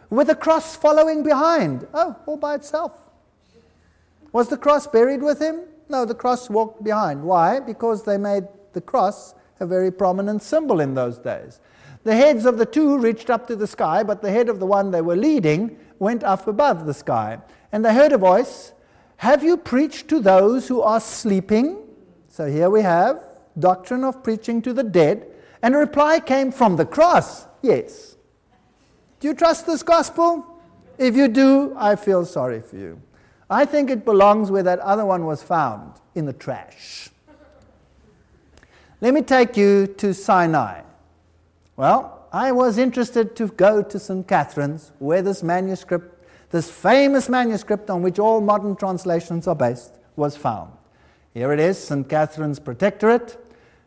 With 0.09 0.29
a 0.29 0.35
cross 0.35 0.75
following 0.75 1.23
behind. 1.23 1.87
Oh, 1.93 2.17
all 2.25 2.37
by 2.37 2.55
itself. 2.55 2.91
Was 4.33 4.49
the 4.49 4.57
cross 4.57 4.87
buried 4.87 5.21
with 5.21 5.41
him? 5.41 5.61
No, 5.89 6.05
the 6.05 6.15
cross 6.15 6.49
walked 6.49 6.83
behind. 6.83 7.23
Why? 7.23 7.59
Because 7.59 8.03
they 8.03 8.17
made 8.17 8.43
the 8.73 8.81
cross 8.81 9.35
a 9.59 9.65
very 9.65 9.91
prominent 9.91 10.41
symbol 10.41 10.79
in 10.79 10.95
those 10.95 11.17
days. 11.17 11.59
The 12.03 12.15
heads 12.15 12.45
of 12.45 12.57
the 12.57 12.65
two 12.65 12.97
reached 12.97 13.29
up 13.29 13.47
to 13.47 13.55
the 13.55 13.67
sky, 13.67 14.03
but 14.03 14.21
the 14.21 14.31
head 14.31 14.49
of 14.49 14.59
the 14.59 14.65
one 14.65 14.91
they 14.91 15.01
were 15.01 15.15
leading 15.15 15.77
went 15.99 16.23
up 16.23 16.47
above 16.47 16.85
the 16.85 16.93
sky. 16.93 17.39
And 17.71 17.85
they 17.85 17.93
heard 17.93 18.11
a 18.11 18.17
voice 18.17 18.73
Have 19.17 19.43
you 19.43 19.57
preached 19.57 20.07
to 20.09 20.19
those 20.19 20.67
who 20.67 20.81
are 20.81 20.99
sleeping? 20.99 21.77
So 22.27 22.45
here 22.45 22.69
we 22.69 22.81
have 22.81 23.23
doctrine 23.59 24.03
of 24.03 24.23
preaching 24.23 24.61
to 24.63 24.73
the 24.73 24.83
dead. 24.83 25.27
And 25.61 25.75
a 25.75 25.77
reply 25.77 26.19
came 26.19 26.51
from 26.51 26.75
the 26.75 26.85
cross 26.85 27.45
Yes. 27.61 28.15
Do 29.19 29.27
you 29.27 29.33
trust 29.35 29.67
this 29.67 29.83
gospel? 29.83 30.45
If 30.97 31.15
you 31.15 31.27
do, 31.27 31.75
I 31.77 31.95
feel 31.95 32.25
sorry 32.25 32.59
for 32.61 32.75
you. 32.75 33.01
I 33.49 33.65
think 33.65 33.89
it 33.89 34.03
belongs 34.03 34.49
where 34.49 34.63
that 34.63 34.79
other 34.79 35.05
one 35.05 35.25
was 35.25 35.43
found 35.43 35.93
in 36.15 36.25
the 36.25 36.33
trash. 36.33 37.09
Let 38.99 39.13
me 39.13 39.21
take 39.21 39.57
you 39.57 39.87
to 39.87 40.13
Sinai. 40.13 40.81
Well, 41.75 42.27
I 42.31 42.51
was 42.51 42.77
interested 42.77 43.35
to 43.37 43.47
go 43.47 43.81
to 43.81 43.99
St. 43.99 44.27
Catherine's, 44.27 44.91
where 44.99 45.21
this 45.21 45.43
manuscript 45.43 46.21
this 46.51 46.69
famous 46.69 47.29
manuscript 47.29 47.89
on 47.89 48.01
which 48.01 48.19
all 48.19 48.41
modern 48.41 48.75
translations 48.75 49.47
are 49.47 49.55
based 49.55 49.97
was 50.17 50.35
found. 50.35 50.73
Here 51.33 51.53
it 51.53 51.59
is, 51.59 51.77
St. 51.77 52.07
Catherine's 52.07 52.59
Protectorate. 52.59 53.37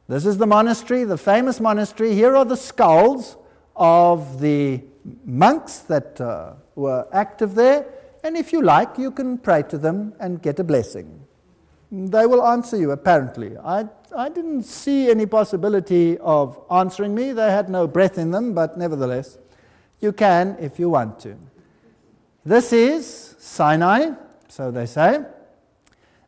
This 0.09 0.24
is 0.24 0.39
the 0.39 0.47
monastery, 0.47 1.05
the 1.05 1.18
famous 1.18 1.61
monastery. 1.61 2.14
Here 2.14 2.35
are 2.35 2.45
the 2.45 2.57
skulls 2.57 3.37
of 3.76 4.41
the 4.41 4.82
monks 5.26 5.80
that 5.80 6.18
uh, 6.20 6.55
were 6.74 7.07
active 7.12 7.55
there. 7.55 7.87
And 8.22 8.37
if 8.37 8.51
you 8.51 8.62
like, 8.62 8.97
you 8.97 9.11
can 9.11 9.37
pray 9.37 9.62
to 9.64 9.76
them 9.76 10.14
and 10.18 10.41
get 10.41 10.59
a 10.59 10.64
blessing. 10.64 11.24
They 11.91 12.26
will 12.26 12.45
answer 12.45 12.76
you, 12.76 12.91
apparently. 12.91 13.57
I, 13.59 13.87
I 14.16 14.28
didn't 14.28 14.64
see 14.64 15.11
any 15.11 15.26
possibility 15.26 16.18
of 16.18 16.59
answering 16.70 17.14
me. 17.14 17.32
They 17.32 17.51
had 17.51 17.68
no 17.68 17.87
breath 17.87 18.18
in 18.18 18.30
them, 18.30 18.55
but 18.55 18.76
nevertheless, 18.76 19.39
you 20.01 20.12
can 20.12 20.57
if 20.61 20.78
you 20.78 20.91
want 20.91 21.20
to. 21.20 21.37
This 22.45 22.72
is 22.72 23.37
Sinai, 23.39 24.11
so 24.49 24.70
they 24.70 24.87
say. 24.87 25.24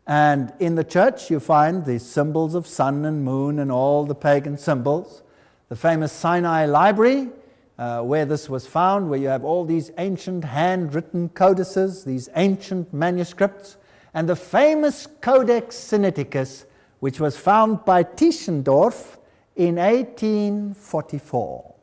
And 0.07 0.53
in 0.61 0.77
the 0.77 0.85
church, 0.85 1.31
you 1.31 1.41
find 1.41 1.85
the 1.85 1.99
symbols 1.99 2.55
of 2.55 2.67
sun 2.67 3.05
and 3.05 3.25
moon 3.25 3.59
and 3.59 3.73
all 3.73 4.05
the 4.05 4.15
pagan 4.15 4.57
symbols. 4.57 5.23
The 5.69 5.77
famous 5.77 6.13
Sinai 6.13 6.67
Library, 6.67 7.29
uh, 7.77 8.03
where 8.03 8.25
this 8.25 8.49
was 8.49 8.67
found, 8.67 9.11
where 9.11 9.19
you 9.19 9.29
have 9.29 9.45
all 9.45 9.65
these 9.65 9.91
ancient 9.99 10.45
handwritten 10.45 11.29
codices, 11.31 12.05
these 12.05 12.29
ancient 12.37 12.95
manuscripts, 12.95 13.77
and 14.17 14.27
the 14.27 14.35
famous 14.35 15.07
Codex 15.21 15.77
Sinaiticus, 15.77 16.65
which 17.01 17.21
was 17.21 17.37
found 17.37 17.85
by 17.85 18.03
Tischendorf 18.03 19.19
in 19.55 19.77
1844. 19.77 21.75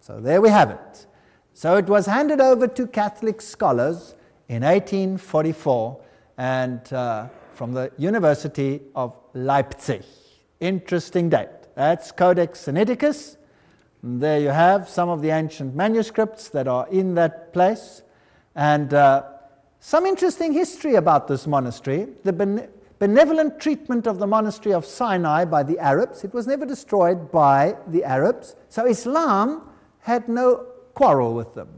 So 0.00 0.18
there 0.18 0.40
we 0.40 0.48
have 0.48 0.70
it. 0.70 1.06
So 1.52 1.76
it 1.76 1.84
was 1.84 2.06
handed 2.06 2.40
over 2.40 2.66
to 2.68 2.86
Catholic 2.86 3.42
scholars 3.42 4.14
in 4.48 4.62
1844 4.62 6.00
and 6.38 6.90
uh, 6.90 7.26
from 7.52 7.74
the 7.74 7.92
University 7.98 8.80
of 8.96 9.14
Leipzig. 9.34 10.04
Interesting 10.60 11.28
date. 11.28 11.50
That's 11.74 12.12
Codex 12.12 12.64
Sinaiticus. 12.64 13.36
And 14.02 14.22
there 14.22 14.40
you 14.40 14.48
have 14.48 14.88
some 14.88 15.10
of 15.10 15.20
the 15.20 15.28
ancient 15.28 15.74
manuscripts 15.74 16.48
that 16.48 16.66
are 16.66 16.88
in 16.88 17.14
that 17.16 17.52
place. 17.52 18.00
And 18.54 18.94
uh, 18.94 19.24
some 19.86 20.06
interesting 20.06 20.54
history 20.54 20.94
about 20.94 21.28
this 21.28 21.46
monastery. 21.46 22.06
The 22.22 22.32
bene- 22.32 22.68
benevolent 22.98 23.60
treatment 23.60 24.06
of 24.06 24.18
the 24.18 24.26
monastery 24.26 24.72
of 24.72 24.86
Sinai 24.86 25.44
by 25.44 25.62
the 25.62 25.78
Arabs. 25.78 26.24
It 26.24 26.32
was 26.32 26.46
never 26.46 26.64
destroyed 26.64 27.30
by 27.30 27.76
the 27.88 28.02
Arabs. 28.02 28.56
So 28.70 28.86
Islam 28.86 29.60
had 29.98 30.26
no 30.26 30.64
quarrel 30.94 31.34
with 31.34 31.52
them. 31.54 31.68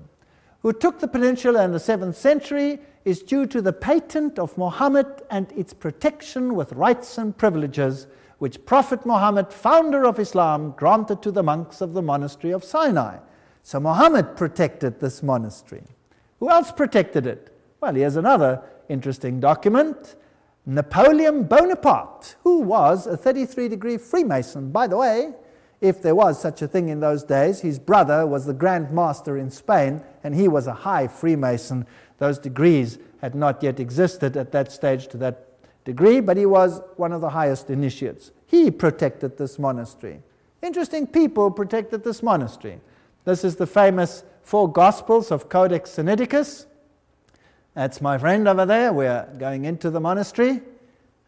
who 0.62 0.72
took 0.72 1.00
the 1.00 1.09
peninsula 1.09 1.64
in 1.64 1.72
the 1.72 1.78
7th 1.78 2.14
century 2.14 2.78
is 3.04 3.22
due 3.22 3.44
to 3.46 3.61
the 3.61 3.72
patent 3.72 4.38
of 4.38 4.57
Muhammad 4.57 5.22
and 5.28 5.50
its 5.57 5.74
protection 5.74 6.54
with 6.54 6.72
rights 6.74 7.18
and 7.18 7.36
privileges 7.36 8.07
which 8.38 8.64
Prophet 8.66 9.04
Muhammad, 9.04 9.52
founder 9.52 10.04
of 10.04 10.20
Islam, 10.20 10.74
granted 10.76 11.22
to 11.22 11.32
the 11.32 11.42
monks 11.42 11.80
of 11.80 11.92
the 11.92 12.02
monastery 12.02 12.52
of 12.52 12.62
Sinai. 12.62 13.18
So 13.64 13.80
Muhammad 13.80 14.36
protected 14.36 15.00
this 15.00 15.24
monastery. 15.24 15.82
Who 16.38 16.50
else 16.50 16.70
protected 16.70 17.26
it? 17.26 17.55
Well, 17.81 17.95
here's 17.95 18.16
another 18.16 18.62
interesting 18.89 19.41
document. 19.41 20.16
Napoleon 20.64 21.45
Bonaparte, 21.45 22.37
who 22.43 22.61
was 22.61 23.07
a 23.07 23.16
33 23.16 23.68
degree 23.68 23.97
Freemason. 23.97 24.70
By 24.70 24.87
the 24.87 24.97
way, 24.97 25.33
if 25.81 26.03
there 26.03 26.14
was 26.14 26.41
such 26.41 26.62
a 26.62 26.68
thing 26.68 26.89
in 26.89 27.01
those 27.01 27.22
days, 27.22 27.61
his 27.61 27.79
brother 27.79 28.27
was 28.27 28.47
the 28.47 28.55
Grand 28.55 28.91
Master 28.91 29.37
in 29.37 29.51
Spain, 29.51 30.03
and 30.24 30.35
he 30.35 30.49
was 30.49 30.66
a 30.66 30.72
high 30.72 31.07
Freemason. 31.07 31.87
Those 32.18 32.39
degrees 32.39 32.99
had 33.20 33.35
not 33.35 33.62
yet 33.62 33.79
existed 33.79 34.37
at 34.37 34.53
that 34.53 34.72
stage 34.72 35.07
to 35.09 35.16
that 35.18 35.47
degree, 35.85 36.20
but 36.20 36.37
he 36.37 36.47
was 36.47 36.81
one 36.97 37.12
of 37.12 37.20
the 37.20 37.31
highest 37.31 37.70
initiates. 37.70 38.33
He 38.47 38.70
protected 38.70 39.37
this 39.37 39.59
monastery. 39.59 40.22
Interesting 40.62 41.07
people 41.07 41.51
protected 41.51 42.03
this 42.03 42.22
monastery. 42.22 42.81
This 43.24 43.45
is 43.45 43.57
the 43.57 43.66
famous 43.66 44.24
Four 44.43 44.72
Gospels 44.72 45.31
of 45.31 45.49
Codex 45.49 45.91
Sinaiticus. 45.91 46.66
That's 47.77 48.01
my 48.01 48.16
friend 48.16 48.49
over 48.49 48.64
there. 48.64 48.91
We're 48.91 49.29
going 49.37 49.66
into 49.66 49.91
the 49.91 50.01
monastery 50.01 50.62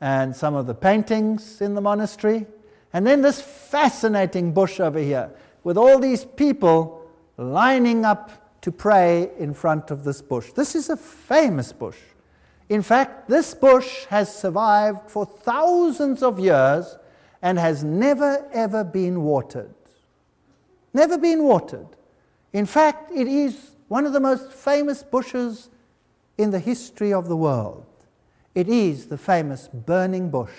and 0.01 0.35
some 0.35 0.55
of 0.55 0.67
the 0.67 0.75
paintings 0.75 1.61
in 1.61 1.75
the 1.75 1.83
monastery. 1.83 2.47
And 2.95 3.07
then 3.07 3.21
this 3.21 3.39
fascinating 3.39 4.55
bush 4.55 4.81
over 4.81 4.99
here 4.99 5.31
with 5.63 5.77
all 5.77 5.99
these 5.99 6.25
people 6.25 7.07
lining 7.37 8.07
up 8.07 8.63
to 8.63 8.73
pray 8.73 9.31
in 9.39 9.53
front 9.53 9.91
of 9.91 10.05
this 10.05 10.23
bush. 10.23 10.51
This 10.53 10.75
is 10.75 10.89
a 10.89 10.97
famous 10.97 11.71
bush. 11.71 11.99
In 12.71 12.81
fact, 12.81 13.29
this 13.29 13.53
bush 13.53 14.07
has 14.07 14.35
survived 14.35 15.11
for 15.11 15.27
thousands 15.27 16.23
of 16.23 16.41
years 16.41 16.97
and 17.43 17.59
has 17.59 17.85
never 17.85 18.49
ever 18.55 18.85
been 18.85 19.23
watered. 19.23 19.75
Never 20.95 21.19
been 21.19 21.45
watered. 21.45 21.89
In 22.55 22.65
fact, 22.65 23.13
it 23.13 23.29
is 23.29 23.73
one 23.89 24.07
of 24.07 24.15
the 24.15 24.21
most 24.21 24.51
famous 24.51 25.03
bushes 25.03 25.69
in 26.39 26.53
the 26.53 26.61
history 26.61 27.13
of 27.13 27.29
the 27.29 27.37
world. 27.37 27.85
It 28.55 28.69
is 28.69 29.07
the 29.07 29.19
famous 29.19 29.69
burning 29.69 30.31
bush 30.31 30.55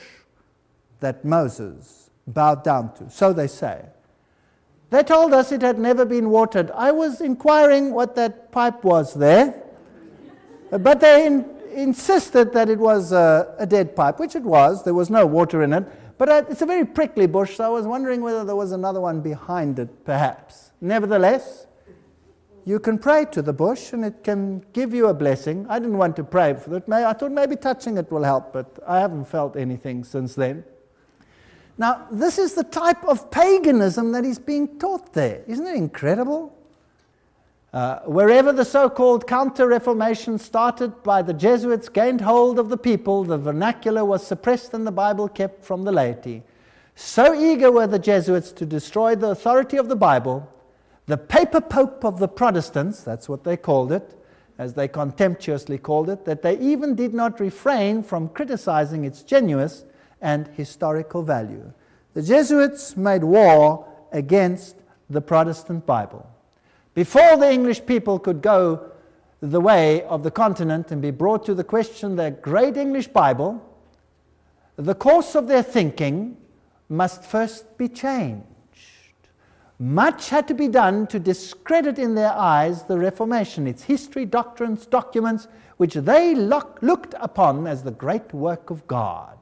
that 0.99 1.25
Moses 1.25 2.09
bowed 2.27 2.63
down 2.63 2.93
to, 2.95 3.09
so 3.09 3.33
they 3.33 3.47
say. 3.47 3.85
They 4.89 5.03
told 5.03 5.33
us 5.33 5.51
it 5.51 5.61
had 5.61 5.79
never 5.79 6.05
been 6.05 6.29
watered. 6.29 6.71
I 6.71 6.91
was 6.91 7.21
inquiring 7.21 7.91
what 7.93 8.15
that 8.15 8.51
pipe 8.51 8.83
was 8.83 9.13
there, 9.13 9.63
but 10.71 10.99
they 10.99 11.27
in, 11.27 11.45
insisted 11.73 12.53
that 12.53 12.69
it 12.69 12.79
was 12.79 13.11
a, 13.11 13.55
a, 13.59 13.65
dead 13.65 13.95
pipe, 13.95 14.19
which 14.19 14.35
it 14.35 14.43
was. 14.43 14.83
There 14.83 14.93
was 14.93 15.09
no 15.09 15.25
water 15.25 15.63
in 15.63 15.73
it. 15.73 15.85
But 16.17 16.29
uh, 16.29 16.43
it's 16.49 16.61
a 16.61 16.65
very 16.65 16.85
prickly 16.85 17.27
bush, 17.27 17.55
so 17.55 17.63
I 17.63 17.69
was 17.69 17.85
wondering 17.85 18.21
whether 18.21 18.43
there 18.43 18.55
was 18.55 18.71
another 18.71 18.99
one 18.99 19.21
behind 19.21 19.79
it, 19.79 20.05
perhaps. 20.05 20.71
Nevertheless, 20.81 21.65
you 22.65 22.79
can 22.79 22.97
pray 22.97 23.25
to 23.31 23.41
the 23.41 23.53
bush 23.53 23.93
and 23.93 24.05
it 24.05 24.23
can 24.23 24.63
give 24.73 24.93
you 24.93 25.07
a 25.07 25.13
blessing. 25.13 25.65
I 25.69 25.79
didn't 25.79 25.97
want 25.97 26.15
to 26.17 26.23
pray 26.23 26.53
for 26.53 26.77
it. 26.77 26.83
I 26.91 27.13
thought 27.13 27.31
maybe 27.31 27.55
touching 27.55 27.97
it 27.97 28.11
will 28.11 28.23
help, 28.23 28.53
but 28.53 28.79
I 28.87 28.99
haven't 28.99 29.25
felt 29.25 29.55
anything 29.55 30.03
since 30.03 30.35
then. 30.35 30.63
Now, 31.77 32.07
this 32.11 32.37
is 32.37 32.55
the 32.55 32.65
type 32.65 33.03
of 33.05 33.31
paganism 33.31 34.11
that 34.11 34.25
is 34.25 34.37
being 34.37 34.79
taught 34.79 35.13
there. 35.13 35.43
Isn't 35.47 35.65
it 35.65 35.75
incredible? 35.75 36.53
Uh, 37.71 37.99
wherever 37.99 38.51
the 38.51 38.65
so 38.65 38.89
called 38.89 39.27
Counter 39.27 39.67
Reformation 39.67 40.39
started 40.39 41.03
by 41.03 41.21
the 41.21 41.33
Jesuits 41.33 41.87
gained 41.87 42.21
hold 42.21 42.57
of 42.57 42.69
the 42.69 42.77
people, 42.77 43.23
the 43.23 43.37
vernacular 43.37 44.03
was 44.03 44.25
suppressed 44.25 44.73
and 44.73 44.85
the 44.85 44.91
Bible 44.91 45.27
kept 45.29 45.63
from 45.63 45.83
the 45.83 45.91
laity. 45.91 46.43
So 46.95 47.33
eager 47.33 47.71
were 47.71 47.87
the 47.87 47.99
Jesuits 47.99 48.51
to 48.53 48.65
destroy 48.65 49.15
the 49.15 49.29
authority 49.29 49.77
of 49.77 49.87
the 49.87 49.95
Bible, 49.95 50.51
the 51.09 51.17
paper 51.17 51.59
pope 51.59 52.05
of 52.05 52.19
the 52.19 52.27
Protestants, 52.27 53.01
that's 53.01 53.27
what 53.27 53.43
they 53.43 53.57
called 53.57 53.91
it, 53.91 54.15
as 54.59 54.75
they 54.75 54.87
contemptuously 54.87 55.79
called 55.79 56.07
it, 56.07 56.23
that 56.25 56.43
they 56.43 56.55
even 56.59 56.93
did 56.93 57.15
not 57.15 57.39
refrain 57.39 58.03
from 58.03 58.29
criticizing 58.29 59.05
its 59.05 59.23
genuine 59.23 59.71
and 60.21 60.47
historical 60.49 61.23
value. 61.23 61.73
The 62.13 62.21
Jesuits 62.21 62.95
made 62.95 63.23
war 63.23 63.87
against 64.11 64.75
the 65.09 65.19
Protestant 65.19 65.87
Bible. 65.87 66.29
Before 66.93 67.37
the 67.37 67.51
English 67.51 67.87
people 67.87 68.19
could 68.19 68.43
go 68.43 68.91
the 69.41 69.61
way 69.61 70.03
of 70.03 70.21
the 70.21 70.29
continent 70.29 70.91
and 70.91 71.01
be 71.01 71.09
brought 71.09 71.43
to 71.45 71.55
the 71.55 71.63
question 71.63 72.17
their 72.17 72.29
great 72.29 72.77
English 72.77 73.07
Bible, 73.07 73.65
the 74.75 74.93
course 74.93 75.33
of 75.33 75.47
their 75.47 75.63
thinking 75.63 76.37
must 76.87 77.23
first 77.23 77.79
be 77.79 77.87
changed. 77.87 78.45
Much 79.81 80.29
had 80.29 80.45
to 80.45 80.53
be 80.53 80.67
done 80.67 81.07
to 81.07 81.17
discredit 81.17 81.97
in 81.97 82.13
their 82.13 82.33
eyes 82.33 82.83
the 82.83 82.99
Reformation, 82.99 83.65
its 83.65 83.83
history, 83.83 84.25
doctrines, 84.25 84.85
documents, 84.85 85.47
which 85.77 85.93
they 85.93 86.35
look, 86.35 86.77
looked 86.81 87.15
upon 87.21 87.65
as 87.65 87.81
the 87.81 87.91
great 87.91 88.33
work 88.33 88.69
of 88.69 88.85
God. 88.87 89.37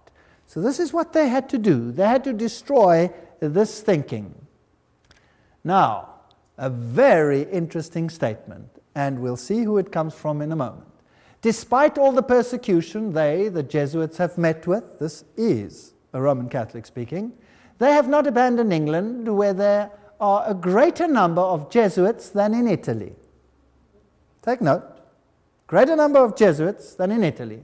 So, 0.45 0.61
this 0.61 0.79
is 0.79 0.93
what 0.93 1.11
they 1.11 1.27
had 1.27 1.49
to 1.49 1.57
do. 1.57 1.91
They 1.91 2.07
had 2.07 2.23
to 2.25 2.33
destroy 2.33 3.11
this 3.39 3.81
thinking. 3.81 4.33
Now, 5.63 6.09
a 6.57 6.69
very 6.69 7.41
interesting 7.41 8.09
statement, 8.09 8.69
and 8.93 9.19
we'll 9.19 9.37
see 9.37 9.63
who 9.63 9.77
it 9.77 9.91
comes 9.91 10.13
from 10.13 10.41
in 10.43 10.51
a 10.51 10.55
moment. 10.55 10.85
Despite 11.41 11.97
all 11.97 12.11
the 12.11 12.23
persecution 12.23 13.13
they, 13.13 13.49
the 13.49 13.63
Jesuits, 13.63 14.17
have 14.17 14.37
met 14.37 14.67
with, 14.67 14.99
this 14.99 15.25
is 15.35 15.93
a 16.13 16.21
Roman 16.21 16.47
Catholic 16.47 16.85
speaking, 16.85 17.33
they 17.79 17.91
have 17.91 18.07
not 18.07 18.25
abandoned 18.27 18.71
England, 18.71 19.35
where 19.35 19.53
there 19.53 19.91
are 20.19 20.43
a 20.47 20.53
greater 20.53 21.07
number 21.07 21.41
of 21.41 21.69
Jesuits 21.69 22.29
than 22.29 22.53
in 22.53 22.67
Italy. 22.67 23.13
Take 24.41 24.61
note 24.61 24.83
greater 25.67 25.95
number 25.97 26.19
of 26.19 26.35
Jesuits 26.35 26.95
than 26.95 27.11
in 27.11 27.23
Italy. 27.23 27.61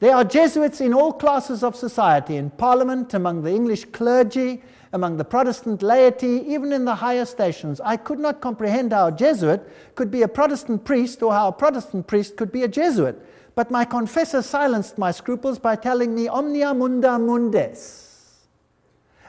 There 0.00 0.16
are 0.16 0.24
Jesuits 0.24 0.80
in 0.80 0.94
all 0.94 1.12
classes 1.12 1.62
of 1.62 1.76
society, 1.76 2.36
in 2.36 2.50
Parliament, 2.50 3.14
among 3.14 3.42
the 3.42 3.50
English 3.50 3.84
clergy, 3.92 4.62
among 4.92 5.16
the 5.16 5.24
Protestant 5.24 5.82
laity, 5.82 6.44
even 6.48 6.72
in 6.72 6.84
the 6.84 6.94
higher 6.96 7.24
stations. 7.24 7.80
I 7.80 7.96
could 7.96 8.18
not 8.18 8.40
comprehend 8.40 8.92
how 8.92 9.08
a 9.08 9.12
Jesuit 9.12 9.60
could 9.94 10.10
be 10.10 10.22
a 10.22 10.28
Protestant 10.28 10.84
priest 10.84 11.22
or 11.22 11.32
how 11.32 11.48
a 11.48 11.52
Protestant 11.52 12.06
priest 12.06 12.36
could 12.36 12.50
be 12.50 12.64
a 12.64 12.68
Jesuit. 12.68 13.24
But 13.54 13.70
my 13.70 13.84
confessor 13.84 14.42
silenced 14.42 14.98
my 14.98 15.12
scruples 15.12 15.58
by 15.58 15.76
telling 15.76 16.14
me 16.14 16.26
omnia 16.26 16.74
munda 16.74 17.10
mundis. 17.10 18.11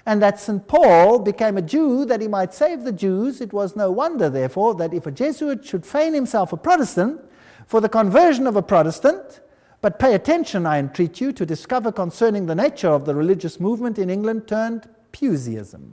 And 0.06 0.22
that 0.22 0.40
St. 0.40 0.68
Paul 0.68 1.20
became 1.20 1.58
a 1.58 1.62
Jew 1.62 2.06
that 2.06 2.20
he 2.20 2.28
might 2.28 2.54
save 2.54 2.84
the 2.84 2.92
Jews. 2.92 3.40
It 3.40 3.54
was 3.54 3.76
no 3.76 3.90
wonder, 3.90 4.30
therefore, 4.30 4.76
that 4.76 4.94
if 4.94 5.06
a 5.06 5.12
Jesuit 5.12 5.66
should 5.66 5.86
feign 5.86 6.14
himself 6.14 6.52
a 6.52 6.58
Protestant 6.58 7.22
for 7.68 7.80
the 7.80 7.88
conversion 7.88 8.46
of 8.46 8.58
a 8.58 8.62
Protestant, 8.62 9.40
but 9.82 10.00
pay 10.00 10.14
attention, 10.14 10.66
I 10.66 10.80
entreat 10.80 11.22
you, 11.22 11.32
to 11.34 11.46
discover 11.46 11.92
concerning 11.92 12.46
the 12.46 12.56
nature 12.56 12.90
of 12.90 13.06
the 13.06 13.16
religious 13.16 13.60
movement 13.60 13.98
in 13.98 14.10
England 14.10 14.48
turned 14.48 14.90
Puseyism. 15.14 15.92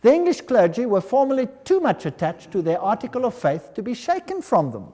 The 0.00 0.12
English 0.12 0.42
clergy 0.42 0.86
were 0.86 1.00
formerly 1.00 1.48
too 1.64 1.80
much 1.80 2.06
attached 2.06 2.50
to 2.52 2.62
their 2.62 2.80
article 2.80 3.24
of 3.24 3.34
faith 3.34 3.74
to 3.74 3.82
be 3.82 3.94
shaken 3.94 4.42
from 4.42 4.70
them. 4.70 4.92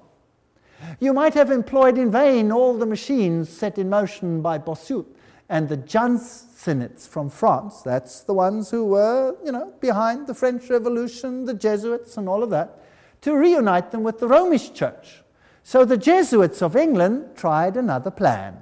You 1.00 1.12
might 1.12 1.34
have 1.34 1.50
employed 1.50 1.98
in 1.98 2.10
vain 2.10 2.52
all 2.52 2.76
the 2.76 2.86
machines 2.86 3.48
set 3.48 3.78
in 3.78 3.88
motion 3.88 4.42
by 4.42 4.58
Bossuet 4.58 5.13
and 5.48 5.68
the 5.68 5.76
Jansenists 5.76 7.06
from 7.06 7.28
France. 7.28 7.82
That's 7.82 8.22
the 8.22 8.34
ones 8.34 8.70
who 8.70 8.84
were, 8.84 9.36
you 9.44 9.52
know, 9.52 9.72
behind 9.80 10.26
the 10.26 10.34
French 10.34 10.70
Revolution, 10.70 11.44
the 11.44 11.54
Jesuits, 11.54 12.16
and 12.16 12.28
all 12.28 12.42
of 12.42 12.50
that, 12.50 12.80
to 13.22 13.36
reunite 13.36 13.90
them 13.90 14.02
with 14.02 14.18
the 14.20 14.28
Romish 14.28 14.72
Church. 14.72 15.22
So 15.62 15.84
the 15.84 15.96
Jesuits 15.96 16.62
of 16.62 16.76
England 16.76 17.36
tried 17.36 17.76
another 17.76 18.10
plan. 18.10 18.56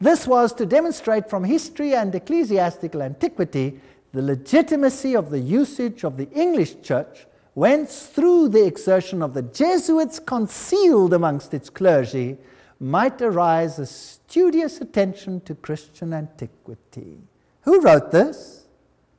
This 0.00 0.26
was 0.26 0.52
to 0.54 0.64
demonstrate 0.64 1.28
from 1.28 1.44
history 1.44 1.94
and 1.94 2.14
ecclesiastical 2.14 3.02
antiquity 3.02 3.80
the 4.12 4.22
legitimacy 4.22 5.14
of 5.14 5.30
the 5.30 5.38
usage 5.38 6.04
of 6.04 6.16
the 6.16 6.28
English 6.30 6.80
church, 6.82 7.26
whence, 7.54 8.06
through 8.06 8.48
the 8.48 8.64
exertion 8.64 9.22
of 9.22 9.34
the 9.34 9.42
Jesuits 9.42 10.18
concealed 10.18 11.12
amongst 11.12 11.52
its 11.52 11.68
clergy, 11.68 12.38
might 12.80 13.20
arise 13.20 13.78
a 13.78 13.84
studious 13.84 14.80
attention 14.80 15.42
to 15.42 15.54
Christian 15.54 16.14
antiquity. 16.14 17.18
Who 17.62 17.82
wrote 17.82 18.10
this? 18.10 18.66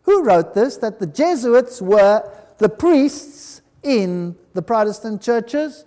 Who 0.03 0.23
wrote 0.23 0.55
this? 0.55 0.77
That 0.77 0.99
the 0.99 1.05
Jesuits 1.05 1.79
were 1.79 2.27
the 2.57 2.69
priests 2.69 3.61
in 3.83 4.35
the 4.53 4.63
Protestant 4.63 5.21
churches. 5.21 5.85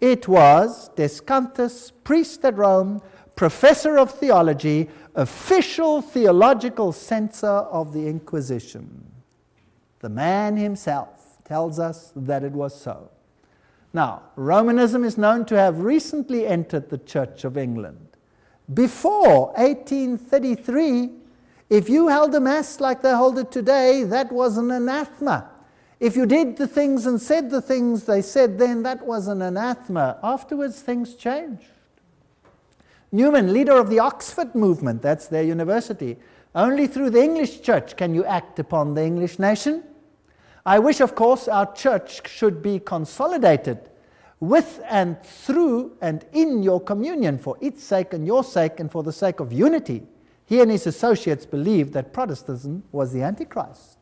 It 0.00 0.26
was 0.26 0.90
Desanctis, 0.96 1.92
priest 2.02 2.44
at 2.44 2.56
Rome, 2.56 3.00
professor 3.36 3.96
of 3.96 4.10
theology, 4.10 4.90
official 5.14 6.02
theological 6.02 6.92
censor 6.92 7.46
of 7.46 7.92
the 7.92 8.08
Inquisition. 8.08 9.06
The 10.00 10.08
man 10.08 10.56
himself 10.56 11.38
tells 11.44 11.78
us 11.78 12.12
that 12.16 12.42
it 12.42 12.52
was 12.52 12.78
so. 12.78 13.10
Now, 13.94 14.22
Romanism 14.36 15.04
is 15.04 15.16
known 15.16 15.44
to 15.46 15.56
have 15.56 15.78
recently 15.78 16.46
entered 16.46 16.90
the 16.90 16.98
Church 16.98 17.44
of 17.44 17.56
England. 17.56 18.08
Before 18.72 19.52
1833, 19.52 21.10
if 21.70 21.88
you 21.88 22.08
held 22.08 22.34
a 22.34 22.40
Mass 22.40 22.80
like 22.80 23.02
they 23.02 23.14
hold 23.14 23.38
it 23.38 23.52
today, 23.52 24.02
that 24.02 24.32
was 24.32 24.58
an 24.58 24.72
anathema. 24.72 25.48
If 26.00 26.16
you 26.16 26.26
did 26.26 26.56
the 26.56 26.66
things 26.66 27.06
and 27.06 27.20
said 27.20 27.50
the 27.50 27.62
things 27.62 28.02
they 28.04 28.20
said 28.20 28.58
then, 28.58 28.82
that 28.82 29.06
was 29.06 29.28
an 29.28 29.40
anathema. 29.40 30.18
Afterwards, 30.24 30.82
things 30.82 31.14
changed. 31.14 31.68
Newman, 33.12 33.52
leader 33.52 33.78
of 33.78 33.90
the 33.90 34.00
Oxford 34.00 34.56
movement, 34.56 35.02
that's 35.02 35.28
their 35.28 35.44
university, 35.44 36.16
only 36.52 36.88
through 36.88 37.10
the 37.10 37.22
English 37.22 37.60
church 37.60 37.96
can 37.96 38.12
you 38.12 38.24
act 38.24 38.58
upon 38.58 38.94
the 38.94 39.04
English 39.04 39.38
nation. 39.38 39.84
I 40.66 40.78
wish, 40.78 41.00
of 41.00 41.14
course, 41.14 41.46
our 41.46 41.72
church 41.74 42.28
should 42.28 42.62
be 42.62 42.78
consolidated 42.78 43.90
with 44.40 44.80
and 44.88 45.22
through 45.22 45.96
and 46.00 46.24
in 46.32 46.62
your 46.62 46.80
communion 46.80 47.38
for 47.38 47.56
its 47.60 47.82
sake 47.82 48.12
and 48.12 48.26
your 48.26 48.44
sake 48.44 48.80
and 48.80 48.90
for 48.90 49.02
the 49.02 49.12
sake 49.12 49.40
of 49.40 49.52
unity. 49.52 50.02
He 50.46 50.60
and 50.60 50.70
his 50.70 50.86
associates 50.86 51.46
believed 51.46 51.92
that 51.94 52.12
Protestantism 52.12 52.84
was 52.92 53.12
the 53.12 53.22
Antichrist. 53.22 53.98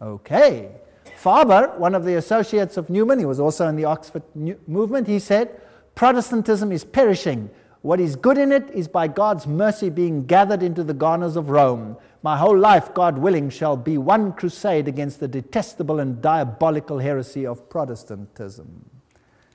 Okay. 0.00 0.70
Faber, 1.16 1.74
one 1.78 1.94
of 1.94 2.04
the 2.04 2.14
associates 2.14 2.76
of 2.76 2.90
Newman, 2.90 3.18
he 3.18 3.24
was 3.24 3.40
also 3.40 3.66
in 3.66 3.74
the 3.74 3.84
Oxford 3.84 4.22
movement, 4.68 5.08
he 5.08 5.18
said, 5.18 5.60
Protestantism 5.96 6.70
is 6.70 6.84
perishing. 6.84 7.50
What 7.82 7.98
is 7.98 8.14
good 8.14 8.38
in 8.38 8.52
it 8.52 8.70
is 8.70 8.86
by 8.86 9.08
God's 9.08 9.46
mercy 9.46 9.90
being 9.90 10.26
gathered 10.26 10.62
into 10.62 10.84
the 10.84 10.94
garners 10.94 11.34
of 11.34 11.50
Rome. 11.50 11.96
My 12.22 12.36
whole 12.36 12.56
life, 12.58 12.92
God 12.94 13.18
willing, 13.18 13.48
shall 13.50 13.76
be 13.76 13.96
one 13.96 14.32
crusade 14.32 14.88
against 14.88 15.20
the 15.20 15.28
detestable 15.28 16.00
and 16.00 16.20
diabolical 16.20 16.98
heresy 16.98 17.46
of 17.46 17.68
Protestantism. 17.70 18.84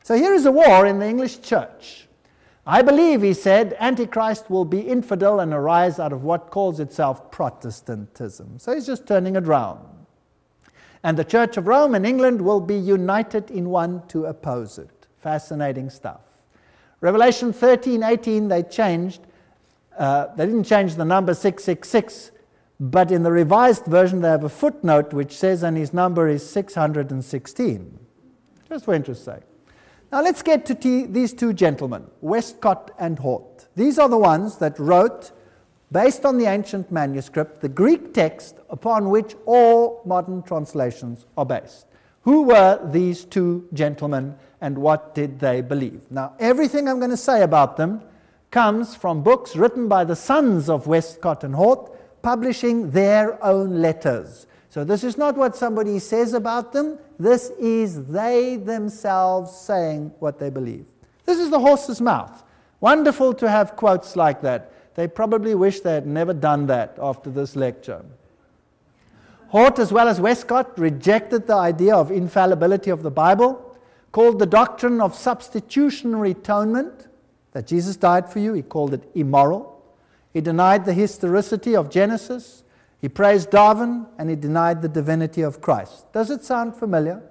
So 0.03 0.15
here 0.15 0.33
is 0.33 0.45
a 0.45 0.51
war 0.51 0.85
in 0.85 0.99
the 0.99 1.07
English 1.07 1.41
church. 1.41 2.07
I 2.65 2.81
believe, 2.81 3.21
he 3.21 3.33
said, 3.33 3.75
Antichrist 3.79 4.49
will 4.49 4.63
be 4.63 4.79
infidel 4.79 5.41
and 5.41 5.53
arise 5.53 5.99
out 5.99 6.13
of 6.13 6.23
what 6.23 6.49
calls 6.49 6.79
itself 6.79 7.29
Protestantism. 7.29 8.57
So 8.59 8.73
he's 8.73 8.85
just 8.85 9.05
turning 9.05 9.35
it 9.35 9.45
round. 9.45 9.81
And 11.03 11.17
the 11.17 11.25
Church 11.25 11.57
of 11.57 11.67
Rome 11.67 11.95
and 11.95 12.05
England 12.05 12.41
will 12.41 12.61
be 12.61 12.77
united 12.77 13.51
in 13.51 13.69
one 13.69 14.07
to 14.07 14.25
oppose 14.25 14.77
it. 14.77 15.07
Fascinating 15.17 15.89
stuff. 15.89 16.21
Revelation 17.01 17.51
13, 17.51 18.01
18, 18.01 18.47
they 18.47 18.63
changed. 18.63 19.21
Uh, 19.97 20.27
they 20.37 20.45
didn't 20.45 20.63
change 20.63 20.95
the 20.95 21.03
number 21.03 21.33
666, 21.33 22.31
but 22.91 23.11
in 23.11 23.23
the 23.23 23.31
revised 23.31 23.85
version, 23.85 24.19
they 24.19 24.27
have 24.27 24.43
a 24.43 24.49
footnote 24.49 25.13
which 25.13 25.37
says, 25.37 25.63
and 25.63 25.77
his 25.77 25.93
number 25.93 26.27
is 26.27 26.47
616. 26.47 27.99
Just 28.67 28.83
for 28.83 28.93
interest's 28.93 29.23
sake. 29.23 29.43
Now 30.11 30.21
let's 30.21 30.41
get 30.41 30.65
to 30.65 30.75
t- 30.75 31.05
these 31.05 31.33
two 31.33 31.53
gentlemen, 31.53 32.05
Westcott 32.19 32.91
and 32.99 33.17
Hort. 33.19 33.67
These 33.77 33.97
are 33.99 34.09
the 34.09 34.17
ones 34.17 34.57
that 34.57 34.77
wrote, 34.77 35.31
based 35.93 36.25
on 36.25 36.37
the 36.37 36.45
ancient 36.45 36.91
manuscript, 36.91 37.61
the 37.61 37.69
Greek 37.69 38.13
text 38.13 38.59
upon 38.69 39.09
which 39.09 39.33
all 39.45 40.01
modern 40.03 40.43
translations 40.43 41.25
are 41.37 41.45
based. 41.45 41.87
Who 42.23 42.43
were 42.43 42.81
these 42.91 43.23
two 43.23 43.65
gentlemen 43.71 44.35
and 44.59 44.77
what 44.77 45.15
did 45.15 45.39
they 45.39 45.61
believe? 45.61 46.01
Now, 46.11 46.33
everything 46.37 46.89
I'm 46.89 46.99
going 46.99 47.11
to 47.11 47.17
say 47.17 47.43
about 47.43 47.77
them 47.77 48.01
comes 48.51 48.93
from 48.93 49.23
books 49.23 49.55
written 49.55 49.87
by 49.87 50.03
the 50.03 50.17
sons 50.17 50.69
of 50.69 50.85
Westcott 50.85 51.45
and 51.45 51.55
Hort 51.55 51.93
publishing 52.23 52.89
their 52.89 53.43
own 53.45 53.79
letters. 53.81 54.47
So 54.69 54.83
this 54.83 55.03
is 55.03 55.19
not 55.19 55.37
what 55.37 55.55
somebody 55.55 55.99
says 55.99 56.33
about 56.33 56.73
them, 56.73 56.97
this 57.19 57.51
is 57.59 58.05
they 58.07 58.55
themselves 58.55 59.55
saying 59.55 60.11
what 60.17 60.39
they 60.39 60.49
believe. 60.49 60.87
This 61.25 61.37
is 61.37 61.51
the 61.51 61.59
horse's 61.59 62.01
mouth. 62.01 62.43
Wonderful 62.79 63.35
to 63.35 63.47
have 63.47 63.75
quotes 63.75 64.15
like 64.15 64.41
that. 64.41 64.71
They 64.95 65.07
probably 65.07 65.53
wish 65.53 65.81
they 65.81 65.93
had 65.93 66.07
never 66.07 66.33
done 66.33 66.65
that 66.67 66.97
after 66.99 67.29
this 67.29 67.55
lecture. 67.55 68.03
Hort, 69.49 69.77
as 69.77 69.91
well 69.91 70.07
as 70.07 70.19
Westcott, 70.19 70.77
rejected 70.79 71.45
the 71.45 71.55
idea 71.55 71.95
of 71.95 72.11
infallibility 72.11 72.89
of 72.89 73.03
the 73.03 73.11
Bible, 73.11 73.77
called 74.11 74.39
the 74.39 74.47
doctrine 74.47 74.99
of 74.99 75.13
substitutionary 75.13 76.31
atonement, 76.31 77.07
that 77.51 77.67
Jesus 77.67 77.95
died 77.95 78.31
for 78.31 78.39
you, 78.39 78.53
he 78.53 78.63
called 78.63 78.95
it 78.95 79.03
immoral. 79.13 79.72
He 80.33 80.41
denied 80.41 80.85
the 80.85 80.93
historicity 80.93 81.75
of 81.75 81.89
Genesis. 81.89 82.63
He 82.99 83.07
praised 83.07 83.51
Darwin 83.51 84.07
and 84.17 84.29
he 84.29 84.35
denied 84.35 84.81
the 84.81 84.89
divinity 84.89 85.43
of 85.43 85.61
Christ. 85.61 86.11
Does 86.11 86.31
it 86.31 86.43
sound 86.43 86.75
familiar? 86.75 87.21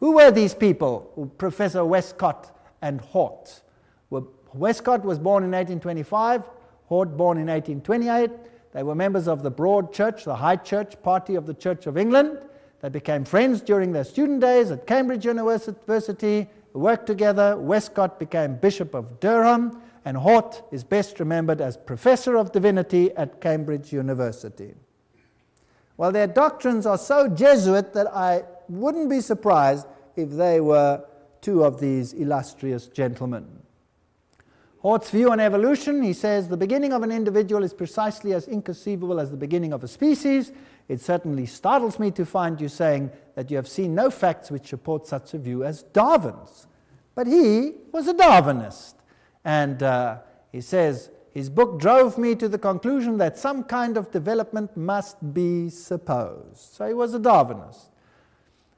Who 0.00 0.12
were 0.12 0.30
these 0.30 0.54
people, 0.54 1.32
Professor 1.38 1.84
Westcott 1.84 2.56
and 2.80 3.00
Hort? 3.00 3.60
Westcott 4.54 5.04
was 5.04 5.18
born 5.18 5.44
in 5.44 5.50
1825, 5.50 6.42
Hort 6.86 7.16
born 7.16 7.36
in 7.36 7.48
1828. 7.48 8.30
They 8.72 8.82
were 8.82 8.94
members 8.94 9.28
of 9.28 9.42
the 9.42 9.50
Broad 9.50 9.92
Church, 9.92 10.24
the 10.24 10.36
High 10.36 10.56
Church 10.56 11.00
party 11.02 11.34
of 11.34 11.46
the 11.46 11.52
Church 11.52 11.86
of 11.86 11.98
England. 11.98 12.38
They 12.80 12.88
became 12.88 13.24
friends 13.24 13.60
during 13.60 13.92
their 13.92 14.04
student 14.04 14.40
days 14.40 14.70
at 14.70 14.86
Cambridge 14.86 15.26
University, 15.26 16.48
worked 16.72 17.06
together. 17.06 17.56
Westcott 17.58 18.18
became 18.18 18.54
Bishop 18.56 18.94
of 18.94 19.20
Durham 19.20 19.82
and 20.04 20.16
Hort 20.16 20.62
is 20.70 20.84
best 20.84 21.20
remembered 21.20 21.60
as 21.60 21.76
Professor 21.76 22.36
of 22.36 22.52
Divinity 22.52 23.12
at 23.16 23.40
Cambridge 23.40 23.92
University. 23.92 24.74
Well, 25.96 26.12
their 26.12 26.26
doctrines 26.26 26.86
are 26.86 26.98
so 26.98 27.28
Jesuit 27.28 27.92
that 27.94 28.06
I 28.14 28.44
wouldn't 28.68 29.10
be 29.10 29.20
surprised 29.20 29.86
if 30.16 30.30
they 30.30 30.60
were 30.60 31.04
two 31.40 31.64
of 31.64 31.80
these 31.80 32.12
illustrious 32.12 32.86
gentlemen. 32.86 33.46
Hort's 34.80 35.10
view 35.10 35.32
on 35.32 35.40
evolution, 35.40 36.02
he 36.02 36.12
says, 36.12 36.48
the 36.48 36.56
beginning 36.56 36.92
of 36.92 37.02
an 37.02 37.10
individual 37.10 37.64
is 37.64 37.74
precisely 37.74 38.32
as 38.32 38.46
inconceivable 38.46 39.18
as 39.18 39.30
the 39.30 39.36
beginning 39.36 39.72
of 39.72 39.82
a 39.82 39.88
species. 39.88 40.52
It 40.88 41.00
certainly 41.00 41.46
startles 41.46 41.98
me 41.98 42.12
to 42.12 42.24
find 42.24 42.60
you 42.60 42.68
saying 42.68 43.10
that 43.34 43.50
you 43.50 43.56
have 43.56 43.66
seen 43.66 43.94
no 43.94 44.08
facts 44.08 44.52
which 44.52 44.68
support 44.68 45.06
such 45.06 45.34
a 45.34 45.38
view 45.38 45.64
as 45.64 45.82
Darwin's. 45.82 46.68
But 47.16 47.26
he 47.26 47.72
was 47.90 48.06
a 48.06 48.14
Darwinist. 48.14 48.94
And 49.44 49.82
uh, 49.82 50.18
he 50.52 50.60
says, 50.60 51.10
his 51.32 51.50
book 51.50 51.78
drove 51.78 52.18
me 52.18 52.34
to 52.34 52.48
the 52.48 52.58
conclusion 52.58 53.18
that 53.18 53.38
some 53.38 53.64
kind 53.64 53.96
of 53.96 54.10
development 54.10 54.76
must 54.76 55.32
be 55.32 55.68
supposed. 55.70 56.56
So 56.56 56.86
he 56.86 56.94
was 56.94 57.14
a 57.14 57.20
Darwinist. 57.20 57.90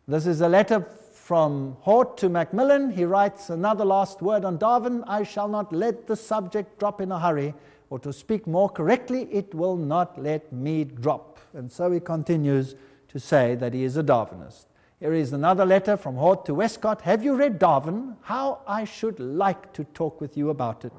This 0.06 0.26
is 0.26 0.40
a 0.40 0.48
letter 0.48 0.86
from 1.12 1.76
Hort 1.80 2.16
to 2.18 2.28
Macmillan. 2.28 2.90
He 2.90 3.04
writes 3.04 3.50
another 3.50 3.84
last 3.84 4.20
word 4.20 4.44
on 4.44 4.58
Darwin 4.58 5.04
I 5.06 5.22
shall 5.22 5.48
not 5.48 5.72
let 5.72 6.06
the 6.06 6.16
subject 6.16 6.78
drop 6.80 7.00
in 7.00 7.12
a 7.12 7.18
hurry, 7.20 7.54
or 7.88 7.98
to 8.00 8.12
speak 8.12 8.46
more 8.46 8.68
correctly, 8.68 9.28
it 9.32 9.54
will 9.54 9.76
not 9.76 10.20
let 10.20 10.52
me 10.52 10.84
drop. 10.84 11.38
And 11.54 11.70
so 11.70 11.90
he 11.92 12.00
continues 12.00 12.74
to 13.08 13.20
say 13.20 13.54
that 13.54 13.72
he 13.74 13.84
is 13.84 13.96
a 13.96 14.02
Darwinist. 14.02 14.66
Here 15.00 15.14
is 15.14 15.32
another 15.32 15.64
letter 15.64 15.96
from 15.96 16.16
Hort 16.16 16.44
to 16.44 16.52
Westcott. 16.52 17.00
Have 17.02 17.24
you 17.24 17.34
read 17.34 17.58
Darwin? 17.58 18.16
How 18.20 18.60
I 18.66 18.84
should 18.84 19.18
like 19.18 19.72
to 19.72 19.84
talk 19.84 20.20
with 20.20 20.36
you 20.36 20.50
about 20.50 20.84
it. 20.84 20.92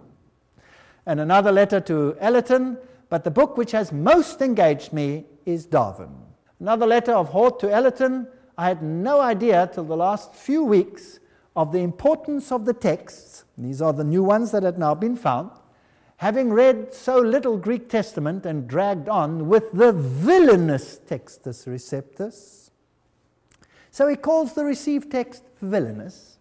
And 1.05 1.19
another 1.19 1.51
letter 1.51 1.79
to 1.81 2.17
Ellerton. 2.19 2.79
But 3.09 3.23
the 3.23 3.29
book 3.29 3.57
which 3.57 3.73
has 3.73 3.91
most 3.91 4.41
engaged 4.41 4.91
me 4.91 5.25
is 5.45 5.67
Darwin. 5.67 6.09
Another 6.59 6.87
letter 6.87 7.11
of 7.13 7.29
Hort 7.29 7.59
to 7.59 7.71
Ellerton. 7.71 8.27
I 8.57 8.69
had 8.69 8.81
no 8.81 9.21
idea 9.21 9.69
till 9.71 9.83
the 9.83 9.97
last 9.97 10.33
few 10.33 10.63
weeks 10.63 11.19
of 11.55 11.71
the 11.71 11.79
importance 11.79 12.51
of 12.51 12.65
the 12.65 12.73
texts. 12.73 13.45
These 13.55 13.83
are 13.83 13.93
the 13.93 14.03
new 14.03 14.23
ones 14.23 14.49
that 14.49 14.63
had 14.63 14.79
now 14.79 14.95
been 14.95 15.15
found. 15.15 15.51
Having 16.17 16.53
read 16.53 16.91
so 16.91 17.19
little 17.19 17.55
Greek 17.55 17.87
Testament 17.87 18.47
and 18.47 18.67
dragged 18.67 19.09
on 19.09 19.47
with 19.47 19.71
the 19.73 19.91
villainous 19.91 20.99
Textus 21.07 21.67
Receptus 21.67 22.60
so 23.91 24.07
he 24.07 24.15
calls 24.15 24.53
the 24.53 24.63
received 24.63 25.11
text 25.11 25.43
villainous. 25.61 26.37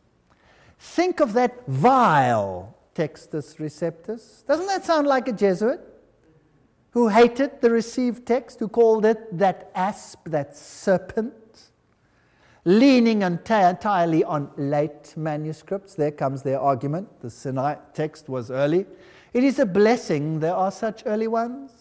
Think 0.78 1.20
of 1.20 1.32
that 1.34 1.66
vile 1.66 2.76
textus 2.94 3.56
receptus. 3.56 4.46
Doesn't 4.46 4.66
that 4.66 4.84
sound 4.84 5.06
like 5.06 5.28
a 5.28 5.32
Jesuit 5.32 5.80
who 6.92 7.08
hated 7.08 7.60
the 7.60 7.70
received 7.70 8.24
text, 8.24 8.60
who 8.60 8.68
called 8.68 9.04
it 9.04 9.36
that 9.36 9.70
asp, 9.74 10.20
that 10.26 10.56
serpent? 10.56 11.34
Leaning 12.64 13.22
entirely 13.22 14.22
on 14.22 14.50
late 14.56 15.14
manuscripts. 15.16 15.94
There 15.94 16.10
comes 16.10 16.42
their 16.42 16.60
argument. 16.60 17.20
The 17.20 17.30
Sinai 17.30 17.76
text 17.94 18.28
was 18.28 18.50
early. 18.50 18.86
It 19.32 19.44
is 19.44 19.58
a 19.58 19.66
blessing 19.66 20.40
there 20.40 20.54
are 20.54 20.70
such 20.70 21.02
early 21.06 21.26
ones. 21.26 21.72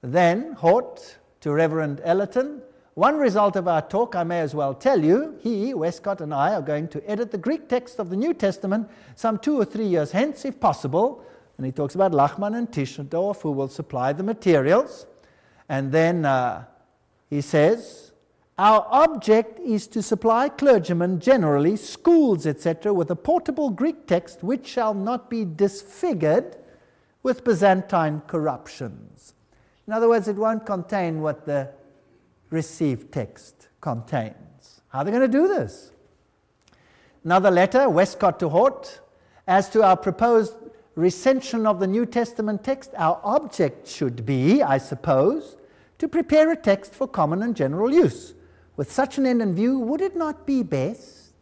Then, 0.00 0.52
Hort 0.54 1.18
to 1.40 1.52
Reverend 1.52 2.00
Ellerton, 2.04 2.62
one 2.94 3.16
result 3.16 3.56
of 3.56 3.66
our 3.68 3.80
talk, 3.80 4.14
I 4.14 4.22
may 4.22 4.40
as 4.40 4.54
well 4.54 4.74
tell 4.74 5.02
you, 5.02 5.38
he, 5.40 5.72
Westcott, 5.72 6.20
and 6.20 6.34
I 6.34 6.52
are 6.54 6.60
going 6.60 6.88
to 6.88 7.10
edit 7.10 7.30
the 7.30 7.38
Greek 7.38 7.66
text 7.66 7.98
of 7.98 8.10
the 8.10 8.16
New 8.16 8.34
Testament 8.34 8.88
some 9.14 9.38
two 9.38 9.58
or 9.58 9.64
three 9.64 9.86
years 9.86 10.12
hence, 10.12 10.44
if 10.44 10.60
possible. 10.60 11.24
And 11.56 11.64
he 11.64 11.72
talks 11.72 11.94
about 11.94 12.12
Lachmann 12.12 12.54
and 12.54 12.70
Tischendorf, 12.70 13.40
who 13.40 13.52
will 13.52 13.68
supply 13.68 14.12
the 14.12 14.22
materials. 14.22 15.06
And 15.70 15.90
then 15.90 16.26
uh, 16.26 16.64
he 17.30 17.40
says, 17.40 18.12
Our 18.58 18.86
object 18.90 19.58
is 19.60 19.86
to 19.88 20.02
supply 20.02 20.50
clergymen 20.50 21.18
generally, 21.18 21.76
schools, 21.76 22.46
etc., 22.46 22.92
with 22.92 23.10
a 23.10 23.16
portable 23.16 23.70
Greek 23.70 24.06
text 24.06 24.42
which 24.42 24.66
shall 24.66 24.92
not 24.92 25.30
be 25.30 25.46
disfigured 25.46 26.56
with 27.22 27.42
Byzantine 27.42 28.20
corruptions. 28.26 29.32
In 29.86 29.94
other 29.94 30.10
words, 30.10 30.28
it 30.28 30.36
won't 30.36 30.66
contain 30.66 31.22
what 31.22 31.46
the 31.46 31.70
received 32.52 33.12
text 33.12 33.68
contains. 33.80 34.82
How 34.88 35.00
are 35.00 35.04
they 35.04 35.10
going 35.10 35.22
to 35.22 35.28
do 35.28 35.48
this? 35.48 35.90
Another 37.24 37.50
letter, 37.50 37.88
Westcott 37.88 38.38
to 38.40 38.48
Hort, 38.48 39.00
as 39.46 39.68
to 39.70 39.82
our 39.82 39.96
proposed 39.96 40.54
recension 40.94 41.66
of 41.66 41.80
the 41.80 41.86
New 41.86 42.04
Testament 42.04 42.64
text, 42.64 42.90
our 42.96 43.20
object 43.24 43.88
should 43.88 44.26
be, 44.26 44.62
I 44.62 44.78
suppose, 44.78 45.56
to 45.98 46.08
prepare 46.08 46.50
a 46.50 46.56
text 46.56 46.94
for 46.94 47.06
common 47.06 47.42
and 47.42 47.56
general 47.56 47.92
use. 47.92 48.34
With 48.76 48.90
such 48.90 49.18
an 49.18 49.26
end 49.26 49.42
in 49.42 49.54
view, 49.54 49.78
would 49.78 50.00
it 50.00 50.16
not 50.16 50.46
be 50.46 50.62
best 50.62 51.32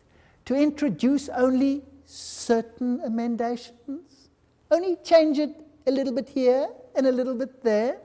to 0.45 0.55
introduce 0.55 1.29
only 1.31 1.83
certain 2.05 3.01
emendations? 3.05 4.29
Only 4.71 4.97
change 5.03 5.39
it 5.39 5.51
a 5.87 5.91
little 5.91 6.13
bit 6.13 6.29
here 6.29 6.69
and 6.95 7.07
a 7.07 7.13
little 7.13 7.35
bit 7.35 7.63
there 7.63 7.99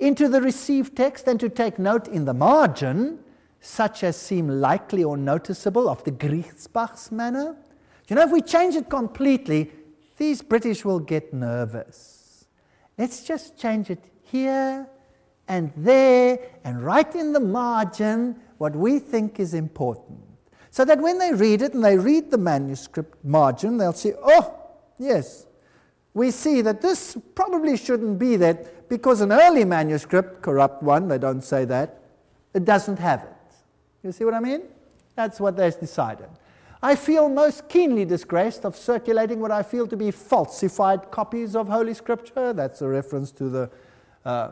into 0.00 0.28
the 0.28 0.40
received 0.40 0.96
text 0.96 1.28
and 1.28 1.38
to 1.38 1.48
take 1.48 1.78
note 1.78 2.08
in 2.08 2.24
the 2.24 2.34
margin 2.34 3.18
such 3.60 4.02
as 4.02 4.16
seem 4.16 4.48
likely 4.48 5.04
or 5.04 5.16
noticeable 5.16 5.88
of 5.88 6.02
the 6.04 6.10
Griesbach's 6.10 7.12
manner. 7.12 7.56
You 8.08 8.16
know, 8.16 8.22
if 8.22 8.30
we 8.30 8.40
change 8.40 8.74
it 8.74 8.88
completely, 8.88 9.70
these 10.16 10.42
British 10.42 10.84
will 10.84 10.98
get 10.98 11.32
nervous. 11.32 12.46
Let's 12.98 13.22
just 13.22 13.58
change 13.58 13.90
it 13.90 14.02
here 14.22 14.88
and 15.46 15.70
there 15.76 16.38
and 16.64 16.82
right 16.82 17.14
in 17.14 17.32
the 17.32 17.40
margin 17.40 18.36
what 18.58 18.74
we 18.74 18.98
think 18.98 19.38
is 19.38 19.54
important. 19.54 20.18
So 20.70 20.84
that 20.84 21.00
when 21.00 21.18
they 21.18 21.32
read 21.32 21.62
it 21.62 21.74
and 21.74 21.84
they 21.84 21.98
read 21.98 22.30
the 22.30 22.38
manuscript 22.38 23.22
margin, 23.24 23.76
they'll 23.76 23.92
say, 23.92 24.14
oh, 24.22 24.54
yes, 24.98 25.46
we 26.14 26.30
see 26.30 26.60
that 26.62 26.80
this 26.80 27.16
probably 27.34 27.76
shouldn't 27.76 28.18
be 28.18 28.36
there 28.36 28.64
because 28.90 29.20
an 29.20 29.30
early 29.30 29.64
manuscript, 29.64 30.42
corrupt 30.42 30.82
one, 30.82 31.06
they 31.06 31.16
don't 31.16 31.42
say 31.42 31.64
that, 31.64 32.02
it 32.52 32.64
doesn't 32.64 32.98
have 32.98 33.22
it. 33.22 33.54
You 34.02 34.10
see 34.10 34.24
what 34.24 34.34
I 34.34 34.40
mean? 34.40 34.62
That's 35.14 35.38
what 35.38 35.56
they've 35.56 35.78
decided. 35.78 36.28
I 36.82 36.96
feel 36.96 37.28
most 37.28 37.68
keenly 37.68 38.04
disgraced 38.04 38.64
of 38.64 38.74
circulating 38.74 39.38
what 39.38 39.52
I 39.52 39.62
feel 39.62 39.86
to 39.86 39.96
be 39.96 40.10
falsified 40.10 41.10
copies 41.12 41.54
of 41.54 41.68
Holy 41.68 41.94
Scripture. 41.94 42.52
That's 42.52 42.82
a 42.82 42.88
reference 42.88 43.30
to 43.32 43.48
the 43.48 43.70
uh, 44.24 44.50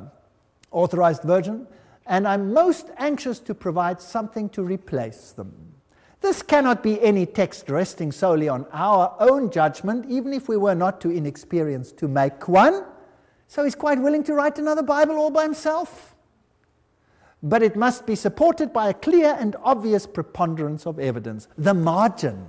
authorized 0.71 1.23
version. 1.25 1.67
And 2.07 2.29
I'm 2.29 2.53
most 2.53 2.91
anxious 2.97 3.41
to 3.41 3.55
provide 3.55 4.01
something 4.01 4.49
to 4.51 4.63
replace 4.63 5.33
them. 5.33 5.53
This 6.21 6.43
cannot 6.43 6.83
be 6.83 7.03
any 7.03 7.27
text 7.27 7.71
resting 7.71 8.13
solely 8.13 8.49
on 8.49 8.67
our 8.73 9.17
own 9.19 9.51
judgment, 9.51 10.07
even 10.09 10.33
if 10.33 10.49
we 10.49 10.57
were 10.57 10.75
not 10.77 11.01
too 11.01 11.11
inexperienced 11.11 11.97
to 11.99 12.09
make 12.09 12.47
one. 12.47 12.85
So 13.49 13.65
he's 13.65 13.75
quite 13.75 14.01
willing 14.01 14.23
to 14.25 14.35
write 14.35 14.59
another 14.59 14.83
Bible 14.83 15.17
all 15.17 15.31
by 15.31 15.43
himself 15.43 16.15
but 17.43 17.63
it 17.63 17.77
must 17.77 18.07
be 18.07 18.15
supported 18.15 18.73
by 18.73 18.89
a 18.89 18.95
clear 18.95 19.37
and 19.39 19.55
obvious 19.63 20.07
preponderance 20.07 20.87
of 20.87 20.99
evidence. 20.99 21.49
The 21.57 21.75
margin 21.75 22.47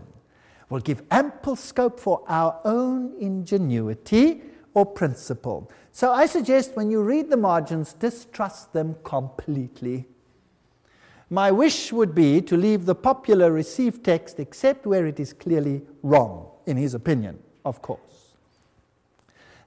will 0.69 0.79
give 0.79 1.03
ample 1.11 1.55
scope 1.55 1.99
for 1.99 2.23
our 2.27 2.59
own 2.65 3.13
ingenuity 3.19 4.41
or 4.73 4.85
principle. 4.85 5.71
So 5.91 6.11
I 6.11 6.25
suggest 6.25 6.75
when 6.75 6.91
you 6.91 7.01
read 7.01 7.29
the 7.29 7.37
margins, 7.37 7.93
distrust 7.93 8.73
them 8.73 8.95
completely. 9.03 10.07
My 11.29 11.51
wish 11.51 11.91
would 11.91 12.15
be 12.15 12.41
to 12.41 12.57
leave 12.57 12.85
the 12.85 12.95
popular 12.95 13.51
received 13.51 14.03
text 14.03 14.39
except 14.39 14.85
where 14.85 15.05
it 15.05 15.19
is 15.19 15.33
clearly 15.33 15.83
wrong, 16.01 16.49
in 16.65 16.77
his 16.77 16.95
opinion, 16.95 17.39
of 17.65 17.81
course. 17.81 18.08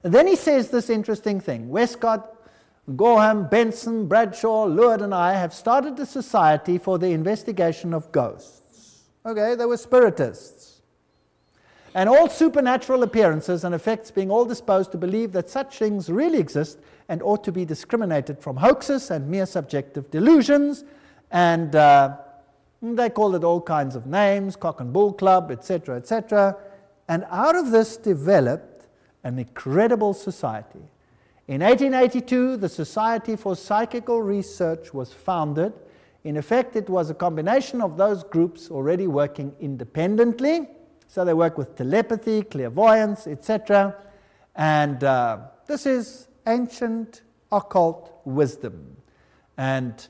And 0.03 0.13
then 0.13 0.27
he 0.27 0.35
says 0.35 0.69
this 0.69 0.89
interesting 0.89 1.39
thing 1.39 1.69
Westcott 1.69 2.33
Gorham, 2.95 3.47
Benson, 3.47 4.07
Bradshaw, 4.07 4.65
Luard, 4.65 5.01
and 5.01 5.13
I 5.13 5.33
have 5.33 5.53
started 5.53 5.97
a 5.99 6.05
society 6.05 6.77
for 6.77 6.99
the 6.99 7.11
investigation 7.11 7.93
of 7.93 8.11
ghosts. 8.11 9.03
Okay, 9.25 9.55
they 9.55 9.65
were 9.65 9.77
spiritists. 9.77 10.81
And 11.95 12.09
all 12.09 12.27
supernatural 12.27 13.03
appearances 13.03 13.63
and 13.63 13.73
effects 13.73 14.11
being 14.11 14.29
all 14.29 14.45
disposed 14.45 14.91
to 14.91 14.97
believe 14.97 15.31
that 15.33 15.49
such 15.49 15.77
things 15.77 16.09
really 16.09 16.39
exist 16.39 16.79
and 17.07 17.21
ought 17.21 17.43
to 17.45 17.51
be 17.51 17.63
discriminated 17.63 18.39
from 18.39 18.57
hoaxes 18.57 19.11
and 19.11 19.29
mere 19.29 19.45
subjective 19.45 20.09
delusions. 20.11 20.83
And 21.31 21.75
uh, 21.75 22.17
they 22.81 23.09
called 23.09 23.35
it 23.35 23.43
all 23.43 23.61
kinds 23.61 23.95
of 23.95 24.07
names, 24.07 24.55
cock 24.55 24.81
and 24.81 24.91
bull 24.91 25.13
club, 25.13 25.51
etc., 25.51 25.97
etc. 25.97 26.57
And 27.07 27.25
out 27.29 27.55
of 27.55 27.71
this 27.71 27.95
developed 27.95 28.72
an 29.23 29.39
incredible 29.39 30.13
society. 30.13 30.81
In 31.47 31.61
1882, 31.61 32.57
the 32.57 32.69
Society 32.69 33.35
for 33.35 33.55
Psychical 33.55 34.21
Research 34.21 34.93
was 34.93 35.11
founded. 35.11 35.73
In 36.23 36.37
effect, 36.37 36.75
it 36.75 36.89
was 36.89 37.09
a 37.09 37.13
combination 37.13 37.81
of 37.81 37.97
those 37.97 38.23
groups 38.23 38.71
already 38.71 39.07
working 39.07 39.53
independently. 39.59 40.69
So 41.07 41.25
they 41.25 41.33
work 41.33 41.57
with 41.57 41.75
telepathy, 41.75 42.43
clairvoyance, 42.43 43.27
etc. 43.27 43.95
And 44.55 45.03
uh, 45.03 45.39
this 45.67 45.85
is 45.85 46.27
ancient 46.47 47.21
occult 47.51 48.21
wisdom. 48.23 48.97
And 49.57 50.07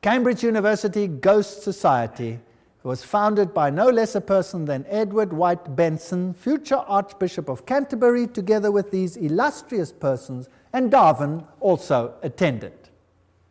Cambridge 0.00 0.42
University 0.42 1.06
Ghost 1.06 1.62
Society 1.62 2.40
was 2.84 3.04
founded 3.04 3.54
by 3.54 3.70
no 3.70 3.88
less 3.88 4.14
a 4.14 4.20
person 4.20 4.64
than 4.64 4.84
Edward 4.88 5.32
White 5.32 5.76
Benson, 5.76 6.34
future 6.34 6.76
Archbishop 6.76 7.48
of 7.48 7.64
Canterbury, 7.64 8.26
together 8.26 8.72
with 8.72 8.90
these 8.90 9.16
illustrious 9.16 9.92
persons, 9.92 10.48
and 10.72 10.90
Darwin 10.90 11.44
also 11.60 12.14
attended. 12.22 12.72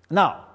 Now, 0.10 0.46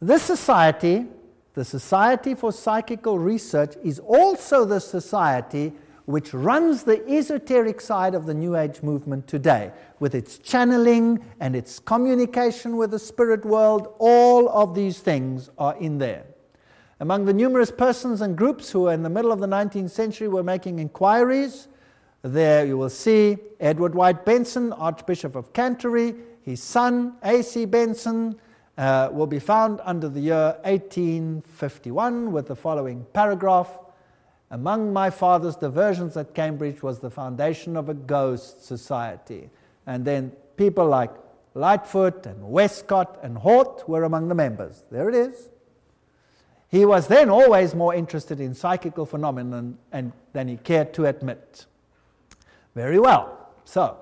this 0.00 0.22
society, 0.22 1.06
the 1.54 1.64
Society 1.64 2.34
for 2.34 2.52
Psychical 2.52 3.18
Research, 3.18 3.74
is 3.82 3.98
also 4.00 4.64
the 4.64 4.80
society 4.80 5.72
which 6.04 6.32
runs 6.32 6.84
the 6.84 7.06
esoteric 7.06 7.80
side 7.80 8.14
of 8.14 8.24
the 8.24 8.32
New 8.32 8.56
Age 8.56 8.82
movement 8.82 9.26
today, 9.26 9.72
with 10.00 10.14
its 10.14 10.38
channeling 10.38 11.22
and 11.40 11.54
its 11.54 11.78
communication 11.78 12.76
with 12.76 12.92
the 12.92 12.98
spirit 12.98 13.44
world. 13.44 13.94
All 13.98 14.48
of 14.48 14.74
these 14.74 15.00
things 15.00 15.50
are 15.58 15.76
in 15.76 15.98
there. 15.98 16.24
Among 17.00 17.26
the 17.26 17.32
numerous 17.32 17.70
persons 17.70 18.20
and 18.20 18.36
groups 18.36 18.70
who 18.70 18.88
in 18.88 19.04
the 19.04 19.10
middle 19.10 19.30
of 19.30 19.38
the 19.38 19.46
19th 19.46 19.90
century 19.90 20.26
were 20.26 20.42
making 20.42 20.80
inquiries, 20.80 21.68
there 22.22 22.66
you 22.66 22.76
will 22.76 22.90
see 22.90 23.38
Edward 23.60 23.94
White 23.94 24.24
Benson, 24.24 24.72
Archbishop 24.72 25.36
of 25.36 25.52
Canterbury, 25.52 26.14
his 26.42 26.60
son 26.60 27.14
A.C. 27.22 27.66
Benson 27.66 28.40
uh, 28.76 29.10
will 29.12 29.26
be 29.26 29.38
found 29.38 29.80
under 29.84 30.08
the 30.08 30.20
year 30.20 30.56
1851 30.64 32.32
with 32.32 32.48
the 32.48 32.56
following 32.56 33.06
paragraph. 33.12 33.68
Among 34.50 34.92
my 34.92 35.10
father's 35.10 35.56
diversions 35.56 36.16
at 36.16 36.34
Cambridge 36.34 36.82
was 36.82 36.98
the 36.98 37.10
foundation 37.10 37.76
of 37.76 37.88
a 37.88 37.94
ghost 37.94 38.64
society. 38.64 39.50
And 39.86 40.04
then 40.04 40.32
people 40.56 40.86
like 40.86 41.10
Lightfoot 41.54 42.26
and 42.26 42.50
Westcott 42.50 43.18
and 43.22 43.36
Hort 43.38 43.88
were 43.88 44.04
among 44.04 44.28
the 44.28 44.34
members. 44.34 44.84
There 44.90 45.08
it 45.08 45.14
is. 45.14 45.50
He 46.70 46.84
was 46.84 47.06
then 47.08 47.30
always 47.30 47.74
more 47.74 47.94
interested 47.94 48.40
in 48.40 48.54
psychical 48.54 49.06
phenomena 49.06 49.72
than 49.90 50.48
he 50.48 50.58
cared 50.58 50.92
to 50.94 51.06
admit. 51.06 51.66
Very 52.74 52.98
well. 52.98 53.50
So, 53.64 53.96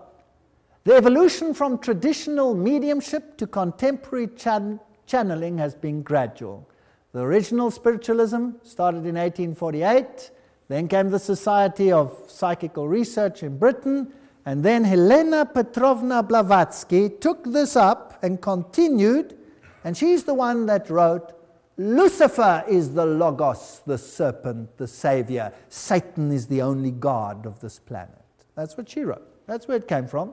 the 0.84 0.94
evolution 0.94 1.54
from 1.54 1.78
traditional 1.78 2.54
mediumship 2.54 3.36
to 3.38 3.46
contemporary 3.46 4.28
chan- 4.36 4.80
channeling 5.06 5.58
has 5.58 5.74
been 5.74 6.02
gradual. 6.02 6.68
The 7.12 7.20
original 7.20 7.70
spiritualism 7.70 8.50
started 8.62 9.06
in 9.06 9.14
1848, 9.14 10.30
then 10.68 10.88
came 10.88 11.10
the 11.10 11.18
Society 11.18 11.90
of 11.92 12.22
Psychical 12.26 12.88
Research 12.88 13.42
in 13.42 13.58
Britain, 13.58 14.12
and 14.44 14.62
then 14.62 14.84
Helena 14.84 15.46
Petrovna 15.46 16.22
Blavatsky 16.22 17.08
took 17.08 17.44
this 17.44 17.74
up 17.74 18.18
and 18.22 18.40
continued, 18.40 19.36
and 19.82 19.96
she's 19.96 20.24
the 20.24 20.34
one 20.34 20.66
that 20.66 20.90
wrote 20.90 21.35
Lucifer 21.78 22.64
is 22.66 22.94
the 22.94 23.04
Logos, 23.04 23.82
the 23.86 23.98
serpent, 23.98 24.76
the 24.78 24.86
savior. 24.86 25.52
Satan 25.68 26.32
is 26.32 26.46
the 26.46 26.62
only 26.62 26.90
God 26.90 27.44
of 27.44 27.60
this 27.60 27.78
planet. 27.78 28.24
That's 28.54 28.76
what 28.78 28.88
she 28.88 29.02
wrote. 29.02 29.28
That's 29.46 29.68
where 29.68 29.76
it 29.76 29.86
came 29.86 30.06
from. 30.06 30.32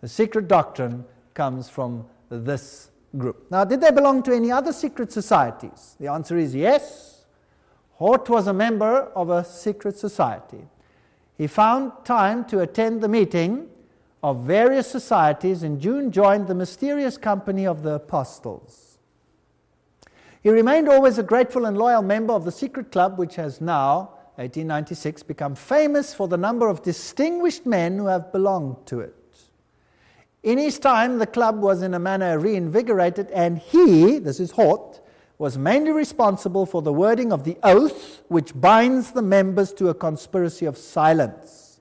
The 0.00 0.08
secret 0.08 0.46
doctrine 0.46 1.04
comes 1.34 1.68
from 1.68 2.06
this 2.28 2.90
group. 3.18 3.50
Now, 3.50 3.64
did 3.64 3.80
they 3.80 3.90
belong 3.90 4.22
to 4.24 4.34
any 4.34 4.52
other 4.52 4.72
secret 4.72 5.10
societies? 5.10 5.96
The 5.98 6.08
answer 6.08 6.38
is 6.38 6.54
yes. 6.54 7.24
Hort 7.94 8.28
was 8.28 8.46
a 8.46 8.52
member 8.52 9.10
of 9.16 9.30
a 9.30 9.44
secret 9.44 9.98
society. 9.98 10.64
He 11.36 11.48
found 11.48 11.92
time 12.04 12.44
to 12.46 12.60
attend 12.60 13.00
the 13.00 13.08
meeting 13.08 13.68
of 14.22 14.42
various 14.42 14.88
societies 14.90 15.64
and 15.64 15.80
June 15.80 16.12
joined 16.12 16.46
the 16.46 16.54
mysterious 16.54 17.18
company 17.18 17.66
of 17.66 17.82
the 17.82 17.94
apostles. 17.94 18.83
He 20.44 20.50
remained 20.50 20.90
always 20.90 21.16
a 21.16 21.22
grateful 21.22 21.64
and 21.64 21.78
loyal 21.78 22.02
member 22.02 22.34
of 22.34 22.44
the 22.44 22.52
secret 22.52 22.92
club, 22.92 23.18
which 23.18 23.36
has 23.36 23.62
now, 23.62 24.10
1896, 24.36 25.22
become 25.22 25.54
famous 25.54 26.12
for 26.12 26.28
the 26.28 26.36
number 26.36 26.68
of 26.68 26.82
distinguished 26.82 27.64
men 27.64 27.96
who 27.96 28.08
have 28.08 28.30
belonged 28.30 28.86
to 28.88 29.00
it. 29.00 29.14
In 30.42 30.58
his 30.58 30.78
time, 30.78 31.16
the 31.16 31.26
club 31.26 31.62
was 31.62 31.80
in 31.80 31.94
a 31.94 31.98
manner 31.98 32.38
reinvigorated, 32.38 33.30
and 33.30 33.56
he, 33.56 34.18
this 34.18 34.38
is 34.38 34.50
Hort, 34.50 35.00
was 35.38 35.56
mainly 35.56 35.92
responsible 35.92 36.66
for 36.66 36.82
the 36.82 36.92
wording 36.92 37.32
of 37.32 37.44
the 37.44 37.56
oath 37.62 38.22
which 38.28 38.52
binds 38.60 39.12
the 39.12 39.22
members 39.22 39.72
to 39.72 39.88
a 39.88 39.94
conspiracy 39.94 40.66
of 40.66 40.76
silence. 40.76 41.80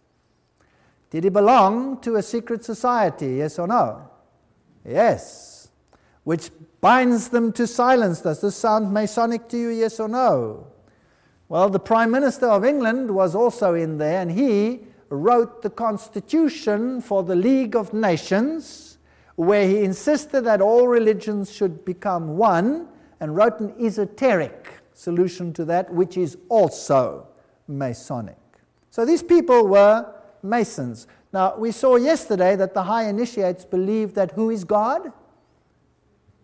Did 1.09 1.26
he 1.26 1.30
belong 1.30 1.99
to 1.99 2.16
a 2.16 2.24
secret 2.24 2.64
society, 2.64 3.36
yes 3.36 3.59
or 3.59 3.68
no? 3.68 4.09
Yes. 4.86 5.68
Which 6.24 6.49
binds 6.84 7.29
them 7.29 7.49
to 7.53 7.65
silence. 7.65 8.19
Does 8.19 8.41
this 8.41 8.57
sound 8.57 8.91
Masonic 8.91 9.47
to 9.47 9.57
you, 9.57 9.69
yes 9.69 10.01
or 10.01 10.09
no? 10.09 10.67
Well, 11.47 11.69
the 11.69 11.79
Prime 11.79 12.11
Minister 12.11 12.47
of 12.47 12.65
England 12.65 13.09
was 13.09 13.36
also 13.36 13.73
in 13.73 13.97
there, 13.97 14.19
and 14.21 14.29
he 14.29 14.81
wrote 15.07 15.61
the 15.61 15.69
Constitution 15.69 16.99
for 16.99 17.23
the 17.23 17.38
League 17.38 17.77
of 17.77 17.93
Nations, 17.93 18.97
where 19.38 19.65
he 19.65 19.86
insisted 19.86 20.41
that 20.41 20.59
all 20.59 20.89
religions 20.89 21.49
should 21.49 21.86
become 21.86 22.36
one 22.36 22.89
and 23.21 23.34
wrote 23.34 23.61
an 23.61 23.73
esoteric 23.79 24.67
solution 24.93 25.53
to 25.53 25.63
that, 25.63 25.89
which 25.89 26.17
is 26.17 26.38
also 26.49 27.25
Masonic. 27.65 28.36
So 28.89 29.05
these 29.05 29.23
people 29.23 29.67
were 29.69 30.13
Masons. 30.41 31.07
Now, 31.31 31.55
we 31.55 31.71
saw 31.71 31.95
yesterday 31.95 32.57
that 32.57 32.73
the 32.73 32.84
high 32.84 33.07
initiates 33.07 33.63
believe 33.63 34.15
that 34.15 34.31
who 34.31 34.49
is 34.49 34.65
God? 34.65 35.13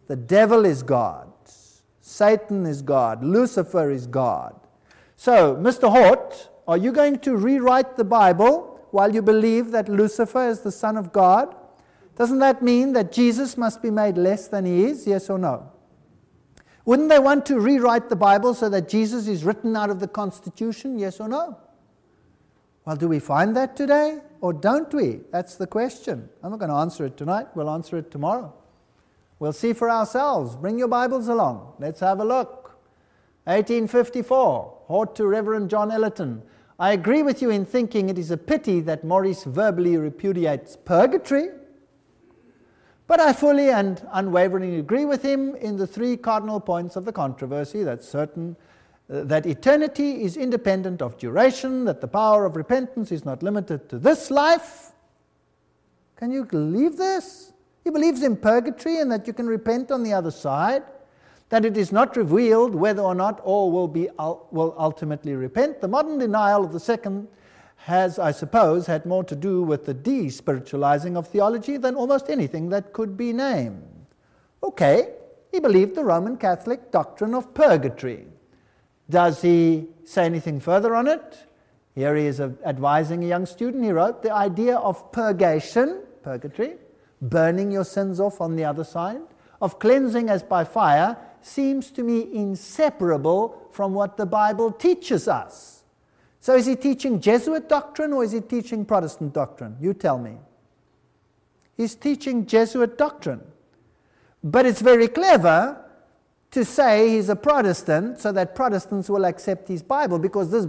The 0.10 0.16
devil 0.16 0.66
is 0.66 0.82
God. 0.82 1.32
Satan 2.02 2.66
is 2.66 2.82
God. 2.82 3.24
Lucifer 3.24 3.92
is 3.92 4.08
God. 4.08 4.60
So, 5.16 5.56
Mr. 5.56 5.88
Hort, 5.88 6.50
are 6.68 6.78
you 6.78 6.92
going 6.92 7.20
to 7.20 7.38
rewrite 7.38 7.96
the 7.96 8.04
Bible 8.04 8.82
while 8.90 9.14
you 9.14 9.22
believe 9.22 9.70
that 9.70 9.88
Lucifer 9.88 10.50
is 10.50 10.62
the 10.62 10.72
Son 10.72 10.98
of 10.98 11.14
God? 11.14 11.56
Doesn't 12.16 12.40
that 12.40 12.64
mean 12.64 12.94
that 12.94 13.12
Jesus 13.12 13.56
must 13.56 13.84
be 13.84 13.92
made 13.92 14.18
less 14.18 14.48
than 14.48 14.66
he 14.66 14.86
is? 14.86 15.06
Yes 15.06 15.30
or 15.30 15.38
no? 15.38 15.72
Wouldn't 16.86 17.10
they 17.10 17.20
want 17.20 17.46
to 17.46 17.60
rewrite 17.60 18.10
the 18.10 18.16
Bible 18.16 18.56
so 18.56 18.68
that 18.70 18.90
Jesus 18.90 19.28
is 19.28 19.44
written 19.44 19.76
out 19.76 19.92
of 19.92 20.00
the 20.00 20.08
Constitution? 20.08 20.98
Yes 20.98 21.20
or 21.20 21.30
no? 21.30 21.56
Well, 22.84 22.96
do 22.96 23.08
we 23.08 23.20
find 23.20 23.56
that 23.56 23.76
today 23.76 24.22
or 24.42 24.54
don't 24.54 24.92
we? 24.92 25.20
That's 25.32 25.56
the 25.56 25.68
question. 25.68 26.28
I'm 26.42 26.50
not 26.50 26.58
going 26.58 26.72
to 26.72 26.78
answer 26.78 27.06
it 27.06 27.16
tonight. 27.16 27.50
We'll 27.54 27.70
answer 27.70 27.96
it 27.98 28.10
tomorrow. 28.10 28.56
We'll 29.40 29.54
see 29.54 29.74
for 29.74 29.90
ourselves. 29.90 30.56
Bring 30.56 30.78
your 30.78 30.90
Bibles 30.90 31.30
along. 31.30 31.74
Let's 31.80 32.02
have 32.02 32.20
a 32.20 32.26
look. 32.26 32.78
1854, 33.46 34.84
Hort 34.86 35.16
to 35.16 35.26
Reverend 35.26 35.70
John 35.70 35.92
Ellerton. 35.92 36.44
I 36.78 36.92
agree 36.92 37.24
with 37.24 37.42
you 37.42 37.50
in 37.50 37.66
thinking 37.66 38.10
it 38.10 38.18
is 38.18 38.32
a 38.32 38.38
pity 38.38 38.80
that 38.82 39.04
Maurice 39.04 39.46
verbally 39.46 39.98
repudiates 39.98 40.76
purgatory. 40.76 41.50
But 43.08 43.20
I 43.20 43.34
fully 43.34 43.70
and 43.70 44.06
unwaveringly 44.12 44.78
agree 44.78 45.06
with 45.06 45.24
him 45.24 45.56
in 45.56 45.78
the 45.78 45.88
three 45.88 46.16
cardinal 46.16 46.60
points 46.60 46.96
of 46.96 47.06
the 47.06 47.12
controversy 47.12 47.84
that 47.84 48.04
certain 48.04 48.56
uh, 49.12 49.24
that 49.24 49.48
eternity 49.48 50.24
is 50.24 50.38
independent 50.38 51.02
of 51.02 51.18
duration, 51.18 51.86
that 51.86 52.00
the 52.00 52.08
power 52.08 52.46
of 52.46 52.56
repentance 52.56 53.12
is 53.12 53.26
not 53.26 53.42
limited 53.42 53.90
to 53.90 53.98
this 53.98 54.30
life. 54.30 54.92
Can 56.16 56.30
you 56.32 56.46
believe 56.46 56.98
this? 56.98 57.54
He 57.90 57.92
believes 57.92 58.22
in 58.22 58.36
purgatory 58.36 59.00
and 59.00 59.12
that 59.12 59.26
you 59.26 59.34
can 59.34 59.48
repent 59.48 59.90
on 59.90 60.04
the 60.04 60.14
other 60.14 60.30
side, 60.30 60.84
that 61.50 61.66
it 61.66 61.76
is 61.76 61.92
not 61.92 62.16
revealed 62.16 62.76
whether 62.76 63.02
or 63.02 63.16
not 63.16 63.40
all 63.40 63.72
will, 63.72 63.88
be, 63.88 64.08
will 64.20 64.76
ultimately 64.78 65.34
repent. 65.34 65.82
The 65.82 65.88
modern 65.88 66.20
denial 66.20 66.64
of 66.64 66.72
the 66.72 66.80
second 66.80 67.28
has, 67.78 68.20
I 68.20 68.30
suppose, 68.30 68.86
had 68.86 69.08
more 69.08 69.24
to 69.24 69.36
do 69.36 69.64
with 69.64 69.88
the 69.88 69.96
despiritualizing 69.96 71.18
of 71.18 71.30
theology 71.30 71.78
than 71.78 71.96
almost 71.96 72.30
anything 72.30 72.70
that 72.70 72.94
could 72.94 73.18
be 73.18 73.34
named. 73.34 73.82
Okay, 74.64 75.10
he 75.52 75.60
believed 75.60 75.96
the 75.96 76.06
Roman 76.06 76.38
Catholic 76.38 76.92
doctrine 76.92 77.34
of 77.34 77.56
purgatory. 77.56 78.28
Does 79.10 79.42
he 79.42 79.88
say 80.06 80.26
anything 80.26 80.60
further 80.60 80.94
on 80.94 81.08
it? 81.08 81.40
Here 81.96 82.16
he 82.16 82.28
is 82.28 82.40
advising 82.40 83.24
a 83.24 83.28
young 83.28 83.48
student. 83.48 83.84
He 83.84 83.90
wrote 83.90 84.22
the 84.22 84.32
idea 84.32 84.78
of 84.78 85.12
purgation, 85.12 86.04
purgatory, 86.22 86.76
burning 87.22 87.72
your 87.72 87.84
sins 87.84 88.20
off 88.20 88.42
on 88.42 88.56
the 88.56 88.66
other 88.66 88.84
side, 88.84 89.22
of 89.62 89.80
cleansing 89.80 90.30
as 90.30 90.44
by 90.44 90.64
fire, 90.64 91.18
seems 91.42 91.92
to 91.92 92.04
me 92.04 92.28
inseparable 92.34 93.68
from 93.72 93.94
what 93.94 94.18
the 94.18 94.26
Bible 94.26 94.72
teaches 94.72 95.28
us. 95.28 95.84
So 96.40 96.56
is 96.56 96.66
he 96.66 96.76
teaching 96.76 97.20
Jesuit 97.20 97.68
doctrine 97.68 98.14
or 98.14 98.24
is 98.24 98.32
he 98.32 98.42
teaching 98.42 98.86
Protestant 98.86 99.34
doctrine? 99.34 99.76
You 99.82 99.94
tell 99.94 100.18
me. 100.18 100.38
He's 101.76 101.96
teaching 101.96 102.46
Jesuit 102.46 102.98
doctrine. 102.98 103.42
But 104.44 104.66
it's 104.66 104.82
very 104.82 105.08
clever 105.08 105.86
to 106.52 106.66
say 106.66 107.10
he's 107.10 107.30
a 107.30 107.36
Protestant 107.36 108.20
so 108.20 108.32
that 108.32 108.56
Protestants 108.56 109.10
will 109.10 109.26
accept 109.26 109.68
his 109.68 109.84
Bible 109.84 110.18
because 110.18 110.50
this 110.50 110.68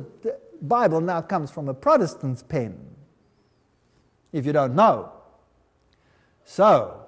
Bible 0.61 1.01
now 1.01 1.23
comes 1.23 1.51
from 1.51 1.69
a 1.69 1.75
Protestant's 1.75 2.43
pen. 2.43 2.79
If 4.33 4.45
you 4.45 4.53
don't 4.53 4.75
know. 4.75 5.13
So, 6.45 7.07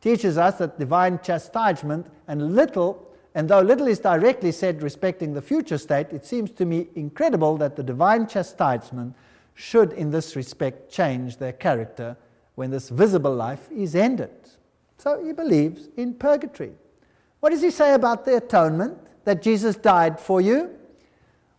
teaches 0.00 0.38
us 0.38 0.58
that 0.58 0.78
divine 0.78 1.18
chastisement 1.22 2.06
and 2.28 2.54
little 2.54 3.06
and 3.36 3.50
though 3.50 3.60
little 3.60 3.86
is 3.86 3.98
directly 3.98 4.50
said 4.50 4.82
respecting 4.82 5.34
the 5.34 5.42
future 5.42 5.76
state, 5.76 6.06
it 6.10 6.24
seems 6.24 6.50
to 6.52 6.64
me 6.64 6.88
incredible 6.94 7.58
that 7.58 7.76
the 7.76 7.82
divine 7.82 8.26
chastisement 8.26 9.14
should, 9.52 9.92
in 9.92 10.10
this 10.10 10.36
respect, 10.36 10.90
change 10.90 11.36
their 11.36 11.52
character 11.52 12.16
when 12.54 12.70
this 12.70 12.88
visible 12.88 13.34
life 13.34 13.70
is 13.70 13.94
ended. 13.94 14.30
So 14.96 15.22
he 15.22 15.34
believes 15.34 15.90
in 15.98 16.14
purgatory. 16.14 16.72
What 17.40 17.50
does 17.50 17.60
he 17.60 17.70
say 17.70 17.92
about 17.92 18.24
the 18.24 18.38
atonement 18.38 18.96
that 19.24 19.42
Jesus 19.42 19.76
died 19.76 20.18
for 20.18 20.40
you? 20.40 20.70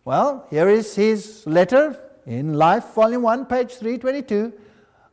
Well, 0.04 0.48
here 0.50 0.68
is 0.68 0.96
his 0.96 1.46
letter 1.46 1.96
in 2.26 2.54
Life, 2.54 2.92
Volume 2.92 3.22
1, 3.22 3.46
page 3.46 3.74
322. 3.74 4.52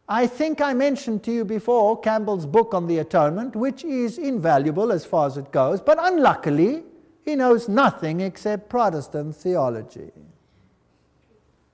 I 0.07 0.27
think 0.27 0.61
I 0.61 0.73
mentioned 0.73 1.23
to 1.23 1.31
you 1.31 1.45
before 1.45 1.99
Campbell's 1.99 2.45
book 2.45 2.75
on 2.75 2.85
the 2.85 2.99
atonement, 2.99 3.55
which 3.55 3.83
is 3.83 4.19
invaluable 4.19 4.91
as 4.91 5.03
far 5.03 5.25
as 5.25 5.37
it 5.37 5.51
goes, 5.51 5.81
but 5.81 5.97
unluckily, 5.99 6.83
he 7.23 7.35
knows 7.35 7.67
nothing 7.67 8.21
except 8.21 8.69
Protestant 8.69 9.35
theology. 9.35 10.11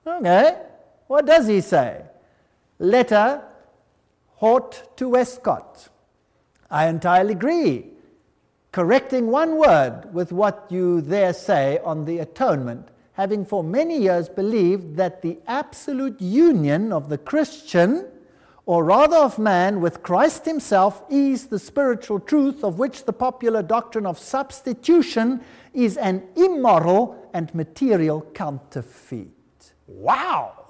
Okay, 0.06 0.56
what 1.08 1.26
does 1.26 1.46
he 1.46 1.60
say? 1.60 2.02
Letter 2.78 3.42
Hort 4.36 4.96
to 4.96 5.10
Westcott. 5.10 5.88
I 6.70 6.86
entirely 6.88 7.34
agree. 7.34 7.86
Correcting 8.72 9.26
one 9.26 9.58
word 9.58 10.12
with 10.14 10.32
what 10.32 10.66
you 10.70 11.02
there 11.02 11.34
say 11.34 11.78
on 11.84 12.06
the 12.06 12.18
atonement, 12.20 12.88
having 13.12 13.44
for 13.44 13.62
many 13.62 13.98
years 14.00 14.30
believed 14.30 14.96
that 14.96 15.20
the 15.20 15.38
absolute 15.46 16.18
union 16.18 16.94
of 16.94 17.10
the 17.10 17.18
Christian 17.18 18.08
or 18.64 18.84
rather 18.84 19.16
of 19.16 19.38
man, 19.38 19.80
with 19.80 20.02
Christ 20.02 20.44
himself, 20.44 21.02
is 21.10 21.46
the 21.46 21.58
spiritual 21.58 22.20
truth 22.20 22.62
of 22.62 22.78
which 22.78 23.04
the 23.04 23.12
popular 23.12 23.62
doctrine 23.62 24.06
of 24.06 24.18
substitution 24.18 25.40
is 25.74 25.96
an 25.96 26.22
immoral 26.36 27.28
and 27.34 27.52
material 27.54 28.20
counterfeit. 28.34 29.28
Wow! 29.88 30.62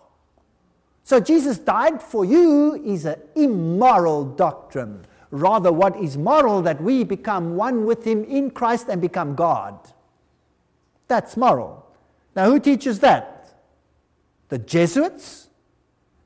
So 1.04 1.20
Jesus 1.20 1.58
died 1.58 2.00
for 2.00 2.24
you 2.24 2.82
is 2.82 3.04
an 3.04 3.20
immoral 3.34 4.24
doctrine. 4.24 5.04
Rather, 5.30 5.72
what 5.72 5.96
is 5.96 6.16
moral 6.16 6.62
that 6.62 6.80
we 6.82 7.04
become 7.04 7.56
one 7.56 7.84
with 7.84 8.04
him 8.04 8.24
in 8.24 8.50
Christ 8.50 8.86
and 8.88 9.00
become 9.00 9.34
God. 9.34 9.78
That's 11.08 11.36
moral. 11.36 11.86
Now, 12.34 12.46
who 12.46 12.60
teaches 12.60 13.00
that? 13.00 13.54
The 14.48 14.58
Jesuits 14.58 15.48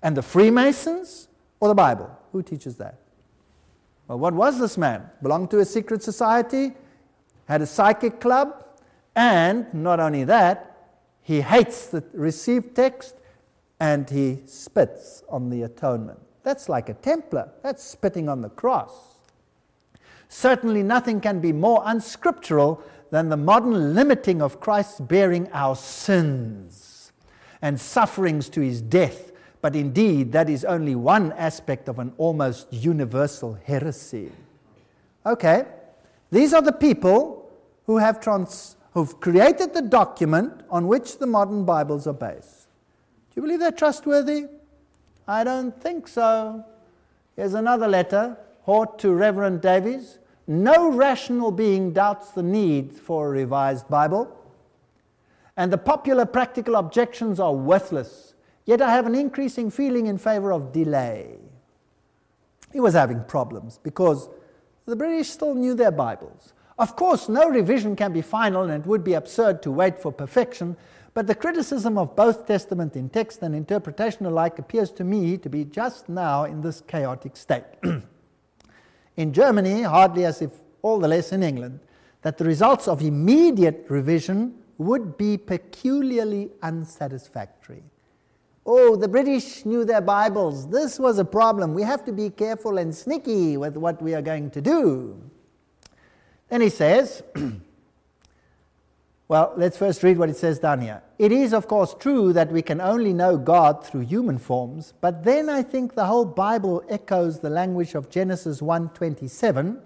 and 0.02 0.16
the 0.16 0.22
Freemasons? 0.22 1.26
Or 1.61 1.69
the 1.69 1.74
Bible? 1.74 2.11
Who 2.33 2.43
teaches 2.43 2.77
that? 2.77 2.99
Well, 4.09 4.19
what 4.19 4.35
was 4.35 4.59
this 4.61 4.78
man? 4.78 5.11
Belonged 5.23 5.51
to 5.51 5.59
a 5.61 5.65
secret 5.65 6.03
society, 6.03 6.74
had 7.47 7.62
a 7.62 7.66
psychic 7.66 8.20
club, 8.20 8.65
and 9.15 9.73
not 9.73 9.99
only 9.99 10.24
that, 10.24 10.77
he 11.23 11.41
hates 11.41 11.89
the 11.89 12.05
received 12.12 12.77
text 12.77 13.16
and 13.81 14.09
he 14.09 14.39
spits 14.47 15.23
on 15.28 15.51
the 15.51 15.62
atonement. 15.62 16.20
That's 16.43 16.69
like 16.69 16.89
a 16.89 16.95
Templar, 16.95 17.51
that's 17.62 17.83
spitting 17.83 18.28
on 18.28 18.43
the 18.43 18.49
cross. 18.49 18.93
Certainly, 20.28 20.83
nothing 20.83 21.20
can 21.20 21.41
be 21.41 21.53
more 21.53 21.83
unscriptural 21.85 22.83
than 23.11 23.28
the 23.28 23.37
modern 23.37 23.95
limiting 23.95 24.43
of 24.43 24.61
Christ's 24.61 25.01
bearing 25.01 25.49
our 25.53 25.77
sins 25.77 27.12
and 27.62 27.81
sufferings 27.81 28.49
to 28.51 28.61
his 28.61 28.81
death 28.83 29.33
but 29.66 29.74
indeed, 29.74 30.30
that 30.30 30.48
is 30.48 30.64
only 30.64 30.94
one 30.94 31.32
aspect 31.32 31.88
of 31.88 31.98
an 31.98 32.12
almost 32.18 32.72
universal 32.72 33.59
heresy. 33.64 34.30
Okay, 35.26 35.64
these 36.30 36.55
are 36.55 36.62
the 36.62 36.70
people 36.70 37.51
who 37.86 37.98
have 37.98 38.20
trans- 38.20 38.76
who've 38.94 39.18
created 39.18 39.74
the 39.74 39.82
document 39.82 40.52
on 40.70 40.86
which 40.86 41.18
the 41.18 41.26
modern 41.26 41.64
Bibles 41.64 42.06
are 42.06 42.14
based. 42.14 42.68
Do 43.30 43.40
you 43.40 43.43
believe 43.43 43.59
they're 43.59 43.72
trustworthy? 43.72 44.47
I 45.26 45.43
don't 45.43 45.76
think 45.82 46.06
so. 46.06 46.64
Here's 47.34 47.55
another 47.55 47.88
letter, 47.88 48.36
Hort 48.62 49.01
to 49.01 49.12
Reverend 49.12 49.62
Davies. 49.62 50.20
No 50.47 50.93
rational 50.93 51.51
being 51.51 51.93
doubts 51.93 52.30
the 52.30 52.44
need 52.44 52.93
for 52.93 53.26
a 53.26 53.30
revised 53.30 53.88
Bible, 53.88 54.32
and 55.56 55.72
the 55.72 55.78
popular 55.78 56.24
practical 56.24 56.76
objections 56.76 57.40
are 57.40 57.52
worthless. 57.52 58.34
Yet 58.66 58.82
I 58.82 58.90
have 58.90 59.06
an 59.06 59.14
increasing 59.14 59.70
feeling 59.70 60.09
in 60.09 60.18
favor 60.18 60.52
of 60.52 60.72
delay. 60.72 61.38
He 62.72 62.80
was 62.80 62.94
having 62.94 63.24
problems 63.24 63.78
because 63.82 64.28
the 64.84 64.97
British 64.97 65.30
still 65.30 65.55
knew 65.55 65.74
their 65.74 65.93
Bibles. 65.93 66.52
Of 66.78 66.94
course, 66.94 67.28
no 67.28 67.48
revision 67.48 67.97
can 67.97 68.12
be 68.12 68.20
final, 68.20 68.64
and 68.64 68.84
it 68.84 68.86
would 68.86 69.02
be 69.02 69.14
absurd 69.14 69.62
to 69.62 69.70
wait 69.70 69.98
for 69.98 70.12
perfection, 70.12 70.76
but 71.14 71.26
the 71.26 71.34
criticism 71.34 71.97
of 71.97 72.14
both 72.14 72.47
Testament 72.47 72.97
in 72.97 73.09
text 73.09 73.40
and 73.40 73.55
interpretation 73.55 74.26
alike 74.26 74.59
appears 74.59 74.90
to 74.93 75.05
me 75.05 75.38
to 75.38 75.48
be 75.48 75.64
just 75.64 76.10
now 76.10 76.44
in 76.44 76.60
this 76.60 76.82
chaotic 76.82 77.36
state. 77.36 77.64
in 79.16 79.32
Germany, 79.32 79.82
hardly 79.82 80.26
as 80.26 80.43
if 80.43 80.51
all 80.82 80.98
the 80.98 81.09
less 81.09 81.32
in 81.32 81.43
England, 81.43 81.80
that 82.20 82.36
the 82.36 82.44
results 82.44 82.88
of 82.88 83.01
immediate 83.01 83.86
revision 83.88 84.55
would 84.76 85.16
be 85.16 85.38
peculiarly 85.38 86.51
unsatisfactory. 86.62 87.82
Oh, 88.68 88.97
the 88.97 89.06
British 89.06 89.64
knew 89.64 89.84
their 89.84 90.01
Bibles. 90.01 90.68
This 90.68 90.98
was 90.98 91.20
a 91.20 91.24
problem. 91.24 91.72
We 91.72 91.82
have 91.82 92.05
to 92.06 92.12
be 92.12 92.30
careful 92.30 92.78
and 92.78 92.93
sneaky 92.93 93.56
with 93.56 93.76
what 93.76 94.02
we 94.02 94.12
are 94.12 94.22
going 94.22 94.51
to 94.51 94.60
do. 94.60 95.16
Then 96.48 96.62
he 96.62 96.68
says, 96.68 97.22
well, 99.28 99.52
let's 99.56 99.76
first 99.76 100.02
read 100.02 100.18
what 100.18 100.30
it 100.30 100.36
says 100.36 100.59
down 100.59 100.80
here. 100.80 101.01
It 101.16 101.30
is, 101.30 101.52
of 101.52 101.68
course, 101.68 101.94
true 101.94 102.32
that 102.32 102.51
we 102.51 102.60
can 102.60 102.80
only 102.80 103.12
know 103.12 103.38
God 103.38 103.86
through 103.86 104.01
human 104.01 104.36
forms, 104.36 104.94
but 105.01 105.22
then 105.22 105.48
I 105.48 105.62
think 105.62 105.94
the 105.94 106.06
whole 106.06 106.24
Bible 106.24 106.82
echoes 106.88 107.38
the 107.38 107.51
language 107.51 107.94
of 107.94 108.10
Genesis 108.10 108.60
1:27 108.60 109.80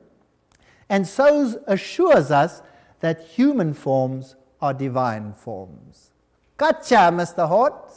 and 0.89 1.07
so 1.07 1.62
assures 1.66 2.31
us 2.31 2.62
that 3.01 3.20
human 3.20 3.74
forms 3.74 4.36
are 4.61 4.74
divine 4.74 5.32
forms. 5.32 6.11
Gotcha, 6.57 7.11
Mr. 7.12 7.47
Hort. 7.47 7.93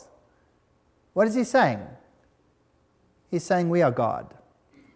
What 1.13 1.27
is 1.27 1.35
he 1.35 1.43
saying? 1.43 1.85
He's 3.29 3.43
saying 3.43 3.69
we 3.69 3.81
are 3.81 3.91
God. 3.91 4.33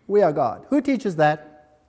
We 0.07 0.21
are 0.21 0.33
God. 0.33 0.65
Who 0.69 0.81
teaches 0.81 1.15
that? 1.17 1.79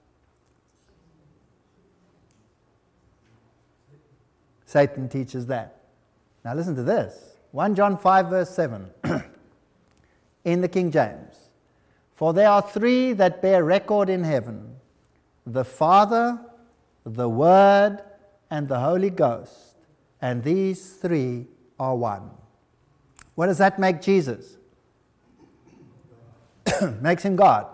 Satan 4.64 5.08
teaches 5.08 5.46
that. 5.46 5.80
Now 6.44 6.54
listen 6.54 6.74
to 6.76 6.82
this 6.82 7.36
1 7.52 7.74
John 7.74 7.96
5, 7.96 8.26
verse 8.28 8.50
7 8.50 8.90
in 10.44 10.60
the 10.60 10.68
King 10.68 10.90
James. 10.90 11.48
For 12.14 12.32
there 12.34 12.48
are 12.48 12.60
three 12.60 13.12
that 13.14 13.40
bear 13.40 13.64
record 13.64 14.08
in 14.08 14.24
heaven 14.24 14.76
the 15.46 15.64
Father, 15.64 16.38
the 17.04 17.28
Word, 17.28 18.02
and 18.50 18.68
the 18.68 18.78
Holy 18.78 19.08
Ghost, 19.08 19.76
and 20.20 20.42
these 20.42 20.94
three 20.94 21.46
are 21.78 21.96
one. 21.96 22.30
What 23.38 23.46
does 23.46 23.58
that 23.58 23.78
make 23.78 24.02
Jesus? 24.02 24.56
Makes 27.00 27.22
him 27.22 27.36
God. 27.36 27.68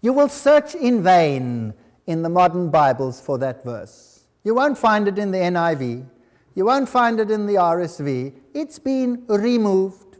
You 0.00 0.14
will 0.14 0.30
search 0.30 0.74
in 0.74 1.02
vain 1.02 1.74
in 2.06 2.22
the 2.22 2.30
modern 2.30 2.70
Bibles 2.70 3.20
for 3.20 3.36
that 3.36 3.62
verse. 3.62 4.24
You 4.44 4.54
won't 4.54 4.78
find 4.78 5.06
it 5.06 5.18
in 5.18 5.32
the 5.32 5.36
NIV. 5.36 6.06
You 6.54 6.64
won't 6.64 6.88
find 6.88 7.20
it 7.20 7.30
in 7.30 7.44
the 7.44 7.56
RSV. 7.56 8.32
It's 8.54 8.78
been 8.78 9.22
removed 9.26 10.16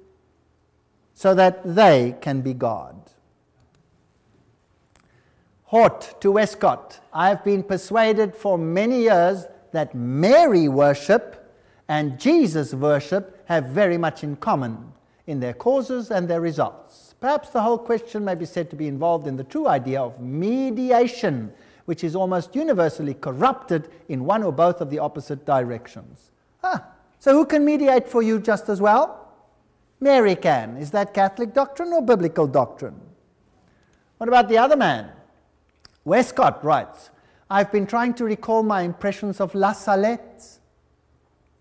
so 1.15 1.35
that 1.35 1.63
they 1.65 2.15
can 2.21 2.43
be 2.43 2.53
God. 2.53 3.11
Hort 5.63 6.21
to 6.21 6.33
Westcott. 6.33 7.01
I 7.15 7.31
have 7.31 7.43
been 7.45 7.63
persuaded 7.63 8.37
for 8.37 8.59
many 8.59 9.05
years 9.05 9.47
that 9.73 9.95
Mary 9.95 10.69
worship 10.69 11.51
and 11.89 12.21
Jesus 12.21 12.75
worship 12.75 13.38
have 13.49 13.65
very 13.65 13.97
much 13.97 14.23
in 14.23 14.37
common 14.37 14.93
in 15.27 15.41
their 15.41 15.55
causes 15.55 16.11
and 16.11 16.29
their 16.29 16.41
results. 16.41 17.15
Perhaps 17.19 17.49
the 17.49 17.63
whole 17.63 17.79
question 17.79 18.23
may 18.23 18.35
be 18.35 18.45
said 18.45 18.69
to 18.69 18.77
be 18.77 18.87
involved 18.87 19.27
in 19.27 19.37
the 19.37 19.45
true 19.45 19.67
idea 19.67 20.03
of 20.03 20.21
mediation, 20.21 21.51
which 21.87 22.05
is 22.05 22.15
almost 22.15 22.55
universally 22.55 23.15
corrupted 23.15 23.89
in 24.11 24.27
one 24.27 24.43
or 24.43 24.53
both 24.53 24.83
of 24.83 24.91
the 24.91 24.99
opposite 24.99 25.47
directions. 25.47 26.31
Ah, 26.63 26.89
so 27.19 27.33
who 27.33 27.47
can 27.47 27.65
mediate 27.65 28.07
for 28.07 28.23
you 28.23 28.39
just 28.39 28.69
as 28.69 28.83
well? 28.83 29.33
Mary 29.99 30.37
can. 30.37 30.77
Is 30.77 30.91
that 30.91 31.15
Catholic 31.15 31.55
doctrine 31.55 31.95
or 31.95 32.03
biblical 32.03 32.47
doctrine? 32.47 33.01
What 34.19 34.29
about 34.29 34.51
the 34.51 34.59
other 34.59 34.77
man? 34.77 35.11
Westcott 36.05 36.63
writes, 36.63 37.09
I've 37.49 37.73
been 37.73 37.87
trying 37.87 38.13
to 38.15 38.25
recall 38.25 38.63
my 38.63 38.83
impressions 38.83 39.41
of 39.41 39.55
La 39.55 39.73
Salette 39.73 40.58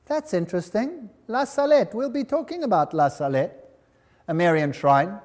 that's 0.07 0.33
interesting. 0.33 1.09
La 1.27 1.43
Salette. 1.43 1.93
We'll 1.93 2.09
be 2.09 2.23
talking 2.23 2.63
about 2.63 2.93
La 2.93 3.09
Salette, 3.09 3.69
a 4.27 4.33
Marian 4.33 4.71
shrine. 4.71 5.19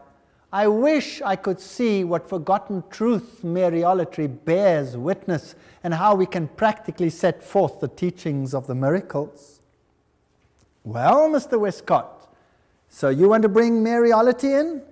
I 0.53 0.69
wish 0.69 1.23
I 1.23 1.37
could 1.37 1.61
see 1.61 2.05
what 2.05 2.29
forgotten 2.29 2.85
truth 2.91 3.41
Mariolatry 3.43 4.45
bears 4.45 4.97
witness 4.97 5.55
and 5.83 5.95
how 5.95 6.15
we 6.15 6.27
can 6.27 6.49
practically 6.49 7.09
set 7.09 7.43
forth 7.43 7.81
the 7.81 7.89
teachings 7.89 8.53
of 8.53 8.67
the 8.67 8.75
miracles. 8.75 9.61
Well, 10.85 11.31
Mr. 11.31 11.59
Westcott, 11.59 12.29
so 12.89 13.09
you 13.09 13.29
want 13.29 13.45
to 13.45 13.49
bring 13.49 13.83
Mariolatry 13.83 14.61
in 14.61 14.83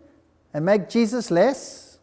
and 0.55 0.65
make 0.65 0.89
Jesus 0.89 1.31
less? 1.31 1.99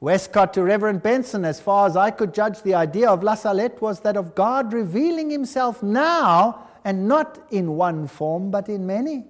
Westcott 0.00 0.52
to 0.54 0.62
Reverend 0.62 1.02
Benson, 1.02 1.44
as 1.44 1.60
far 1.60 1.86
as 1.86 1.96
I 1.96 2.10
could 2.10 2.34
judge, 2.34 2.60
the 2.62 2.74
idea 2.74 3.08
of 3.08 3.22
La 3.22 3.36
Salette 3.36 3.80
was 3.80 4.00
that 4.00 4.16
of 4.16 4.34
God 4.34 4.72
revealing 4.72 5.30
himself 5.30 5.82
now 5.82 6.68
and 6.84 7.08
not 7.08 7.46
in 7.50 7.76
one 7.76 8.06
form, 8.06 8.50
but 8.50 8.68
in 8.68 8.86
many. 8.86 9.24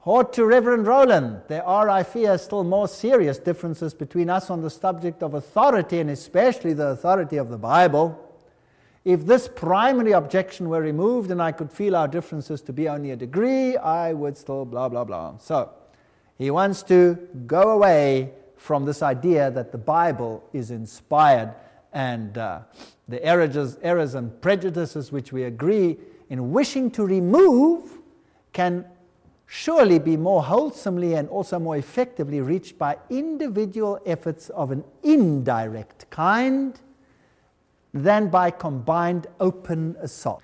Hort 0.00 0.32
to 0.32 0.46
Reverend 0.46 0.86
Rowland, 0.86 1.42
there 1.48 1.64
are, 1.66 1.90
I 1.90 2.02
fear, 2.02 2.38
still 2.38 2.64
more 2.64 2.88
serious 2.88 3.38
differences 3.38 3.92
between 3.92 4.30
us 4.30 4.48
on 4.48 4.62
the 4.62 4.70
subject 4.70 5.22
of 5.22 5.34
authority, 5.34 5.98
and 5.98 6.08
especially 6.08 6.72
the 6.72 6.88
authority 6.88 7.36
of 7.36 7.50
the 7.50 7.58
Bible. 7.58 8.18
If 9.04 9.26
this 9.26 9.46
primary 9.46 10.12
objection 10.12 10.68
were 10.68 10.80
removed 10.80 11.30
and 11.30 11.42
I 11.42 11.52
could 11.52 11.70
feel 11.70 11.96
our 11.96 12.08
differences 12.08 12.62
to 12.62 12.72
be 12.72 12.88
only 12.88 13.10
a 13.10 13.16
degree, 13.16 13.76
I 13.76 14.14
would 14.14 14.36
still 14.38 14.64
blah, 14.64 14.88
blah, 14.88 15.04
blah. 15.04 15.36
So, 15.38 15.70
he 16.38 16.50
wants 16.50 16.82
to 16.84 17.18
go 17.46 17.70
away 17.72 18.32
from 18.56 18.86
this 18.86 19.02
idea 19.02 19.50
that 19.50 19.72
the 19.72 19.78
Bible 19.78 20.42
is 20.54 20.70
inspired 20.70 21.54
and 21.92 22.38
uh, 22.38 22.60
the 23.08 23.22
errors, 23.22 23.76
errors 23.82 24.14
and 24.14 24.40
prejudices 24.40 25.12
which 25.12 25.32
we 25.32 25.44
agree 25.44 25.98
in 26.30 26.52
wishing 26.52 26.90
to 26.92 27.04
remove 27.04 27.98
can 28.52 28.86
surely 29.46 29.98
be 29.98 30.16
more 30.16 30.42
wholesomely 30.42 31.14
and 31.14 31.28
also 31.28 31.58
more 31.58 31.76
effectively 31.76 32.40
reached 32.40 32.78
by 32.78 32.96
individual 33.10 34.00
efforts 34.06 34.48
of 34.50 34.70
an 34.70 34.84
indirect 35.02 36.08
kind 36.08 36.80
than 37.92 38.28
by 38.28 38.48
combined 38.50 39.26
open 39.40 39.96
assault. 40.00 40.40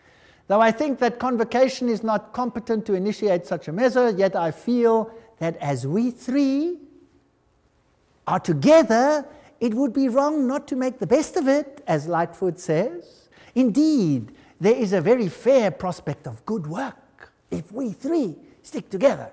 Though 0.48 0.60
I 0.60 0.72
think 0.72 0.98
that 0.98 1.20
convocation 1.20 1.88
is 1.88 2.02
not 2.02 2.32
competent 2.32 2.84
to 2.86 2.94
initiate 2.94 3.46
such 3.46 3.68
a 3.68 3.72
measure, 3.72 4.10
yet 4.10 4.34
I 4.34 4.50
feel 4.50 5.10
that 5.38 5.56
as 5.58 5.86
we 5.86 6.10
three 6.10 6.78
are 8.26 8.40
together, 8.40 9.24
it 9.60 9.72
would 9.74 9.92
be 9.92 10.08
wrong 10.08 10.48
not 10.48 10.66
to 10.68 10.76
make 10.76 10.98
the 10.98 11.06
best 11.06 11.36
of 11.36 11.46
it, 11.46 11.82
as 11.86 12.08
Lightfoot 12.08 12.58
says. 12.58 13.28
Indeed, 13.54 14.32
there 14.60 14.74
is 14.74 14.92
a 14.92 15.00
very 15.00 15.28
fair 15.28 15.70
prospect 15.70 16.26
of 16.26 16.44
good 16.46 16.66
work 16.66 17.32
if 17.50 17.72
we 17.72 17.90
three 17.90 18.36
stick 18.62 18.90
together. 18.90 19.30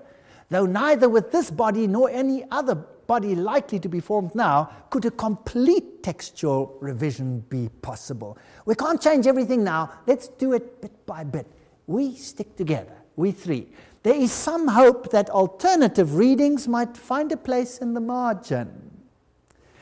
Though 0.50 0.66
neither 0.66 1.08
with 1.08 1.32
this 1.32 1.50
body 1.50 1.86
nor 1.86 2.10
any 2.10 2.44
other 2.50 2.74
body 2.74 3.34
likely 3.34 3.78
to 3.80 3.88
be 3.88 4.00
formed 4.00 4.34
now 4.34 4.70
could 4.90 5.04
a 5.04 5.10
complete 5.10 6.02
textual 6.02 6.76
revision 6.80 7.40
be 7.48 7.68
possible. 7.82 8.38
We 8.66 8.74
can't 8.74 9.00
change 9.00 9.26
everything 9.26 9.64
now. 9.64 9.90
Let's 10.06 10.28
do 10.28 10.52
it 10.52 10.80
bit 10.80 11.06
by 11.06 11.24
bit. 11.24 11.46
We 11.86 12.14
stick 12.14 12.56
together, 12.56 12.94
we 13.16 13.32
three. 13.32 13.68
There 14.02 14.14
is 14.14 14.32
some 14.32 14.68
hope 14.68 15.10
that 15.10 15.30
alternative 15.30 16.14
readings 16.14 16.68
might 16.68 16.96
find 16.96 17.32
a 17.32 17.36
place 17.36 17.78
in 17.78 17.94
the 17.94 18.00
margin. 18.00 18.90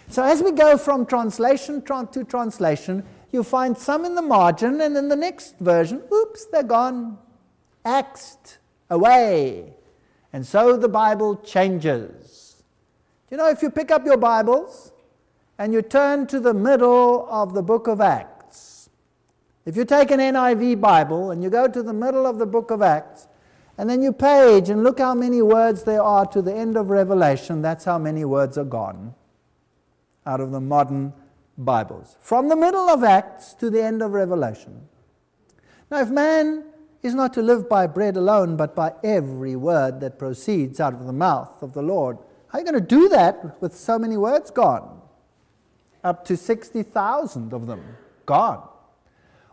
So, 0.09 0.23
as 0.23 0.43
we 0.43 0.52
go 0.52 0.77
from 0.77 1.06
translation 1.06 1.82
to 1.82 2.24
translation, 2.24 3.05
you 3.32 3.42
find 3.42 3.76
some 3.76 4.04
in 4.04 4.14
the 4.14 4.22
margin, 4.22 4.80
and 4.80 4.96
in 4.96 5.09
the 5.09 5.16
next 5.16 5.59
version, 5.59 6.02
oops, 6.12 6.46
they're 6.46 6.62
gone, 6.62 7.18
axed 7.84 8.59
away. 8.90 9.74
And 10.32 10.46
so 10.46 10.76
the 10.76 10.88
Bible 10.88 11.36
changes. 11.36 12.62
You 13.30 13.36
know, 13.36 13.48
if 13.48 13.62
you 13.62 13.70
pick 13.70 13.90
up 13.90 14.04
your 14.04 14.16
Bibles 14.16 14.92
and 15.59 15.72
you 15.72 15.82
turn 15.82 16.26
to 16.28 16.40
the 16.40 16.54
middle 16.54 17.26
of 17.30 17.54
the 17.54 17.62
book 17.62 17.86
of 17.86 18.00
Acts, 18.00 18.88
If 19.64 19.76
you 19.76 19.84
take 19.84 20.10
an 20.10 20.18
NIV 20.18 20.80
Bible 20.80 21.30
and 21.30 21.42
you 21.42 21.48
go 21.48 21.68
to 21.68 21.82
the 21.82 21.92
middle 21.92 22.26
of 22.26 22.38
the 22.38 22.46
book 22.46 22.70
of 22.70 22.82
Acts, 22.82 23.28
and 23.78 23.88
then 23.88 24.02
you 24.02 24.12
page 24.12 24.68
and 24.68 24.82
look 24.82 24.98
how 24.98 25.14
many 25.14 25.40
words 25.40 25.84
there 25.84 26.02
are 26.02 26.26
to 26.26 26.42
the 26.42 26.52
end 26.52 26.76
of 26.76 26.90
Revelation, 26.90 27.62
that's 27.62 27.84
how 27.84 27.98
many 27.98 28.24
words 28.24 28.59
are 28.59 28.64
gone 28.64 29.14
out 30.26 30.40
of 30.40 30.50
the 30.50 30.60
modern 30.60 31.12
Bibles. 31.59 32.16
From 32.20 32.49
the 32.49 32.57
middle 32.57 32.89
of 32.89 33.05
Acts 33.05 33.55
to 33.55 33.70
the 33.70 33.83
end 33.83 34.03
of 34.03 34.12
Revelation. 34.12 34.89
Now, 35.91 36.01
if 36.01 36.09
man 36.09 36.65
is 37.03 37.15
not 37.15 37.35
to 37.35 37.43
live 37.43 37.69
by 37.69 37.87
bread 37.87 38.16
alone, 38.16 38.57
but 38.57 38.74
by 38.74 38.93
every 39.05 39.57
word 39.57 40.01
that 40.01 40.19
proceeds 40.19 40.81
out 40.81 40.95
of 40.95 41.07
the 41.07 41.12
mouth 41.12 41.62
of 41.62 41.73
the 41.73 41.83
Lord, 41.83 42.19
how 42.49 42.59
are 42.59 42.61
you 42.61 42.70
going 42.70 42.81
to 42.81 42.87
do 42.87 43.09
that 43.09 43.61
with 43.61 43.77
so 43.77 43.99
many 43.99 44.16
words 44.16 44.51
gone? 44.51 45.01
Up 46.05 46.24
to 46.27 46.37
60,000 46.37 47.53
of 47.53 47.66
them 47.66 47.83
gone. 48.27 48.69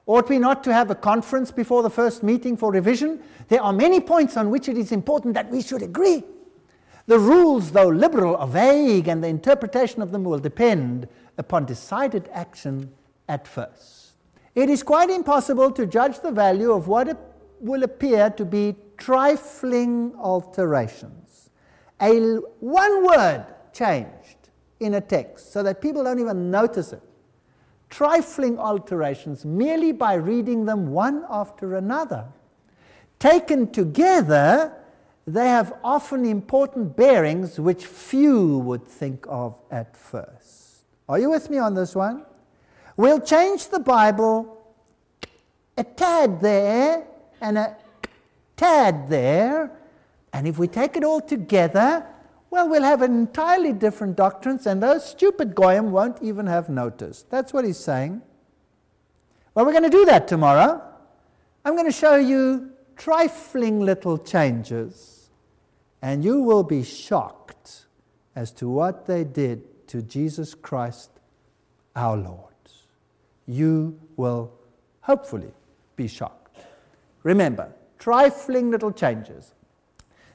Ought 0.06 0.30
we 0.30 0.40
not 0.40 0.64
to 0.64 0.74
have 0.74 0.90
a 0.90 0.96
conference 0.96 1.52
before 1.52 1.84
the 1.84 1.90
first 1.90 2.24
meeting 2.24 2.58
for 2.58 2.72
revision? 2.72 3.22
There 3.48 3.62
are 3.62 3.74
many 3.74 4.00
points 4.00 4.38
on 4.38 4.50
which 4.50 4.68
it 4.68 4.78
is 4.78 4.92
important 4.92 5.36
that 5.36 5.52
we 5.52 5.62
should 5.62 5.84
agree. 5.84 6.24
The 7.06 7.20
rules, 7.20 7.72
though 7.72 7.88
liberal, 7.88 8.36
are 8.38 8.48
vague, 8.48 9.08
and 9.08 9.24
the 9.24 9.28
interpretation 9.28 10.02
of 10.02 10.12
them 10.12 10.24
will 10.24 10.40
depend 10.40 11.08
upon 11.40 11.66
decided 11.66 12.30
action 12.32 12.92
at 13.28 13.48
first. 13.48 14.12
It 14.54 14.70
is 14.70 14.84
quite 14.84 15.10
impossible 15.10 15.72
to 15.72 15.88
judge 15.88 16.20
the 16.20 16.32
value 16.32 16.72
of 16.72 16.88
what 16.88 17.18
will 17.60 17.82
appear 17.82 18.30
to 18.30 18.46
be 18.46 18.76
trifling 18.98 20.14
alterations. 20.16 21.50
A 22.00 22.36
one 22.60 23.06
word 23.06 23.46
changed 23.74 24.50
in 24.80 24.94
a 24.94 25.02
text 25.02 25.52
so 25.52 25.64
that 25.64 25.82
people 25.82 26.04
don't 26.04 26.20
even 26.20 26.52
notice 26.52 26.94
it 26.94 27.02
trifling 27.90 28.60
alterations 28.60 29.46
merely 29.46 29.92
by 29.92 30.14
reading 30.14 30.66
them 30.66 30.88
one 30.88 31.26
after 31.30 31.76
another. 31.76 32.26
Taken 33.18 33.72
together, 33.72 34.72
they 35.28 35.48
have 35.48 35.74
often 35.84 36.26
important 36.26 36.96
bearings 36.96 37.60
which 37.60 37.86
few 37.86 38.60
would 38.60 38.88
think 38.88 39.26
of 39.28 39.60
at 39.72 39.98
first. 39.98 40.69
Are 41.10 41.18
you 41.18 41.32
with 41.32 41.50
me 41.50 41.58
on 41.58 41.74
this 41.74 41.96
one? 41.96 42.24
We'll 42.96 43.20
change 43.20 43.70
the 43.70 43.80
Bible 43.80 44.56
a 45.76 45.84
tad 45.84 46.40
there 46.40 47.08
and 47.42 47.58
a 47.58 47.76
tad 48.56 49.10
there, 49.10 49.72
and 50.34 50.48
if 50.48 50.60
we 50.60 50.68
take 50.68 50.98
it 50.98 51.04
all 51.04 51.22
together, 51.22 52.06
well, 52.52 52.70
we'll 52.70 52.84
have 52.84 53.02
entirely 53.02 53.74
different 53.74 54.18
doctrines, 54.18 54.68
and 54.68 54.84
those 54.84 55.04
stupid 55.10 55.56
Goyim 55.56 55.92
won't 55.92 56.22
even 56.22 56.46
have 56.48 56.70
noticed. 56.70 57.30
That's 57.30 57.54
what 57.54 57.66
he's 57.66 57.78
saying. 57.78 58.22
Well, 59.56 59.66
we're 59.66 59.72
going 59.72 59.84
to 59.84 59.90
do 59.90 60.06
that 60.06 60.28
tomorrow. 60.28 60.84
I'm 61.64 61.76
going 61.76 61.88
to 61.88 61.92
show 61.92 62.18
you 62.18 62.72
trifling 62.98 63.80
little 63.80 64.18
changes, 64.18 65.30
and 66.02 66.24
you 66.24 66.42
will 66.42 66.64
be 66.64 66.84
shocked 66.84 67.86
as 68.36 68.52
to 68.52 68.70
what 68.70 69.06
they 69.06 69.24
did 69.24 69.69
to 69.90 70.02
Jesus 70.02 70.56
Christ 70.56 71.12
our 71.96 72.18
Lord. 72.18 72.46
You 73.46 74.00
will 74.16 74.52
hopefully 75.02 75.52
be 75.96 76.08
shocked. 76.08 76.58
Remember, 77.24 77.74
trifling 77.98 78.72
little 78.72 78.92
changes. 78.92 79.54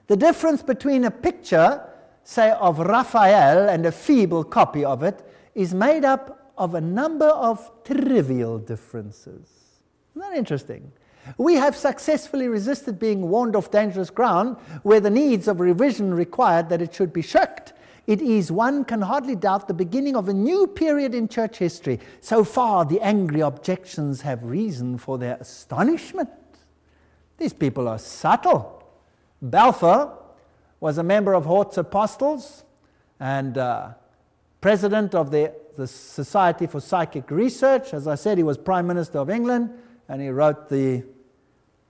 The 0.08 0.16
difference 0.16 0.62
between 0.62 1.04
a 1.04 1.10
picture 1.10 1.88
say, 2.24 2.50
of 2.50 2.78
Raphael 2.78 3.68
and 3.68 3.86
a 3.86 3.92
feeble 3.92 4.42
copy 4.42 4.84
of 4.84 5.02
it 5.02 5.24
is 5.54 5.72
made 5.72 6.04
up 6.04 6.52
of 6.58 6.74
a 6.74 6.80
number 6.80 7.28
of 7.28 7.70
trivial 7.84 8.58
differences. 8.58 9.48
Isn't 10.16 10.28
that 10.28 10.36
interesting? 10.36 10.90
We 11.38 11.54
have 11.54 11.76
successfully 11.76 12.48
resisted 12.48 12.98
being 12.98 13.28
warned 13.28 13.56
off 13.56 13.70
dangerous 13.70 14.10
ground 14.10 14.56
where 14.82 15.00
the 15.00 15.10
needs 15.10 15.48
of 15.48 15.60
revision 15.60 16.12
required 16.12 16.68
that 16.70 16.82
it 16.82 16.94
should 16.94 17.12
be 17.12 17.22
shirked. 17.22 17.72
It 18.06 18.20
is, 18.20 18.52
one 18.52 18.84
can 18.84 19.00
hardly 19.02 19.34
doubt, 19.34 19.66
the 19.66 19.74
beginning 19.74 20.14
of 20.14 20.28
a 20.28 20.34
new 20.34 20.66
period 20.66 21.14
in 21.14 21.28
church 21.28 21.58
history. 21.58 22.00
So 22.20 22.44
far, 22.44 22.84
the 22.84 23.00
angry 23.00 23.40
objections 23.40 24.20
have 24.22 24.42
reason 24.42 24.98
for 24.98 25.16
their 25.18 25.36
astonishment. 25.36 26.30
These 27.38 27.54
people 27.54 27.88
are 27.88 27.98
subtle. 27.98 28.82
Balfour, 29.40 30.18
was 30.84 30.98
a 30.98 31.02
member 31.02 31.32
of 31.32 31.46
Hort's 31.46 31.78
Apostles 31.78 32.64
and 33.18 33.56
uh, 33.56 33.94
president 34.60 35.14
of 35.14 35.30
the, 35.30 35.54
the 35.78 35.86
Society 35.86 36.66
for 36.66 36.78
Psychic 36.78 37.30
Research. 37.30 37.94
As 37.94 38.06
I 38.06 38.16
said, 38.16 38.36
he 38.36 38.44
was 38.44 38.58
Prime 38.58 38.86
Minister 38.86 39.18
of 39.18 39.30
England 39.30 39.70
and 40.08 40.20
he 40.20 40.28
wrote 40.28 40.68
the 40.68 41.04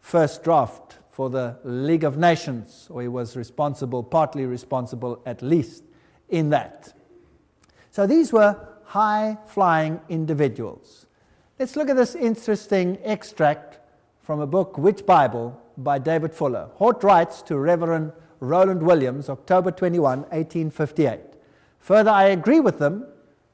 first 0.01 0.45
draft 0.45 0.99
for 1.11 1.31
the 1.31 1.57
League 1.65 2.05
of 2.05 2.17
Nations, 2.19 2.89
or 2.91 3.03
he 3.03 3.09
was 3.09 3.37
responsible, 3.37 4.03
partly 4.03 4.47
responsible 4.47 5.23
at 5.27 5.43
least, 5.43 5.84
in 6.29 6.51
that. 6.51 6.93
So 7.91 8.07
these 8.07 8.33
were 8.33 8.57
high 8.85 9.39
flying 9.47 10.01
individuals. 10.09 11.07
Let's 11.59 11.77
look 11.77 11.89
at 11.89 11.97
this 11.97 12.15
interesting 12.15 12.99
extract 13.03 13.79
from 14.23 14.41
a 14.41 14.47
book, 14.47 14.79
Which 14.79 15.05
Bible, 15.07 15.61
by 15.77 15.99
David 15.99 16.35
Fuller. 16.35 16.69
Hort 16.75 17.03
writes 17.05 17.43
to 17.43 17.59
Reverend 17.59 18.13
Rowland 18.41 18.83
Williams, 18.83 19.29
October 19.29 19.71
21, 19.71 20.21
1858. 20.21 21.21
Further, 21.81 22.11
I 22.11 22.25
agree 22.25 22.61
with 22.61 22.79
them, 22.79 23.07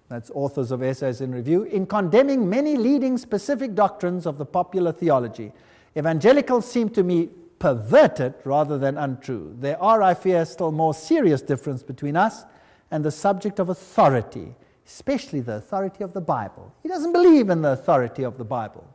that's 0.09 0.31
authors 0.35 0.71
of 0.71 0.83
Essays 0.83 1.21
in 1.21 1.33
Review, 1.33 1.63
in 1.65 1.87
condemning 1.87 2.49
many 2.49 2.77
leading 2.77 3.17
specific 3.19 3.75
doctrines 3.75 4.27
of 4.27 4.39
the 4.39 4.47
popular 4.47 4.93
theology. 4.93 5.53
Evangelicals 5.97 6.71
seem 6.71 6.89
to 6.91 7.03
me 7.03 7.29
perverted 7.59 8.35
rather 8.45 8.79
than 8.79 8.97
untrue. 8.97 9.55
There 9.59 9.81
are, 9.83 10.03
I 10.03 10.15
fear, 10.15 10.45
still 10.45 10.73
more 10.73 10.95
serious 10.95 11.43
difference 11.43 11.83
between 11.83 12.17
us 12.17 12.45
and 12.91 13.05
the 13.05 13.11
subject 13.11 13.59
of 13.59 13.69
authority, 13.69 14.55
especially 14.87 15.41
the 15.41 15.57
authority 15.57 16.03
of 16.03 16.13
the 16.13 16.21
Bible. 16.21 16.75
He 16.83 16.89
doesn't 16.89 17.13
believe 17.13 17.51
in 17.51 17.63
the 17.63 17.73
authority 17.73 18.23
of 18.23 18.39
the 18.39 18.45
Bible. 18.45 18.87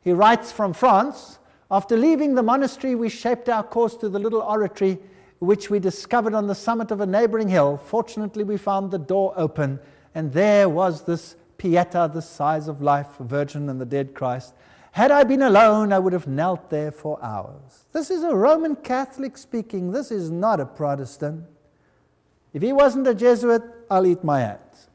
He 0.00 0.12
writes 0.12 0.52
from 0.52 0.72
France 0.72 1.38
After 1.70 1.96
leaving 1.96 2.34
the 2.34 2.42
monastery, 2.42 2.94
we 2.94 3.08
shaped 3.08 3.48
our 3.48 3.62
course 3.62 3.96
to 3.96 4.08
the 4.08 4.18
little 4.18 4.42
oratory 4.42 4.98
which 5.38 5.70
we 5.70 5.78
discovered 5.78 6.34
on 6.34 6.46
the 6.46 6.54
summit 6.54 6.90
of 6.90 7.00
a 7.00 7.06
neighboring 7.06 7.48
hill. 7.48 7.76
Fortunately, 7.76 8.42
we 8.42 8.56
found 8.56 8.90
the 8.90 8.98
door 8.98 9.32
open, 9.36 9.78
and 10.14 10.32
there 10.32 10.68
was 10.68 11.02
this 11.04 11.36
Pieta, 11.58 12.10
the 12.12 12.22
size 12.22 12.68
of 12.68 12.80
life, 12.80 13.08
Virgin 13.18 13.68
and 13.68 13.80
the 13.80 13.84
dead 13.84 14.14
Christ. 14.14 14.54
Had 14.92 15.10
I 15.10 15.24
been 15.24 15.42
alone, 15.42 15.92
I 15.92 15.98
would 15.98 16.12
have 16.12 16.26
knelt 16.26 16.70
there 16.70 16.90
for 16.90 17.22
hours. 17.22 17.84
This 17.92 18.10
is 18.10 18.22
a 18.22 18.34
Roman 18.34 18.76
Catholic 18.76 19.36
speaking. 19.36 19.92
This 19.92 20.10
is 20.10 20.30
not 20.30 20.60
a 20.60 20.66
Protestant. 20.66 21.44
If 22.52 22.62
he 22.62 22.72
wasn't 22.72 23.06
a 23.06 23.14
Jesuit, 23.14 23.62
I'll 23.90 24.06
eat 24.06 24.24
my 24.24 24.40
hands. 24.40 24.88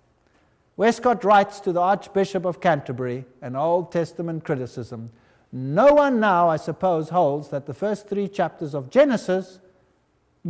Westcott 0.75 1.23
writes 1.23 1.59
to 1.61 1.71
the 1.71 1.79
Archbishop 1.79 2.45
of 2.45 2.59
Canterbury, 2.59 3.25
an 3.41 3.55
Old 3.55 3.91
Testament 3.91 4.43
criticism. 4.43 5.11
No 5.51 5.93
one 5.93 6.19
now, 6.19 6.49
I 6.49 6.57
suppose, 6.57 7.09
holds 7.09 7.49
that 7.49 7.67
the 7.67 7.75
first 7.75 8.07
three 8.07 8.27
chapters 8.27 8.73
of 8.73 8.89
Genesis 8.89 9.59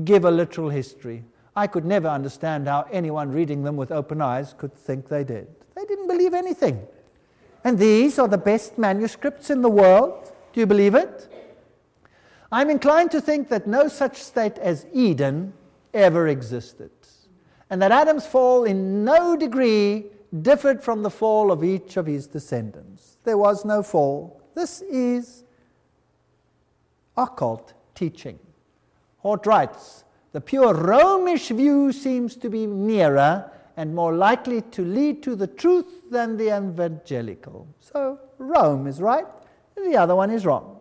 give 0.05 0.23
a 0.23 0.31
literal 0.31 0.69
history. 0.69 1.25
I 1.55 1.67
could 1.67 1.85
never 1.85 2.07
understand 2.07 2.67
how 2.67 2.87
anyone 2.91 3.31
reading 3.31 3.63
them 3.63 3.75
with 3.75 3.91
open 3.91 4.21
eyes 4.21 4.55
could 4.57 4.73
think 4.73 5.09
they 5.09 5.25
did. 5.25 5.47
They 5.75 5.83
didn't 5.85 6.07
believe 6.07 6.33
anything. 6.33 6.87
And 7.65 7.77
these 7.77 8.17
are 8.17 8.27
the 8.27 8.37
best 8.37 8.77
manuscripts 8.77 9.49
in 9.49 9.61
the 9.61 9.69
world. 9.69 10.31
Do 10.53 10.61
you 10.61 10.65
believe 10.65 10.95
it? 10.95 11.29
I'm 12.51 12.69
inclined 12.69 13.11
to 13.11 13.21
think 13.21 13.49
that 13.49 13.67
no 13.67 13.87
such 13.87 14.17
state 14.17 14.57
as 14.57 14.85
Eden 14.93 15.53
ever 15.93 16.27
existed, 16.27 16.91
and 17.69 17.81
that 17.81 17.91
Adam's 17.91 18.25
fall 18.25 18.63
in 18.65 19.03
no 19.03 19.35
degree 19.35 20.05
differed 20.41 20.83
from 20.83 21.03
the 21.03 21.09
fall 21.09 21.51
of 21.51 21.63
each 21.63 21.97
of 21.97 22.05
his 22.05 22.27
descendants. 22.27 23.17
There 23.23 23.37
was 23.37 23.65
no 23.65 23.83
fall. 23.83 24.41
This 24.55 24.81
is 24.81 25.43
occult 27.15 27.73
teaching. 27.95 28.39
Hort 29.17 29.45
writes, 29.45 30.03
the 30.31 30.41
pure 30.41 30.73
Romish 30.73 31.49
view 31.49 31.91
seems 31.91 32.35
to 32.37 32.49
be 32.49 32.65
nearer 32.65 33.51
and 33.77 33.93
more 33.93 34.13
likely 34.13 34.61
to 34.61 34.83
lead 34.83 35.23
to 35.23 35.35
the 35.35 35.47
truth 35.47 36.09
than 36.09 36.37
the 36.37 36.55
evangelical. 36.55 37.67
So 37.79 38.19
Rome 38.37 38.87
is 38.87 38.99
right, 39.01 39.25
the 39.75 39.95
other 39.95 40.15
one 40.15 40.31
is 40.31 40.45
wrong. 40.45 40.79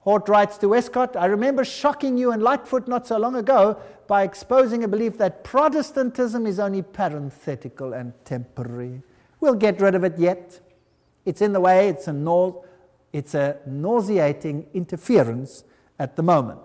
Hort 0.00 0.28
writes 0.28 0.58
to 0.58 0.68
Westcott, 0.68 1.16
I 1.16 1.26
remember 1.26 1.64
shocking 1.64 2.18
you 2.18 2.32
and 2.32 2.42
Lightfoot 2.42 2.88
not 2.88 3.06
so 3.06 3.16
long 3.16 3.36
ago 3.36 3.78
by 4.06 4.22
exposing 4.22 4.84
a 4.84 4.88
belief 4.88 5.18
that 5.18 5.44
Protestantism 5.44 6.46
is 6.46 6.58
only 6.58 6.82
parenthetical 6.82 7.92
and 7.92 8.12
temporary. 8.24 9.02
We'll 9.40 9.54
get 9.54 9.80
rid 9.80 9.94
of 9.94 10.04
it 10.04 10.18
yet. 10.18 10.60
It's 11.24 11.42
in 11.42 11.52
the 11.52 11.60
way, 11.60 11.88
it's 11.88 12.08
a, 12.08 12.54
it's 13.12 13.34
a 13.34 13.56
nauseating 13.66 14.66
interference 14.74 15.64
at 15.98 16.16
the 16.16 16.22
moment. 16.22 16.60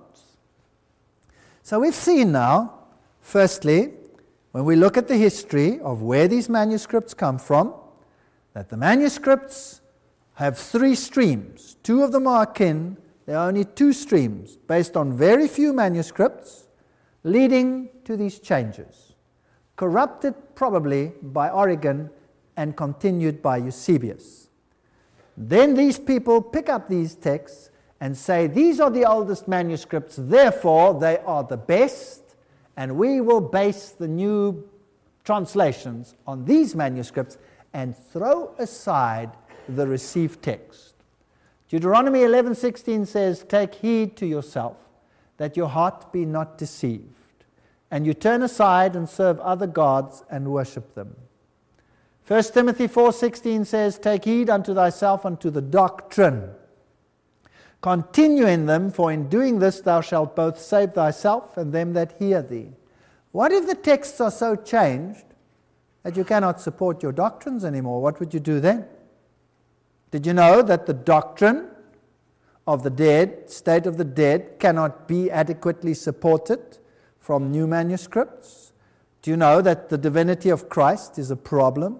So 1.63 1.79
we've 1.79 1.93
seen 1.95 2.31
now, 2.31 2.73
firstly, 3.21 3.93
when 4.51 4.65
we 4.65 4.75
look 4.75 4.97
at 4.97 5.07
the 5.07 5.17
history 5.17 5.79
of 5.81 6.01
where 6.01 6.27
these 6.27 6.49
manuscripts 6.49 7.13
come 7.13 7.37
from, 7.37 7.73
that 8.53 8.69
the 8.69 8.77
manuscripts 8.77 9.81
have 10.33 10.57
three 10.57 10.95
streams. 10.95 11.77
Two 11.83 12.01
of 12.01 12.11
them 12.11 12.25
are 12.25 12.43
akin. 12.43 12.97
There 13.25 13.37
are 13.37 13.47
only 13.47 13.65
two 13.65 13.93
streams 13.93 14.55
based 14.55 14.97
on 14.97 15.15
very 15.15 15.47
few 15.47 15.73
manuscripts 15.73 16.68
leading 17.23 17.89
to 18.05 18.15
these 18.15 18.39
changes. 18.39 19.13
Corrupted 19.75 20.33
probably 20.55 21.13
by 21.21 21.49
Origen 21.49 22.09
and 22.57 22.75
continued 22.75 23.41
by 23.41 23.57
Eusebius. 23.57 24.49
Then 25.37 25.73
these 25.73 25.97
people 25.97 26.41
pick 26.41 26.67
up 26.67 26.89
these 26.89 27.15
texts 27.15 27.69
and 28.01 28.17
say, 28.17 28.47
These 28.47 28.79
are 28.79 28.89
the 28.89 29.05
oldest 29.05 29.47
manuscripts, 29.47 30.17
therefore 30.17 30.99
they 30.99 31.17
are 31.19 31.43
the 31.43 31.57
best, 31.57 32.35
and 32.75 32.97
we 32.97 33.21
will 33.21 33.41
base 33.41 33.91
the 33.91 34.07
new 34.07 34.69
translations 35.23 36.15
on 36.27 36.43
these 36.43 36.75
manuscripts 36.75 37.37
and 37.73 37.95
throw 37.95 38.53
aside 38.57 39.29
the 39.67 39.87
received 39.87 40.41
text. 40.41 40.95
Deuteronomy 41.69 42.23
11:16 42.23 43.05
says, 43.05 43.45
"Take 43.47 43.75
heed 43.75 44.17
to 44.17 44.25
yourself 44.25 44.88
that 45.39 45.57
your 45.57 45.69
heart 45.69 46.11
be 46.11 46.25
not 46.25 46.57
deceived, 46.57 47.45
and 47.89 48.05
you 48.05 48.13
turn 48.13 48.43
aside 48.43 48.95
and 48.95 49.09
serve 49.09 49.39
other 49.39 49.67
gods 49.67 50.23
and 50.29 50.51
worship 50.51 50.93
them." 50.93 51.15
1 52.27 52.53
Timothy 52.53 52.87
4:16 52.87 53.65
says, 53.65 53.97
"Take 53.97 54.25
heed 54.25 54.49
unto 54.49 54.75
thyself 54.75 55.25
and 55.25 55.39
to 55.39 55.49
the 55.49 55.61
doctrine. 55.61 56.51
Continue 57.81 58.45
in 58.45 58.65
them, 58.65 58.91
for 58.91 59.11
in 59.11 59.29
doing 59.29 59.59
this 59.59 59.79
thou 59.79 60.01
shalt 60.01 60.35
both 60.35 60.59
save 60.59 60.93
thyself 60.93 61.57
and 61.57 61.71
them 61.73 61.93
that 61.93 62.11
hear 62.19 62.41
thee." 62.41 62.73
What 63.31 63.51
if 63.51 63.65
the 63.65 63.75
texts 63.75 64.19
are 64.19 64.31
so 64.31 64.55
changed 64.55 65.25
that 66.03 66.17
you 66.17 66.25
cannot 66.25 66.59
support 66.59 67.01
your 67.01 67.11
doctrines 67.13 67.63
anymore? 67.63 68.01
What 68.01 68.19
would 68.19 68.33
you 68.33 68.39
do 68.39 68.59
then? 68.59 68.87
Did 70.11 70.27
you 70.27 70.33
know 70.33 70.61
that 70.61 70.85
the 70.85 70.93
doctrine 70.93 71.69
of 72.67 72.83
the 72.83 72.89
dead, 72.89 73.49
state 73.49 73.85
of 73.85 73.97
the 73.97 74.05
dead, 74.05 74.59
cannot 74.59 75.07
be 75.07 75.31
adequately 75.31 75.93
supported 75.93 76.77
from 77.17 77.51
new 77.51 77.67
manuscripts? 77.67 78.73
Do 79.21 79.31
you 79.31 79.37
know 79.37 79.61
that 79.61 79.89
the 79.89 79.97
divinity 79.97 80.49
of 80.49 80.69
Christ 80.69 81.19
is 81.19 81.31
a 81.31 81.35
problem? 81.35 81.99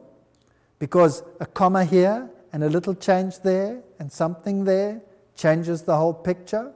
Because 0.78 1.24
a 1.40 1.46
comma 1.46 1.86
here 1.86 2.30
and 2.54 2.64
a 2.64 2.70
little 2.70 2.96
change 2.96 3.40
there 3.40 3.82
and 4.00 4.12
something 4.12 4.64
there 4.64 5.02
changes 5.36 5.84
the 5.84 5.98
whole 5.98 6.14
picture? 6.14 6.72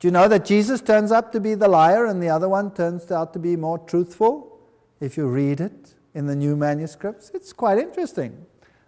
Do 0.00 0.08
you 0.08 0.12
know 0.12 0.28
that 0.28 0.44
Jesus 0.44 0.80
turns 0.80 1.12
out 1.12 1.32
to 1.32 1.40
be 1.40 1.54
the 1.54 1.68
liar 1.68 2.06
and 2.06 2.22
the 2.22 2.28
other 2.28 2.48
one 2.48 2.74
turns 2.74 3.10
out 3.10 3.32
to 3.32 3.38
be 3.38 3.56
more 3.56 3.78
truthful 3.78 4.60
if 5.00 5.16
you 5.16 5.26
read 5.26 5.60
it 5.60 5.94
in 6.14 6.26
the 6.26 6.36
new 6.36 6.56
manuscripts? 6.56 7.30
It's 7.32 7.52
quite 7.52 7.78
interesting. 7.78 8.44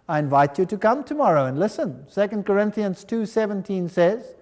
I 0.09 0.19
invite 0.19 0.57
you 0.57 0.65
to 0.65 0.77
come 0.77 1.03
tomorrow 1.03 1.45
and 1.45 1.59
listen. 1.59 2.05
2 2.09 2.45
Corinthians 2.45 3.03
2:17 3.03 3.89
says, 3.89 4.35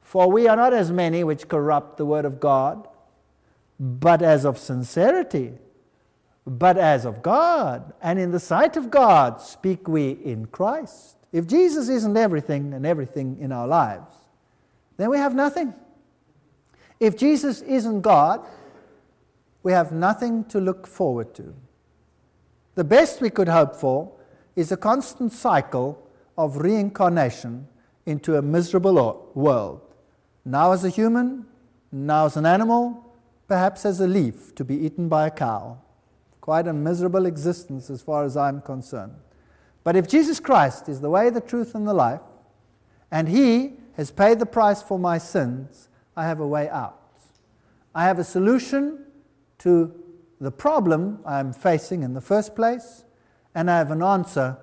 "For 0.00 0.30
we 0.30 0.46
are 0.46 0.56
not 0.56 0.72
as 0.72 0.92
many 0.92 1.24
which 1.24 1.48
corrupt 1.48 1.96
the 1.96 2.06
word 2.06 2.24
of 2.24 2.38
God, 2.38 2.86
but 3.80 4.22
as 4.22 4.44
of 4.44 4.58
sincerity, 4.58 5.58
but 6.46 6.78
as 6.78 7.04
of 7.04 7.22
God, 7.22 7.92
and 8.00 8.18
in 8.18 8.30
the 8.30 8.40
sight 8.40 8.76
of 8.76 8.90
God 8.90 9.40
speak 9.40 9.88
we 9.88 10.10
in 10.10 10.46
Christ." 10.46 11.16
If 11.32 11.46
Jesus 11.46 11.88
isn't 11.88 12.16
everything 12.16 12.72
and 12.72 12.86
everything 12.86 13.38
in 13.38 13.52
our 13.52 13.66
lives, 13.66 14.14
then 14.96 15.10
we 15.10 15.18
have 15.18 15.34
nothing. 15.34 15.74
If 17.00 17.16
Jesus 17.16 17.60
isn't 17.62 18.00
God, 18.00 18.46
we 19.62 19.72
have 19.72 19.92
nothing 19.92 20.44
to 20.44 20.60
look 20.60 20.86
forward 20.86 21.34
to. 21.34 21.54
The 22.76 22.84
best 22.84 23.20
we 23.20 23.30
could 23.30 23.48
hope 23.48 23.74
for 23.76 24.12
is 24.58 24.72
a 24.72 24.76
constant 24.76 25.32
cycle 25.32 26.04
of 26.36 26.56
reincarnation 26.56 27.68
into 28.06 28.34
a 28.34 28.42
miserable 28.42 29.30
world. 29.32 29.80
Now 30.44 30.72
as 30.72 30.84
a 30.84 30.88
human, 30.88 31.46
now 31.92 32.26
as 32.26 32.36
an 32.36 32.44
animal, 32.44 33.14
perhaps 33.46 33.86
as 33.86 34.00
a 34.00 34.08
leaf 34.08 34.52
to 34.56 34.64
be 34.64 34.74
eaten 34.74 35.08
by 35.08 35.28
a 35.28 35.30
cow. 35.30 35.78
Quite 36.40 36.66
a 36.66 36.72
miserable 36.72 37.24
existence 37.26 37.88
as 37.88 38.02
far 38.02 38.24
as 38.24 38.36
I'm 38.36 38.60
concerned. 38.60 39.14
But 39.84 39.94
if 39.94 40.08
Jesus 40.08 40.40
Christ 40.40 40.88
is 40.88 41.00
the 41.00 41.08
way, 41.08 41.30
the 41.30 41.40
truth, 41.40 41.76
and 41.76 41.86
the 41.86 41.94
life, 41.94 42.20
and 43.12 43.28
He 43.28 43.74
has 43.96 44.10
paid 44.10 44.40
the 44.40 44.46
price 44.46 44.82
for 44.82 44.98
my 44.98 45.18
sins, 45.18 45.88
I 46.16 46.26
have 46.26 46.40
a 46.40 46.46
way 46.48 46.68
out. 46.68 46.98
I 47.94 48.02
have 48.04 48.18
a 48.18 48.24
solution 48.24 49.04
to 49.58 49.94
the 50.40 50.50
problem 50.50 51.20
I'm 51.24 51.52
facing 51.52 52.02
in 52.02 52.14
the 52.14 52.20
first 52.20 52.56
place, 52.56 53.04
and 53.54 53.70
I 53.70 53.78
have 53.78 53.90
an 53.90 54.02
answer 54.02 54.56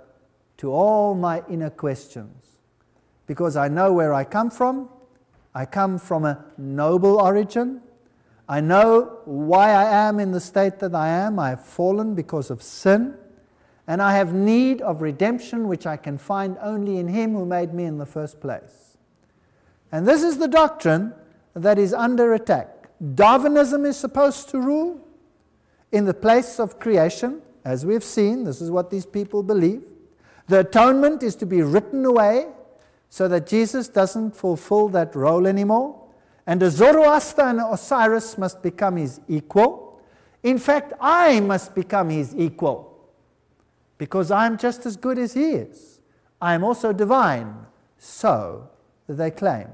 to 0.58 0.72
all 0.72 1.16
my 1.16 1.44
inner 1.50 1.70
questions. 1.70 2.60
Because 3.28 3.58
I 3.58 3.68
know 3.68 3.92
where 3.94 4.14
I 4.14 4.24
come 4.24 4.50
from, 4.50 4.90
I 5.54 5.66
come 5.66 5.98
from 5.98 6.26
a 6.26 6.46
noble 6.58 7.20
origin. 7.20 7.82
I 8.48 8.62
know 8.62 9.20
why 9.26 9.72
I 9.72 10.08
am 10.08 10.20
in 10.20 10.32
the 10.32 10.40
state 10.40 10.80
that 10.80 10.94
I 10.94 11.08
am. 11.08 11.40
I 11.40 11.50
have 11.50 11.66
fallen 11.66 12.14
because 12.14 12.52
of 12.52 12.62
sin. 12.62 13.16
And 13.88 14.02
I 14.02 14.16
have 14.16 14.34
need 14.34 14.82
of 14.82 15.02
redemption, 15.02 15.68
which 15.68 15.88
I 15.88 15.98
can 15.98 16.18
find 16.18 16.58
only 16.62 16.98
in 16.98 17.08
Him 17.08 17.34
who 17.34 17.46
made 17.46 17.74
me 17.74 17.86
in 17.86 17.98
the 17.98 18.06
first 18.06 18.40
place. 18.42 18.98
And 19.92 20.08
this 20.08 20.24
is 20.24 20.38
the 20.38 20.48
doctrine 20.48 21.14
that 21.54 21.80
is 21.80 21.94
under 21.94 22.34
attack. 22.34 22.90
Darwinism 23.16 23.86
is 23.86 23.98
supposed 23.98 24.50
to 24.50 24.60
rule 24.60 25.00
in 25.92 26.06
the 26.06 26.14
place 26.14 26.60
of 26.60 26.80
creation. 26.80 27.42
As 27.66 27.84
we've 27.84 28.04
seen, 28.04 28.44
this 28.44 28.62
is 28.62 28.70
what 28.70 28.92
these 28.92 29.08
people 29.08 29.42
believe. 29.42 29.84
The 30.48 30.60
atonement 30.60 31.24
is 31.24 31.36
to 31.38 31.48
be 31.48 31.64
written 31.64 32.06
away 32.06 32.48
so 33.10 33.28
that 33.28 33.48
Jesus 33.48 33.88
doesn't 33.88 34.36
fulfill 34.36 34.88
that 34.90 35.16
role 35.16 35.48
anymore. 35.48 36.00
And 36.46 36.62
a 36.62 36.70
Zoroaster 36.70 37.42
and 37.42 37.60
Osiris 37.60 38.38
must 38.38 38.62
become 38.62 38.98
his 38.98 39.20
equal. 39.28 40.00
In 40.44 40.60
fact, 40.60 40.94
I 41.02 41.40
must 41.40 41.74
become 41.74 42.12
his 42.12 42.36
equal 42.36 42.96
because 43.98 44.30
I'm 44.30 44.60
just 44.60 44.86
as 44.86 44.96
good 44.96 45.18
as 45.18 45.34
he 45.34 45.54
is. 45.54 46.00
I 46.40 46.54
am 46.54 46.64
also 46.64 46.94
divine, 46.94 47.66
so 47.98 48.70
they 49.08 49.32
claim. 49.32 49.70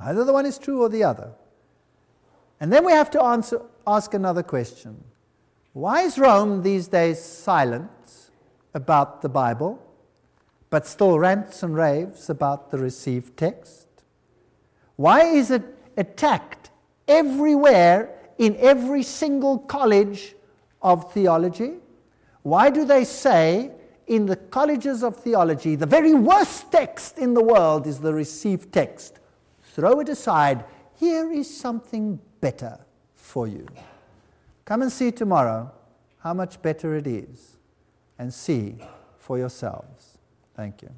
Either 0.00 0.24
the 0.24 0.32
one 0.32 0.46
is 0.46 0.58
true 0.58 0.82
or 0.82 0.88
the 0.88 1.04
other. 1.04 1.30
And 2.58 2.72
then 2.72 2.84
we 2.84 2.90
have 2.90 3.10
to 3.12 3.22
answer, 3.22 3.62
ask 3.86 4.12
another 4.14 4.42
question 4.42 5.04
why 5.78 6.02
is 6.02 6.18
Rome 6.18 6.62
these 6.62 6.88
days 6.88 7.22
silent 7.22 7.88
about 8.74 9.22
the 9.22 9.28
Bible, 9.28 9.80
but 10.70 10.84
still 10.88 11.20
rants 11.20 11.62
and 11.62 11.72
raves 11.72 12.28
about 12.28 12.72
the 12.72 12.78
received 12.78 13.36
text? 13.36 13.86
Why 14.96 15.20
is 15.26 15.52
it 15.52 15.62
attacked 15.96 16.70
everywhere 17.06 18.12
in 18.38 18.56
every 18.56 19.04
single 19.04 19.56
college 19.56 20.34
of 20.82 21.12
theology? 21.12 21.74
Why 22.42 22.70
do 22.70 22.84
they 22.84 23.04
say 23.04 23.70
in 24.08 24.26
the 24.26 24.34
colleges 24.34 25.04
of 25.04 25.14
theology 25.14 25.76
the 25.76 25.86
very 25.86 26.12
worst 26.12 26.72
text 26.72 27.18
in 27.18 27.34
the 27.34 27.44
world 27.44 27.86
is 27.86 28.00
the 28.00 28.12
received 28.12 28.72
text? 28.72 29.20
Throw 29.62 30.00
it 30.00 30.08
aside. 30.08 30.64
Here 30.96 31.30
is 31.30 31.48
something 31.48 32.18
better 32.40 32.80
for 33.14 33.46
you. 33.46 33.68
Come 34.68 34.82
and 34.82 34.92
see 34.92 35.10
tomorrow 35.10 35.72
how 36.18 36.34
much 36.34 36.60
better 36.60 36.94
it 36.94 37.06
is 37.06 37.56
and 38.18 38.34
see 38.34 38.76
for 39.16 39.38
yourselves. 39.38 40.18
Thank 40.54 40.82
you. 40.82 40.90